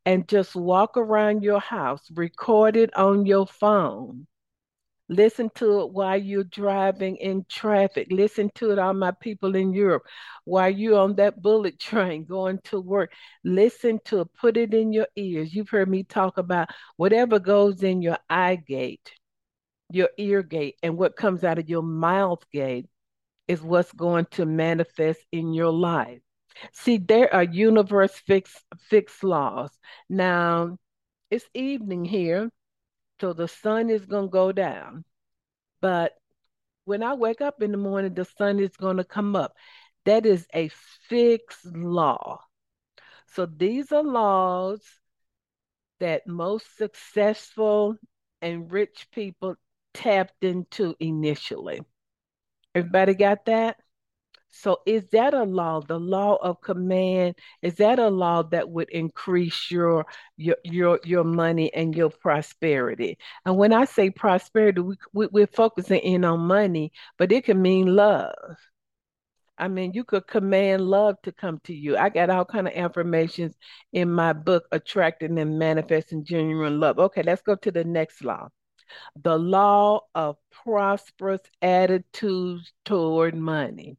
And 0.04 0.28
just 0.28 0.54
walk 0.54 0.96
around 0.96 1.42
your 1.42 1.60
house, 1.60 2.08
record 2.12 2.76
it 2.76 2.94
on 2.96 3.26
your 3.26 3.46
phone 3.46 4.26
Listen 5.10 5.50
to 5.56 5.80
it 5.80 5.90
while 5.90 6.16
you're 6.16 6.44
driving 6.44 7.16
in 7.16 7.44
traffic. 7.48 8.06
Listen 8.12 8.48
to 8.54 8.70
it, 8.70 8.78
all 8.78 8.94
my 8.94 9.10
people 9.10 9.56
in 9.56 9.74
Europe, 9.74 10.04
while 10.44 10.70
you're 10.70 11.00
on 11.00 11.16
that 11.16 11.42
bullet 11.42 11.80
train 11.80 12.24
going 12.24 12.60
to 12.64 12.80
work. 12.80 13.12
Listen 13.44 13.98
to 14.04 14.20
it, 14.20 14.28
put 14.40 14.56
it 14.56 14.72
in 14.72 14.92
your 14.92 15.08
ears. 15.16 15.52
You've 15.52 15.68
heard 15.68 15.90
me 15.90 16.04
talk 16.04 16.38
about 16.38 16.68
whatever 16.96 17.40
goes 17.40 17.82
in 17.82 18.02
your 18.02 18.18
eye 18.30 18.54
gate, 18.56 19.12
your 19.90 20.10
ear 20.16 20.44
gate, 20.44 20.76
and 20.82 20.96
what 20.96 21.16
comes 21.16 21.42
out 21.42 21.58
of 21.58 21.68
your 21.68 21.82
mouth 21.82 22.44
gate 22.52 22.86
is 23.48 23.60
what's 23.60 23.92
going 23.92 24.26
to 24.30 24.46
manifest 24.46 25.20
in 25.32 25.52
your 25.52 25.72
life. 25.72 26.20
See, 26.72 26.98
there 26.98 27.34
are 27.34 27.42
universe 27.42 28.14
fixed 28.26 28.64
fixed 28.88 29.24
laws. 29.24 29.70
Now, 30.08 30.78
it's 31.30 31.48
evening 31.54 32.04
here, 32.04 32.50
so 33.20 33.32
the 33.32 33.48
sun 33.48 33.90
is 33.90 34.06
going 34.06 34.26
to 34.26 34.32
go 34.32 34.52
down. 34.52 35.04
But 35.80 36.12
when 36.84 37.02
I 37.02 37.14
wake 37.14 37.40
up 37.40 37.62
in 37.62 37.72
the 37.72 37.78
morning, 37.78 38.14
the 38.14 38.24
sun 38.24 38.58
is 38.58 38.76
going 38.76 38.96
to 38.96 39.04
come 39.04 39.36
up. 39.36 39.54
That 40.04 40.26
is 40.26 40.46
a 40.54 40.70
fixed 41.08 41.66
law. 41.66 42.40
So 43.34 43.46
these 43.46 43.92
are 43.92 44.02
laws 44.02 44.80
that 46.00 46.26
most 46.26 46.76
successful 46.76 47.96
and 48.42 48.72
rich 48.72 49.06
people 49.12 49.56
tapped 49.92 50.42
into 50.42 50.96
initially. 50.98 51.80
Everybody 52.74 53.14
got 53.14 53.44
that? 53.46 53.76
So 54.50 54.78
is 54.86 55.08
that 55.10 55.34
a 55.34 55.44
law, 55.44 55.80
the 55.80 55.98
law 55.98 56.36
of 56.36 56.60
command? 56.60 57.36
Is 57.62 57.76
that 57.76 57.98
a 57.98 58.08
law 58.08 58.42
that 58.44 58.68
would 58.68 58.90
increase 58.90 59.70
your 59.70 60.06
your 60.36 60.56
your 60.64 61.00
your 61.04 61.24
money 61.24 61.72
and 61.74 61.94
your 61.94 62.10
prosperity? 62.10 63.18
And 63.44 63.56
when 63.56 63.72
I 63.72 63.84
say 63.84 64.10
prosperity, 64.10 64.80
we, 64.80 64.96
we 65.12 65.26
we're 65.28 65.46
focusing 65.46 66.00
in 66.00 66.24
on 66.24 66.40
money, 66.40 66.92
but 67.18 67.32
it 67.32 67.44
can 67.44 67.62
mean 67.62 67.94
love. 67.94 68.34
I 69.58 69.68
mean, 69.68 69.92
you 69.92 70.04
could 70.04 70.26
command 70.26 70.82
love 70.88 71.16
to 71.22 71.32
come 71.32 71.60
to 71.64 71.74
you. 71.74 71.96
I 71.96 72.08
got 72.08 72.30
all 72.30 72.46
kind 72.46 72.66
of 72.66 72.74
affirmations 72.74 73.54
in 73.92 74.10
my 74.10 74.32
book, 74.32 74.64
Attracting 74.72 75.38
and 75.38 75.58
Manifesting 75.58 76.24
Genuine 76.24 76.80
Love. 76.80 76.98
Okay, 76.98 77.22
let's 77.22 77.42
go 77.42 77.56
to 77.56 77.70
the 77.70 77.84
next 77.84 78.24
law. 78.24 78.48
The 79.22 79.38
law 79.38 80.02
of 80.14 80.36
prosperous 80.50 81.42
attitudes 81.62 82.72
toward 82.84 83.34
money. 83.36 83.98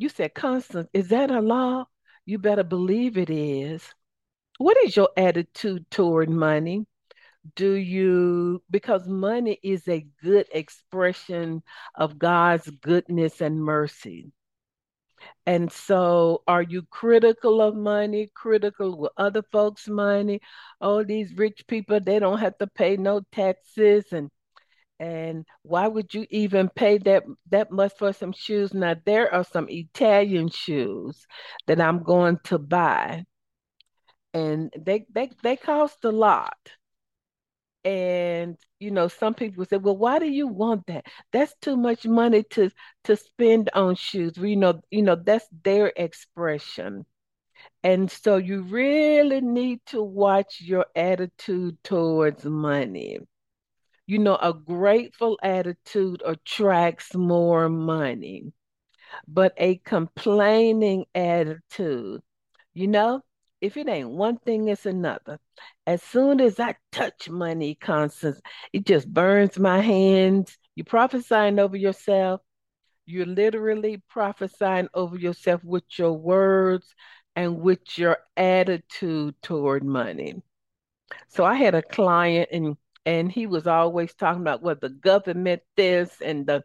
You 0.00 0.08
said, 0.08 0.32
Constance, 0.32 0.88
is 0.94 1.08
that 1.08 1.30
a 1.30 1.42
law? 1.42 1.84
You 2.24 2.38
better 2.38 2.62
believe 2.64 3.18
it 3.18 3.28
is. 3.28 3.82
What 4.56 4.78
is 4.82 4.96
your 4.96 5.10
attitude 5.14 5.90
toward 5.90 6.30
money? 6.30 6.86
Do 7.54 7.74
you, 7.74 8.62
because 8.70 9.06
money 9.06 9.60
is 9.62 9.86
a 9.88 10.06
good 10.22 10.46
expression 10.52 11.62
of 11.94 12.18
God's 12.18 12.70
goodness 12.70 13.42
and 13.42 13.62
mercy. 13.62 14.32
And 15.44 15.70
so, 15.70 16.44
are 16.48 16.62
you 16.62 16.80
critical 16.88 17.60
of 17.60 17.76
money, 17.76 18.30
critical 18.34 18.96
with 18.96 19.12
other 19.18 19.42
folks' 19.52 19.86
money? 19.86 20.40
Oh, 20.80 21.04
these 21.04 21.34
rich 21.34 21.66
people, 21.66 22.00
they 22.00 22.18
don't 22.18 22.38
have 22.38 22.56
to 22.56 22.66
pay 22.66 22.96
no 22.96 23.20
taxes 23.32 24.06
and 24.12 24.30
and 25.00 25.46
why 25.64 25.88
would 25.88 26.14
you 26.14 26.26
even 26.30 26.70
pay 26.70 26.98
that 27.00 27.24
that 27.50 27.72
much 27.72 27.94
for 27.98 28.12
some 28.14 28.32
shoes? 28.32 28.74
Now 28.74 28.96
there 29.06 29.32
are 29.34 29.44
some 29.44 29.68
Italian 29.70 30.50
shoes 30.50 31.26
that 31.66 31.80
I'm 31.80 32.04
going 32.04 32.38
to 32.46 32.58
buy, 32.58 33.26
and 34.34 34.72
they 34.78 35.06
they 35.10 35.30
they 35.42 35.56
cost 35.56 36.04
a 36.04 36.10
lot. 36.10 36.72
And 37.84 38.58
you 38.78 38.90
know, 38.90 39.08
some 39.08 39.34
people 39.34 39.64
say, 39.64 39.76
"Well, 39.78 39.96
why 39.96 40.18
do 40.18 40.26
you 40.26 40.46
want 40.48 40.86
that? 40.86 41.06
That's 41.32 41.54
too 41.62 41.76
much 41.76 42.06
money 42.06 42.42
to 42.50 42.70
to 43.04 43.16
spend 43.16 43.70
on 43.74 43.94
shoes." 43.96 44.36
Well, 44.38 44.46
you 44.46 44.56
know, 44.56 44.80
you 44.90 45.02
know 45.02 45.16
that's 45.16 45.48
their 45.64 45.92
expression. 45.96 47.06
And 47.84 48.10
so 48.10 48.36
you 48.38 48.62
really 48.62 49.40
need 49.42 49.80
to 49.88 50.02
watch 50.02 50.60
your 50.62 50.86
attitude 50.96 51.78
towards 51.84 52.44
money 52.46 53.20
you 54.10 54.18
know, 54.18 54.34
a 54.34 54.52
grateful 54.52 55.38
attitude 55.40 56.20
attracts 56.26 57.14
more 57.14 57.68
money, 57.68 58.52
but 59.28 59.52
a 59.56 59.76
complaining 59.84 61.04
attitude, 61.14 62.20
you 62.74 62.88
know, 62.88 63.20
if 63.60 63.76
it 63.76 63.88
ain't 63.88 64.10
one 64.10 64.36
thing, 64.38 64.66
it's 64.66 64.84
another. 64.84 65.38
As 65.86 66.02
soon 66.02 66.40
as 66.40 66.58
I 66.58 66.74
touch 66.90 67.30
money, 67.30 67.76
Constance, 67.76 68.40
it 68.72 68.84
just 68.84 69.06
burns 69.06 69.60
my 69.60 69.80
hands. 69.80 70.58
You're 70.74 70.86
prophesying 70.86 71.60
over 71.60 71.76
yourself. 71.76 72.40
You're 73.06 73.26
literally 73.26 74.02
prophesying 74.08 74.88
over 74.92 75.16
yourself 75.16 75.62
with 75.62 75.84
your 75.96 76.14
words 76.14 76.96
and 77.36 77.60
with 77.60 77.96
your 77.96 78.18
attitude 78.36 79.36
toward 79.40 79.84
money. 79.84 80.42
So 81.28 81.44
I 81.44 81.54
had 81.54 81.76
a 81.76 81.82
client 81.82 82.48
and 82.50 82.76
and 83.06 83.30
he 83.30 83.46
was 83.46 83.66
always 83.66 84.14
talking 84.14 84.42
about 84.42 84.62
what 84.62 84.80
the 84.80 84.88
government 84.88 85.62
this 85.76 86.10
and 86.20 86.46
the 86.46 86.62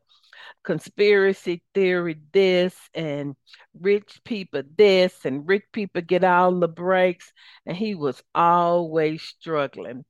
conspiracy 0.64 1.64
theory 1.74 2.18
this 2.34 2.76
and 2.94 3.36
rich 3.80 4.20
people 4.26 4.62
this 4.78 5.26
and 5.26 5.48
rich 5.48 5.64
people 5.72 6.02
get 6.02 6.24
all 6.24 6.60
the 6.60 6.68
breaks 6.68 7.32
and 7.66 7.78
he 7.78 7.96
was 7.96 8.22
always 8.34 9.22
struggling 9.22 10.04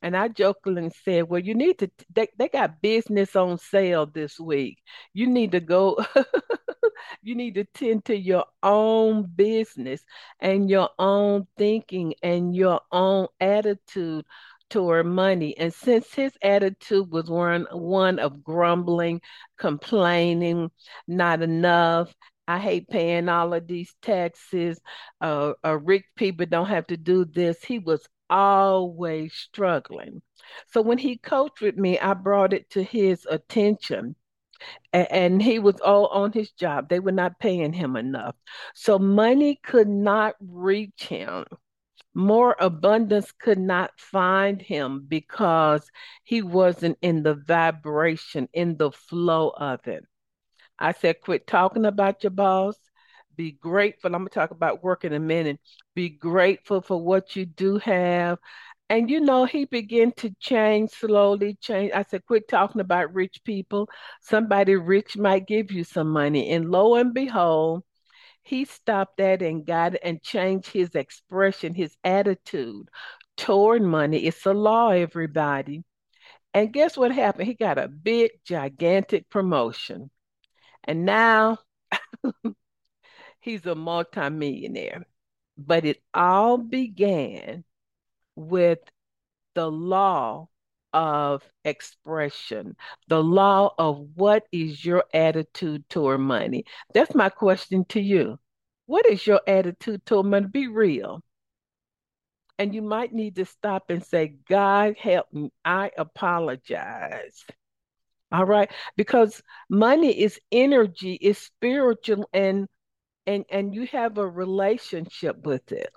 and 0.00 0.16
I 0.16 0.28
jokingly 0.28 0.90
said, 1.04 1.28
Well, 1.28 1.40
you 1.40 1.54
need 1.54 1.78
to, 1.80 1.90
they, 2.14 2.28
they 2.38 2.48
got 2.48 2.80
business 2.80 3.34
on 3.34 3.58
sale 3.58 4.06
this 4.06 4.38
week. 4.38 4.78
You 5.12 5.26
need 5.26 5.52
to 5.52 5.60
go, 5.60 5.98
you 7.22 7.34
need 7.34 7.56
to 7.56 7.64
tend 7.64 8.04
to 8.04 8.16
your 8.16 8.44
own 8.62 9.24
business 9.24 10.02
and 10.40 10.70
your 10.70 10.90
own 10.98 11.46
thinking 11.56 12.14
and 12.22 12.54
your 12.54 12.80
own 12.92 13.26
attitude 13.40 14.24
toward 14.70 15.06
money. 15.06 15.56
And 15.56 15.72
since 15.72 16.12
his 16.12 16.32
attitude 16.42 17.10
was 17.10 17.30
one, 17.30 17.66
one 17.70 18.18
of 18.18 18.42
grumbling, 18.42 19.20
complaining, 19.58 20.70
not 21.06 21.42
enough, 21.42 22.14
I 22.46 22.58
hate 22.58 22.88
paying 22.88 23.28
all 23.28 23.52
of 23.52 23.66
these 23.66 23.94
taxes, 24.00 24.80
uh, 25.20 25.52
uh, 25.64 25.78
rich 25.78 26.04
people 26.16 26.46
don't 26.46 26.68
have 26.68 26.86
to 26.86 26.96
do 26.96 27.24
this. 27.26 27.62
He 27.62 27.78
was 27.78 28.06
always 28.30 29.34
struggling. 29.34 30.22
So 30.72 30.80
when 30.80 30.98
he 30.98 31.18
coached 31.18 31.60
with 31.60 31.76
me, 31.76 31.98
I 31.98 32.14
brought 32.14 32.54
it 32.54 32.70
to 32.70 32.82
his 32.82 33.26
attention. 33.30 34.16
And 34.92 35.40
he 35.40 35.58
was 35.60 35.80
all 35.80 36.06
on 36.06 36.32
his 36.32 36.50
job. 36.52 36.88
They 36.88 36.98
were 36.98 37.12
not 37.12 37.38
paying 37.38 37.72
him 37.72 37.96
enough. 37.96 38.34
So 38.74 38.98
money 38.98 39.60
could 39.62 39.88
not 39.88 40.34
reach 40.40 41.04
him 41.04 41.44
more 42.14 42.56
abundance 42.58 43.32
could 43.32 43.58
not 43.58 43.92
find 43.98 44.60
him 44.60 45.04
because 45.06 45.90
he 46.24 46.42
wasn't 46.42 46.98
in 47.02 47.22
the 47.22 47.34
vibration, 47.34 48.48
in 48.52 48.76
the 48.76 48.90
flow 48.90 49.50
of 49.50 49.86
it. 49.86 50.04
I 50.78 50.92
said, 50.92 51.20
quit 51.20 51.46
talking 51.46 51.84
about 51.84 52.22
your 52.22 52.30
boss. 52.30 52.76
Be 53.36 53.52
grateful. 53.52 54.14
I'm 54.14 54.22
going 54.22 54.28
to 54.28 54.34
talk 54.34 54.50
about 54.50 54.82
work 54.82 55.04
in 55.04 55.12
a 55.12 55.20
minute. 55.20 55.60
Be 55.94 56.08
grateful 56.08 56.80
for 56.80 57.00
what 57.00 57.36
you 57.36 57.46
do 57.46 57.78
have. 57.78 58.38
And 58.90 59.10
you 59.10 59.20
know, 59.20 59.44
he 59.44 59.66
began 59.66 60.12
to 60.12 60.34
change 60.40 60.90
slowly, 60.90 61.56
change. 61.60 61.92
I 61.94 62.04
said, 62.04 62.24
quit 62.26 62.48
talking 62.48 62.80
about 62.80 63.14
rich 63.14 63.42
people. 63.44 63.88
Somebody 64.22 64.76
rich 64.76 65.16
might 65.16 65.46
give 65.46 65.70
you 65.70 65.84
some 65.84 66.08
money. 66.10 66.50
And 66.50 66.70
lo 66.70 66.94
and 66.94 67.12
behold, 67.12 67.84
he 68.48 68.64
stopped 68.64 69.18
that 69.18 69.42
and 69.42 69.66
got 69.66 69.94
and 70.02 70.22
changed 70.22 70.70
his 70.70 70.94
expression, 70.94 71.74
his 71.74 71.94
attitude 72.02 72.88
toward 73.36 73.82
money. 73.82 74.24
It's 74.24 74.46
a 74.46 74.54
law, 74.54 74.88
everybody. 74.88 75.84
And 76.54 76.72
guess 76.72 76.96
what 76.96 77.12
happened? 77.12 77.46
He 77.46 77.52
got 77.52 77.76
a 77.76 77.88
big, 77.88 78.30
gigantic 78.46 79.28
promotion. 79.28 80.10
And 80.84 81.04
now 81.04 81.58
he's 83.40 83.66
a 83.66 83.74
multimillionaire. 83.74 85.04
But 85.58 85.84
it 85.84 86.02
all 86.14 86.56
began 86.56 87.64
with 88.34 88.78
the 89.54 89.70
law 89.70 90.48
of 90.92 91.42
expression, 91.64 92.76
the 93.08 93.22
law 93.22 93.74
of 93.78 94.08
what 94.14 94.46
is 94.52 94.84
your 94.84 95.04
attitude 95.12 95.88
toward 95.88 96.20
money. 96.20 96.64
That's 96.94 97.14
my 97.14 97.28
question 97.28 97.84
to 97.90 98.00
you. 98.00 98.38
What 98.86 99.06
is 99.06 99.26
your 99.26 99.40
attitude 99.46 100.04
toward 100.06 100.26
money? 100.26 100.46
Be 100.46 100.68
real. 100.68 101.22
And 102.58 102.74
you 102.74 102.82
might 102.82 103.12
need 103.12 103.36
to 103.36 103.44
stop 103.44 103.90
and 103.90 104.04
say, 104.04 104.36
God 104.48 104.96
help 104.98 105.32
me. 105.32 105.52
I 105.64 105.90
apologize. 105.96 107.44
All 108.32 108.44
right. 108.44 108.70
Because 108.96 109.42
money 109.70 110.18
is 110.20 110.40
energy, 110.52 111.14
is 111.14 111.38
spiritual, 111.38 112.28
and 112.32 112.66
and 113.26 113.44
and 113.50 113.74
you 113.74 113.86
have 113.88 114.18
a 114.18 114.26
relationship 114.28 115.44
with 115.46 115.72
it. 115.72 115.90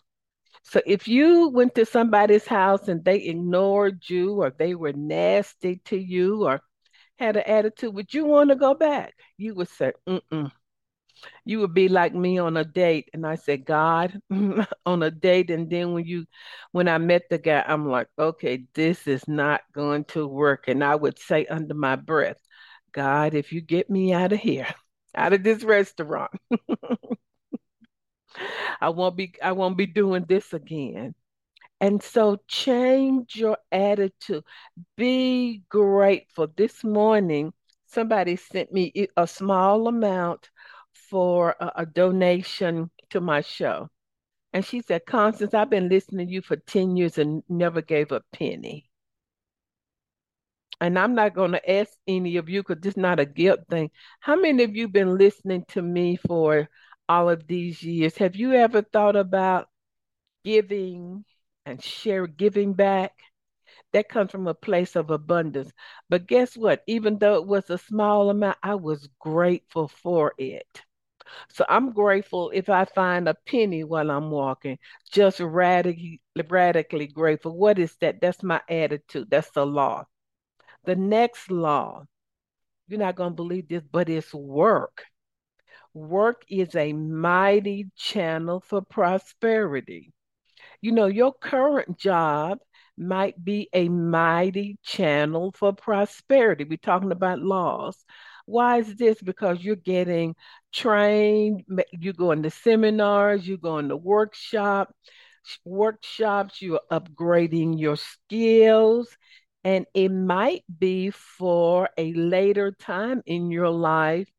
So 0.63 0.81
if 0.85 1.07
you 1.07 1.49
went 1.49 1.75
to 1.75 1.85
somebody's 1.85 2.47
house 2.47 2.87
and 2.87 3.03
they 3.03 3.17
ignored 3.17 4.03
you 4.09 4.41
or 4.41 4.51
they 4.51 4.75
were 4.75 4.93
nasty 4.93 5.81
to 5.85 5.97
you 5.97 6.45
or 6.45 6.61
had 7.17 7.35
an 7.35 7.43
attitude, 7.43 7.93
would 7.93 8.13
you 8.13 8.25
want 8.25 8.49
to 8.49 8.55
go 8.55 8.73
back? 8.73 9.13
You 9.37 9.55
would 9.55 9.69
say, 9.69 9.93
mm-mm. 10.07 10.51
You 11.45 11.59
would 11.59 11.73
be 11.73 11.87
like 11.87 12.13
me 12.13 12.37
on 12.39 12.57
a 12.57 12.63
date. 12.63 13.09
And 13.13 13.25
I 13.25 13.35
said, 13.35 13.65
God, 13.65 14.19
on 14.85 15.03
a 15.03 15.11
date. 15.11 15.51
And 15.51 15.69
then 15.69 15.93
when 15.93 16.05
you 16.05 16.25
when 16.71 16.87
I 16.87 16.97
met 16.97 17.23
the 17.29 17.37
guy, 17.37 17.63
I'm 17.67 17.87
like, 17.87 18.07
okay, 18.17 18.65
this 18.73 19.07
is 19.07 19.27
not 19.27 19.61
going 19.73 20.05
to 20.05 20.27
work. 20.27 20.67
And 20.67 20.83
I 20.83 20.95
would 20.95 21.19
say 21.19 21.45
under 21.45 21.73
my 21.73 21.95
breath, 21.95 22.37
God, 22.91 23.33
if 23.33 23.51
you 23.53 23.61
get 23.61 23.89
me 23.89 24.13
out 24.13 24.33
of 24.33 24.39
here, 24.39 24.67
out 25.15 25.33
of 25.33 25.43
this 25.43 25.63
restaurant, 25.63 26.31
I 28.79 28.89
won't 28.89 29.15
be 29.17 29.33
I 29.41 29.51
won't 29.53 29.77
be 29.77 29.85
doing 29.85 30.25
this 30.27 30.53
again. 30.53 31.15
And 31.79 32.01
so 32.03 32.37
change 32.47 33.35
your 33.35 33.57
attitude. 33.71 34.43
Be 34.97 35.63
grateful. 35.69 36.47
This 36.55 36.83
morning, 36.83 37.53
somebody 37.87 38.35
sent 38.35 38.71
me 38.71 39.07
a 39.17 39.27
small 39.27 39.87
amount 39.87 40.49
for 40.93 41.55
a, 41.59 41.71
a 41.77 41.85
donation 41.85 42.91
to 43.09 43.19
my 43.21 43.41
show. 43.41 43.89
And 44.53 44.65
she 44.65 44.81
said, 44.81 45.05
Constance, 45.05 45.53
I've 45.53 45.69
been 45.69 45.89
listening 45.89 46.27
to 46.27 46.33
you 46.33 46.41
for 46.41 46.57
10 46.57 46.97
years 46.97 47.17
and 47.17 47.43
never 47.49 47.81
gave 47.81 48.11
a 48.11 48.21
penny. 48.33 48.89
And 50.81 50.97
I'm 50.97 51.13
not 51.13 51.35
going 51.35 51.51
to 51.51 51.71
ask 51.71 51.91
any 52.07 52.37
of 52.37 52.49
you 52.49 52.63
because 52.63 52.85
is 52.85 52.97
not 52.97 53.19
a 53.19 53.25
guilt 53.25 53.61
thing. 53.69 53.91
How 54.19 54.35
many 54.35 54.63
of 54.63 54.75
you 54.75 54.87
been 54.87 55.17
listening 55.17 55.63
to 55.69 55.81
me 55.81 56.17
for 56.17 56.67
all 57.11 57.29
of 57.29 57.45
these 57.47 57.83
years? 57.83 58.15
Have 58.17 58.37
you 58.37 58.53
ever 58.53 58.81
thought 58.81 59.17
about 59.17 59.67
giving 60.45 61.25
and 61.65 61.83
share 61.83 62.25
giving 62.25 62.73
back? 62.73 63.11
That 63.91 64.07
comes 64.07 64.31
from 64.31 64.47
a 64.47 64.53
place 64.53 64.95
of 64.95 65.09
abundance. 65.09 65.71
But 66.09 66.25
guess 66.25 66.55
what? 66.55 66.83
Even 66.87 67.17
though 67.19 67.35
it 67.35 67.45
was 67.47 67.69
a 67.69 67.77
small 67.77 68.29
amount, 68.29 68.57
I 68.63 68.75
was 68.75 69.09
grateful 69.19 69.89
for 69.89 70.33
it. 70.37 70.81
So 71.49 71.65
I'm 71.67 71.91
grateful 71.91 72.51
if 72.53 72.69
I 72.69 72.85
find 72.85 73.27
a 73.27 73.35
penny 73.45 73.83
while 73.83 74.09
I'm 74.09 74.31
walking, 74.31 74.77
just 75.11 75.39
radically, 75.41 76.21
radically 76.49 77.07
grateful. 77.07 77.57
What 77.57 77.77
is 77.77 77.93
that? 77.97 78.21
That's 78.21 78.41
my 78.41 78.61
attitude. 78.69 79.29
That's 79.29 79.51
the 79.51 79.65
law. 79.65 80.05
The 80.85 80.95
next 80.95 81.51
law, 81.51 82.05
you're 82.87 82.99
not 82.99 83.15
going 83.15 83.31
to 83.31 83.35
believe 83.35 83.67
this, 83.67 83.83
but 83.91 84.09
it's 84.09 84.33
work. 84.33 85.03
Work 85.93 86.43
is 86.49 86.75
a 86.75 86.93
mighty 86.93 87.91
channel 87.97 88.61
for 88.61 88.81
prosperity. 88.81 90.13
You 90.81 90.91
know, 90.93 91.07
your 91.07 91.33
current 91.33 91.97
job 91.97 92.59
might 92.97 93.43
be 93.43 93.69
a 93.73 93.89
mighty 93.89 94.77
channel 94.83 95.53
for 95.57 95.73
prosperity. 95.73 96.63
We're 96.63 96.77
talking 96.77 97.11
about 97.11 97.39
laws. 97.39 98.03
Why 98.45 98.79
is 98.79 98.95
this? 98.95 99.21
Because 99.21 99.63
you're 99.63 99.75
getting 99.75 100.35
trained, 100.73 101.63
you're 101.91 102.13
going 102.13 102.43
to 102.43 102.49
seminars, 102.49 103.47
you're 103.47 103.57
going 103.57 103.89
to 103.89 103.97
workshop, 103.97 104.93
workshops, 105.65 106.61
you're 106.61 106.81
upgrading 106.91 107.79
your 107.79 107.97
skills, 107.97 109.15
and 109.63 109.85
it 109.93 110.09
might 110.09 110.63
be 110.79 111.11
for 111.11 111.89
a 111.97 112.13
later 112.13 112.71
time 112.71 113.21
in 113.25 113.51
your 113.51 113.69
life, 113.69 114.29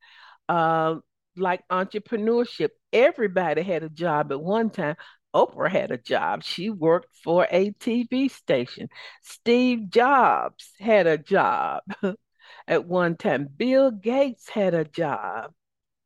uh, 0.49 0.97
like 1.37 1.67
entrepreneurship. 1.69 2.71
Everybody 2.93 3.63
had 3.63 3.83
a 3.83 3.89
job 3.89 4.33
at 4.33 4.41
one 4.41 4.71
time. 4.71 4.97
Oprah 5.35 5.71
had 5.71 5.91
a 5.91 5.99
job. 5.99 6.43
She 6.43 6.71
worked 6.71 7.15
for 7.25 7.47
a 7.51 7.71
TV 7.73 8.29
station. 8.29 8.89
Steve 9.23 9.91
Jobs 9.91 10.73
had 10.79 11.07
a 11.07 11.17
job 11.19 11.83
at 12.69 12.87
one 12.87 13.17
time. 13.17 13.49
Bill 13.57 13.91
Gates 13.91 14.49
had 14.49 14.75
a 14.75 14.85
job. 14.85 15.53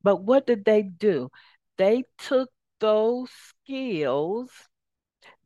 But 0.02 0.22
what 0.22 0.46
did 0.46 0.64
they 0.64 0.82
do? 0.82 1.30
They 1.76 2.04
took 2.18 2.50
those 2.78 3.30
skills, 3.30 4.50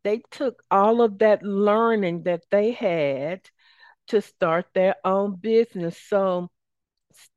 they 0.03 0.23
took 0.31 0.63
all 0.71 1.03
of 1.03 1.19
that 1.19 1.43
learning 1.43 2.25
that 2.25 2.43
they 2.51 2.73
had 2.73 3.43
to 4.09 4.21
start 4.21 4.67
their 4.75 4.97
own 5.05 5.37
business. 5.37 5.99
So 6.09 6.51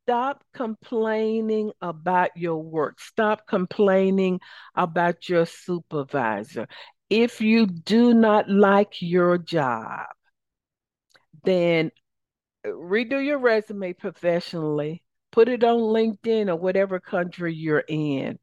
stop 0.03 0.43
complaining 0.53 1.71
about 1.81 2.35
your 2.35 2.57
work. 2.57 2.99
Stop 2.99 3.47
complaining 3.47 4.39
about 4.75 5.29
your 5.29 5.45
supervisor. 5.45 6.67
If 7.09 7.41
you 7.41 7.67
do 7.67 8.13
not 8.13 8.49
like 8.49 9.01
your 9.01 9.37
job, 9.37 10.07
then 11.43 11.91
redo 12.65 13.23
your 13.23 13.39
resume 13.39 13.93
professionally, 13.93 15.03
put 15.31 15.47
it 15.47 15.63
on 15.63 15.77
LinkedIn 15.77 16.49
or 16.49 16.55
whatever 16.55 16.99
country 16.99 17.53
you're 17.53 17.83
in. 17.87 18.39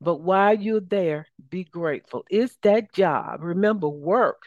But 0.00 0.20
while 0.20 0.56
you're 0.56 0.80
there, 0.80 1.26
be 1.48 1.64
grateful. 1.64 2.24
It's 2.30 2.56
that 2.62 2.92
job. 2.92 3.42
Remember, 3.42 3.88
work. 3.88 4.42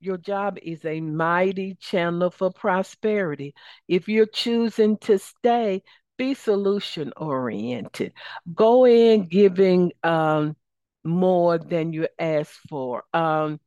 Your 0.00 0.18
job 0.18 0.58
is 0.62 0.84
a 0.84 1.00
mighty 1.00 1.74
channel 1.74 2.30
for 2.30 2.50
prosperity. 2.50 3.54
If 3.88 4.08
you're 4.08 4.26
choosing 4.26 4.98
to 4.98 5.18
stay, 5.18 5.82
be 6.18 6.34
solution 6.34 7.12
oriented. 7.16 8.12
Go 8.54 8.86
in 8.86 9.26
giving 9.26 9.92
um, 10.02 10.56
more 11.04 11.58
than 11.58 11.92
you 11.92 12.08
ask 12.18 12.50
for. 12.68 13.04
Um, 13.14 13.60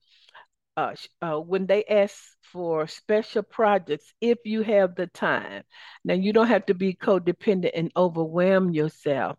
uh, 0.77 0.95
uh, 1.21 1.39
when 1.39 1.65
they 1.65 1.83
ask 1.85 2.15
for 2.41 2.87
special 2.87 3.43
projects, 3.43 4.13
if 4.21 4.37
you 4.45 4.61
have 4.63 4.95
the 4.95 5.07
time, 5.07 5.63
now 6.05 6.13
you 6.13 6.31
don't 6.31 6.47
have 6.47 6.65
to 6.67 6.73
be 6.73 6.93
codependent 6.93 7.71
and 7.75 7.91
overwhelm 7.97 8.71
yourself, 8.71 9.37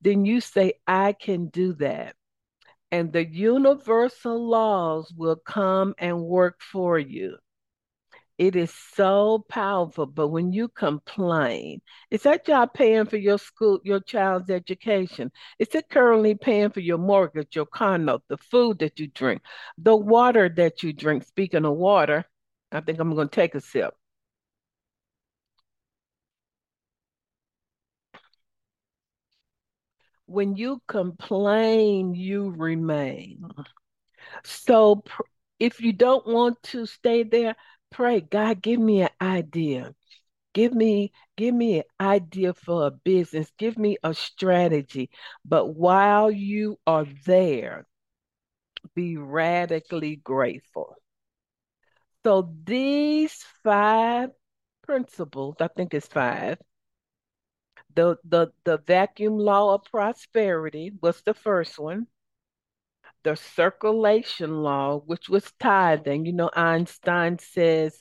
then 0.00 0.24
you 0.24 0.40
say, 0.40 0.74
I 0.86 1.12
can 1.12 1.48
do 1.48 1.72
that. 1.74 2.14
And 2.92 3.12
the 3.12 3.26
universal 3.26 4.48
laws 4.48 5.12
will 5.16 5.36
come 5.36 5.94
and 5.98 6.22
work 6.22 6.60
for 6.60 6.98
you. 6.98 7.36
It 8.38 8.54
is 8.54 8.72
so 8.94 9.44
powerful. 9.48 10.06
But 10.06 10.28
when 10.28 10.52
you 10.52 10.68
complain, 10.68 11.80
is 12.10 12.22
that 12.24 12.44
job 12.44 12.74
paying 12.74 13.06
for 13.06 13.16
your 13.16 13.38
school, 13.38 13.80
your 13.82 14.00
child's 14.00 14.50
education? 14.50 15.32
Is 15.58 15.74
it 15.74 15.88
currently 15.88 16.34
paying 16.34 16.70
for 16.70 16.80
your 16.80 16.98
mortgage, 16.98 17.56
your 17.56 17.66
car 17.66 17.96
note, 17.98 18.22
the 18.28 18.36
food 18.36 18.78
that 18.80 19.00
you 19.00 19.08
drink, 19.08 19.42
the 19.78 19.96
water 19.96 20.50
that 20.50 20.82
you 20.82 20.92
drink? 20.92 21.24
Speaking 21.24 21.64
of 21.64 21.76
water, 21.76 22.24
I 22.72 22.80
think 22.80 23.00
I'm 23.00 23.14
going 23.14 23.28
to 23.28 23.34
take 23.34 23.54
a 23.54 23.60
sip. 23.60 23.94
When 30.26 30.56
you 30.56 30.80
complain, 30.88 32.14
you 32.14 32.50
remain. 32.50 33.48
So 34.44 35.04
if 35.58 35.80
you 35.80 35.92
don't 35.92 36.26
want 36.26 36.62
to 36.64 36.86
stay 36.86 37.22
there, 37.22 37.56
pray, 37.90 38.20
God, 38.20 38.62
give 38.62 38.80
me 38.80 39.02
an 39.02 39.10
idea. 39.20 39.94
Give 40.52 40.72
me, 40.72 41.12
give 41.36 41.54
me 41.54 41.78
an 41.78 41.84
idea 42.00 42.54
for 42.54 42.86
a 42.86 42.90
business. 42.90 43.50
Give 43.58 43.76
me 43.78 43.98
a 44.02 44.14
strategy. 44.14 45.10
But 45.44 45.74
while 45.74 46.30
you 46.30 46.78
are 46.86 47.06
there, 47.26 47.86
be 48.94 49.16
radically 49.16 50.16
grateful. 50.16 50.96
So 52.24 52.54
these 52.64 53.44
five 53.62 54.30
principles, 54.82 55.56
I 55.60 55.68
think 55.68 55.94
it's 55.94 56.08
five. 56.08 56.58
The 57.96 58.18
the 58.24 58.52
the 58.64 58.78
vacuum 58.78 59.38
law 59.38 59.74
of 59.74 59.84
prosperity 59.90 60.92
was 61.02 61.22
the 61.22 61.34
first 61.34 61.78
one 61.80 62.06
the 63.26 63.34
circulation 63.34 64.62
law, 64.62 64.98
which 64.98 65.28
was 65.28 65.52
tithing. 65.58 66.26
You 66.26 66.32
know, 66.32 66.48
Einstein 66.54 67.40
says 67.40 68.00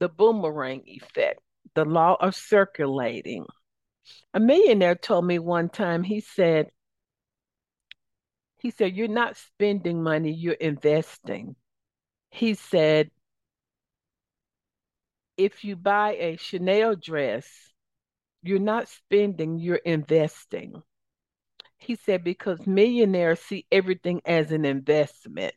the 0.00 0.08
boomerang 0.08 0.82
effect, 0.86 1.38
the 1.74 1.84
law 1.84 2.16
of 2.18 2.34
circulating. 2.34 3.46
A 4.34 4.40
millionaire 4.40 4.96
told 4.96 5.26
me 5.26 5.38
one 5.38 5.68
time, 5.68 6.02
he 6.02 6.18
said, 6.18 6.70
he 8.58 8.72
said, 8.72 8.96
You're 8.96 9.06
not 9.06 9.36
spending 9.36 10.02
money, 10.02 10.32
you're 10.32 10.54
investing. 10.54 11.54
He 12.30 12.54
said, 12.54 13.12
If 15.36 15.62
you 15.62 15.76
buy 15.76 16.14
a 16.14 16.36
Chanel 16.36 16.96
dress, 16.96 17.46
you're 18.44 18.58
not 18.58 18.88
spending, 18.88 19.58
you're 19.58 19.76
investing. 19.76 20.82
He 21.78 21.96
said, 21.96 22.24
because 22.24 22.66
millionaires 22.66 23.40
see 23.40 23.66
everything 23.72 24.20
as 24.24 24.52
an 24.52 24.64
investment. 24.64 25.54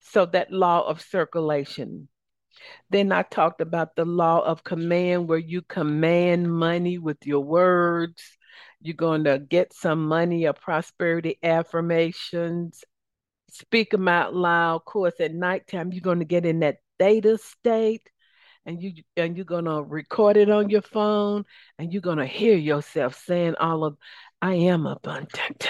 So 0.00 0.26
that 0.26 0.52
law 0.52 0.86
of 0.86 1.00
circulation. 1.00 2.08
Then 2.90 3.12
I 3.12 3.22
talked 3.22 3.60
about 3.60 3.96
the 3.96 4.04
law 4.04 4.40
of 4.40 4.64
command, 4.64 5.28
where 5.28 5.38
you 5.38 5.62
command 5.62 6.52
money 6.52 6.98
with 6.98 7.18
your 7.24 7.40
words. 7.40 8.22
You're 8.80 8.94
going 8.94 9.24
to 9.24 9.38
get 9.38 9.72
some 9.72 10.06
money 10.06 10.46
or 10.46 10.52
prosperity 10.52 11.38
affirmations, 11.42 12.84
speak 13.50 13.90
them 13.90 14.08
out 14.08 14.34
loud. 14.34 14.76
Of 14.76 14.84
course, 14.84 15.14
at 15.20 15.32
nighttime, 15.32 15.92
you're 15.92 16.02
going 16.02 16.18
to 16.18 16.24
get 16.24 16.44
in 16.44 16.60
that 16.60 16.78
theta 16.98 17.38
state. 17.38 18.08
And 18.66 18.82
you 18.82 18.92
and 19.16 19.36
you're 19.36 19.44
gonna 19.44 19.82
record 19.82 20.36
it 20.36 20.50
on 20.50 20.70
your 20.70 20.82
phone 20.82 21.44
and 21.78 21.92
you're 21.92 22.02
gonna 22.02 22.26
hear 22.26 22.56
yourself 22.56 23.14
saying 23.14 23.54
all 23.58 23.84
of 23.84 23.96
I 24.40 24.54
am 24.54 24.86
abundant. 24.86 25.68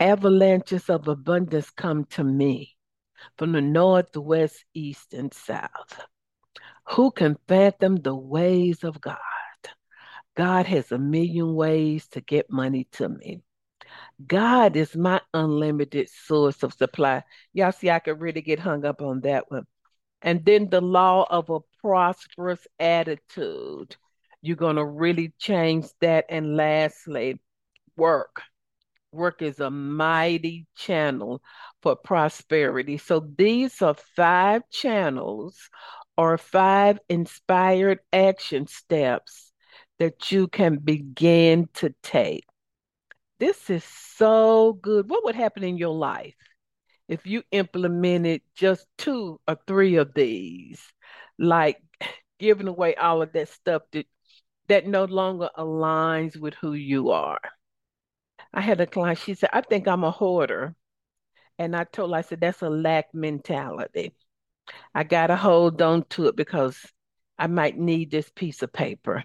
Avalanches 0.00 0.90
of 0.90 1.08
abundance 1.08 1.70
come 1.70 2.04
to 2.06 2.24
me 2.24 2.76
from 3.38 3.52
the 3.52 3.60
north, 3.60 4.16
west, 4.16 4.64
east, 4.74 5.14
and 5.14 5.32
south. 5.32 6.00
Who 6.90 7.10
can 7.10 7.36
fathom 7.46 7.96
the 7.96 8.14
ways 8.14 8.82
of 8.84 9.00
God? 9.00 9.18
God 10.34 10.66
has 10.66 10.90
a 10.90 10.98
million 10.98 11.54
ways 11.54 12.08
to 12.08 12.20
get 12.20 12.50
money 12.50 12.88
to 12.92 13.08
me. 13.08 13.42
God 14.26 14.76
is 14.76 14.96
my 14.96 15.20
unlimited 15.34 16.08
source 16.08 16.62
of 16.62 16.72
supply. 16.72 17.22
Y'all 17.52 17.72
see, 17.72 17.90
I 17.90 17.98
could 17.98 18.20
really 18.20 18.40
get 18.40 18.58
hung 18.58 18.84
up 18.84 19.02
on 19.02 19.20
that 19.20 19.50
one. 19.50 19.66
And 20.22 20.44
then 20.44 20.70
the 20.70 20.80
law 20.80 21.26
of 21.28 21.50
a 21.50 21.60
prosperous 21.80 22.66
attitude. 22.78 23.96
You're 24.40 24.56
going 24.56 24.76
to 24.76 24.84
really 24.84 25.32
change 25.38 25.86
that. 26.00 26.26
And 26.28 26.56
lastly, 26.56 27.40
work. 27.96 28.42
Work 29.12 29.42
is 29.42 29.60
a 29.60 29.70
mighty 29.70 30.66
channel 30.74 31.42
for 31.82 31.96
prosperity. 31.96 32.96
So 32.98 33.20
these 33.36 33.82
are 33.82 33.94
five 34.16 34.62
channels 34.70 35.68
or 36.16 36.38
five 36.38 36.98
inspired 37.08 37.98
action 38.12 38.66
steps 38.66 39.52
that 39.98 40.32
you 40.32 40.48
can 40.48 40.78
begin 40.78 41.68
to 41.74 41.94
take. 42.02 42.44
This 43.38 43.70
is 43.70 43.84
so 43.84 44.72
good. 44.72 45.10
What 45.10 45.24
would 45.24 45.34
happen 45.34 45.62
in 45.62 45.76
your 45.76 45.94
life 45.94 46.34
if 47.12 47.26
you 47.26 47.42
implemented 47.50 48.40
just 48.54 48.86
two 48.96 49.38
or 49.46 49.58
three 49.66 49.96
of 49.96 50.14
these, 50.14 50.82
like 51.38 51.76
giving 52.38 52.68
away 52.68 52.94
all 52.94 53.20
of 53.20 53.34
that 53.34 53.50
stuff 53.50 53.82
that 53.92 54.06
that 54.68 54.86
no 54.86 55.04
longer 55.04 55.50
aligns 55.58 56.38
with 56.38 56.54
who 56.54 56.72
you 56.72 57.10
are? 57.10 57.40
I 58.54 58.62
had 58.62 58.80
a 58.80 58.86
client, 58.86 59.18
she 59.18 59.34
said, 59.34 59.50
I 59.52 59.60
think 59.60 59.86
I'm 59.86 60.04
a 60.04 60.10
hoarder. 60.10 60.74
And 61.58 61.76
I 61.76 61.84
told 61.84 62.12
her, 62.12 62.16
I 62.16 62.22
said, 62.22 62.40
that's 62.40 62.62
a 62.62 62.70
lack 62.70 63.12
mentality. 63.14 64.14
I 64.94 65.04
got 65.04 65.26
to 65.26 65.36
hold 65.36 65.82
on 65.82 66.04
to 66.10 66.28
it 66.28 66.36
because 66.36 66.78
I 67.38 67.46
might 67.46 67.76
need 67.76 68.10
this 68.10 68.30
piece 68.30 68.62
of 68.62 68.72
paper. 68.72 69.22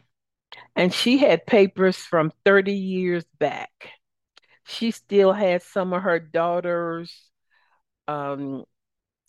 And 0.75 0.93
she 0.93 1.19
had 1.19 1.45
papers 1.45 1.95
from 1.95 2.33
30 2.43 2.73
years 2.73 3.23
back. 3.39 3.71
She 4.65 4.91
still 4.91 5.31
had 5.31 5.63
some 5.63 5.93
of 5.93 6.01
her 6.01 6.19
daughter's 6.19 7.26
um, 8.07 8.65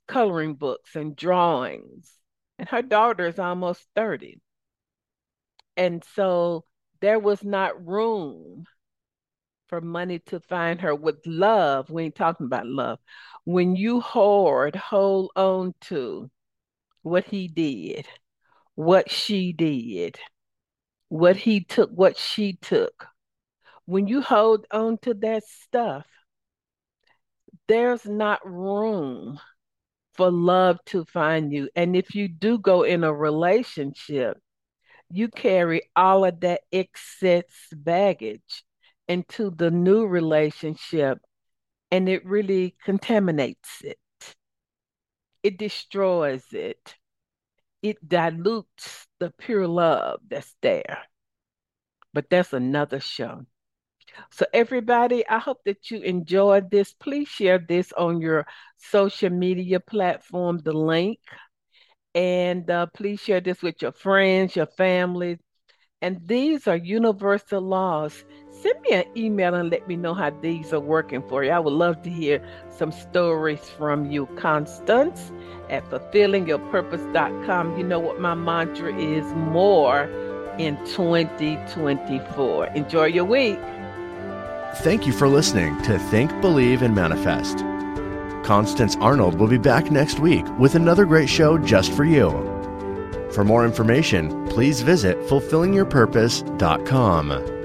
coloring 0.07 0.55
books 0.55 0.97
and 0.97 1.16
drawings. 1.16 2.12
And 2.59 2.68
her 2.68 2.83
daughter 2.83 3.26
is 3.26 3.39
almost 3.39 3.87
30. 3.95 4.41
And 5.76 6.03
so 6.14 6.64
there 7.01 7.18
was 7.18 7.45
not 7.45 7.87
room 7.87 8.64
for 9.68 9.81
money 9.81 10.18
to 10.18 10.41
find 10.41 10.81
her 10.81 10.95
with 10.95 11.26
love. 11.26 11.91
We 11.91 12.05
ain't 12.05 12.16
talking 12.16 12.47
about 12.47 12.66
love. 12.66 12.99
When 13.45 13.76
you 13.76 14.01
hoard, 14.01 14.74
hold 14.74 15.31
on 15.37 15.74
to 15.83 16.31
what 17.03 17.24
he 17.24 17.49
did, 17.49 18.07
what 18.74 19.11
she 19.11 19.53
did, 19.53 20.18
what 21.09 21.37
he 21.37 21.61
took, 21.61 21.91
what 21.91 22.16
she 22.16 22.55
took. 22.55 23.07
When 23.87 24.07
you 24.07 24.20
hold 24.20 24.66
on 24.70 24.99
to 24.99 25.14
that 25.14 25.45
stuff, 25.45 26.07
there's 27.69 28.05
not 28.07 28.41
room 28.45 29.39
for 30.14 30.31
love 30.31 30.79
to 30.87 31.05
find 31.05 31.53
you. 31.53 31.69
And 31.77 31.95
if 31.95 32.14
you 32.14 32.29
do 32.29 32.59
go 32.59 32.83
in 32.83 33.05
a 33.05 33.12
relationship, 33.12 34.39
you 35.11 35.29
carry 35.29 35.83
all 35.95 36.25
of 36.25 36.41
that 36.41 36.62
excess 36.73 37.45
baggage 37.73 38.64
into 39.07 39.51
the 39.51 39.71
new 39.71 40.07
relationship 40.07 41.19
and 41.91 42.09
it 42.09 42.27
really 42.27 42.77
contaminates 42.85 43.81
it. 43.83 43.99
It 45.43 45.57
destroys 45.57 46.45
it. 46.53 46.97
It 47.83 48.07
dilutes 48.07 49.07
the 49.21 49.33
pure 49.39 49.66
love 49.66 50.21
that's 50.29 50.55
there. 50.61 50.99
But 52.12 52.29
that's 52.29 52.53
another 52.53 53.01
show. 53.01 53.47
So, 54.31 54.47
everybody, 54.53 55.27
I 55.29 55.39
hope 55.39 55.59
that 55.64 55.91
you 55.91 56.01
enjoyed 56.01 56.71
this. 56.71 56.93
Please 56.93 57.29
share 57.29 57.59
this 57.59 57.93
on 57.93 58.21
your 58.21 58.47
social 58.77 59.31
media 59.31 59.81
platform, 59.81 60.59
the 60.59 60.73
link. 60.73 61.19
And 62.14 62.69
uh, 62.71 62.87
please 62.87 63.21
share 63.21 63.41
this 63.41 63.62
with 63.62 63.83
your 63.83 63.93
friends, 63.93 64.57
your 64.57 64.66
family. 64.66 65.39
And 66.01 66.21
these 66.27 66.69
are 66.69 66.77
universal 66.77 67.61
laws 67.61 68.25
send 68.62 68.81
me 68.83 68.91
an 68.91 69.05
email 69.16 69.55
and 69.55 69.71
let 69.71 69.87
me 69.89 69.97
know 69.97 70.14
how 70.14 70.31
these 70.31 70.73
are 70.73 70.81
working 70.81 71.23
for 71.29 71.45
you. 71.45 71.51
I 71.51 71.59
would 71.59 71.73
love 71.73 72.03
to 72.03 72.11
hear 72.11 72.43
some 72.71 72.93
stories 72.93 73.61
from 73.77 74.11
you. 74.11 74.27
Constance 74.37 75.33
at 75.69 75.89
fulfillingyourpurpose.com. 75.91 77.79
You 77.79 77.85
know 77.85 78.01
what 78.01 78.21
my 78.21 78.35
mantra 78.35 78.95
is 78.97 79.25
more 79.35 80.05
in 80.59 80.77
2024. 80.87 82.66
Enjoy 82.66 83.05
your 83.05 83.25
week. 83.25 83.59
Thank 84.83 85.09
you 85.09 85.12
for 85.12 85.26
listening 85.26 85.83
to 85.83 85.99
Think, 85.99 86.31
Believe, 86.41 86.83
and 86.83 86.95
Manifest. 86.95 87.64
Constance 88.45 88.97
Arnold 89.01 89.35
will 89.35 89.49
be 89.49 89.59
back 89.59 89.91
next 89.91 90.20
week 90.20 90.47
with 90.57 90.76
another 90.76 91.05
great 91.05 91.29
show 91.29 91.59
just 91.59 91.93
for 91.93 92.05
you. 92.05 92.31
For 93.33 93.45
more 93.45 93.64
information, 93.64 94.47
please 94.47 94.83
visit 94.83 95.18
fulfillingyourpurpose.com. 95.22 97.58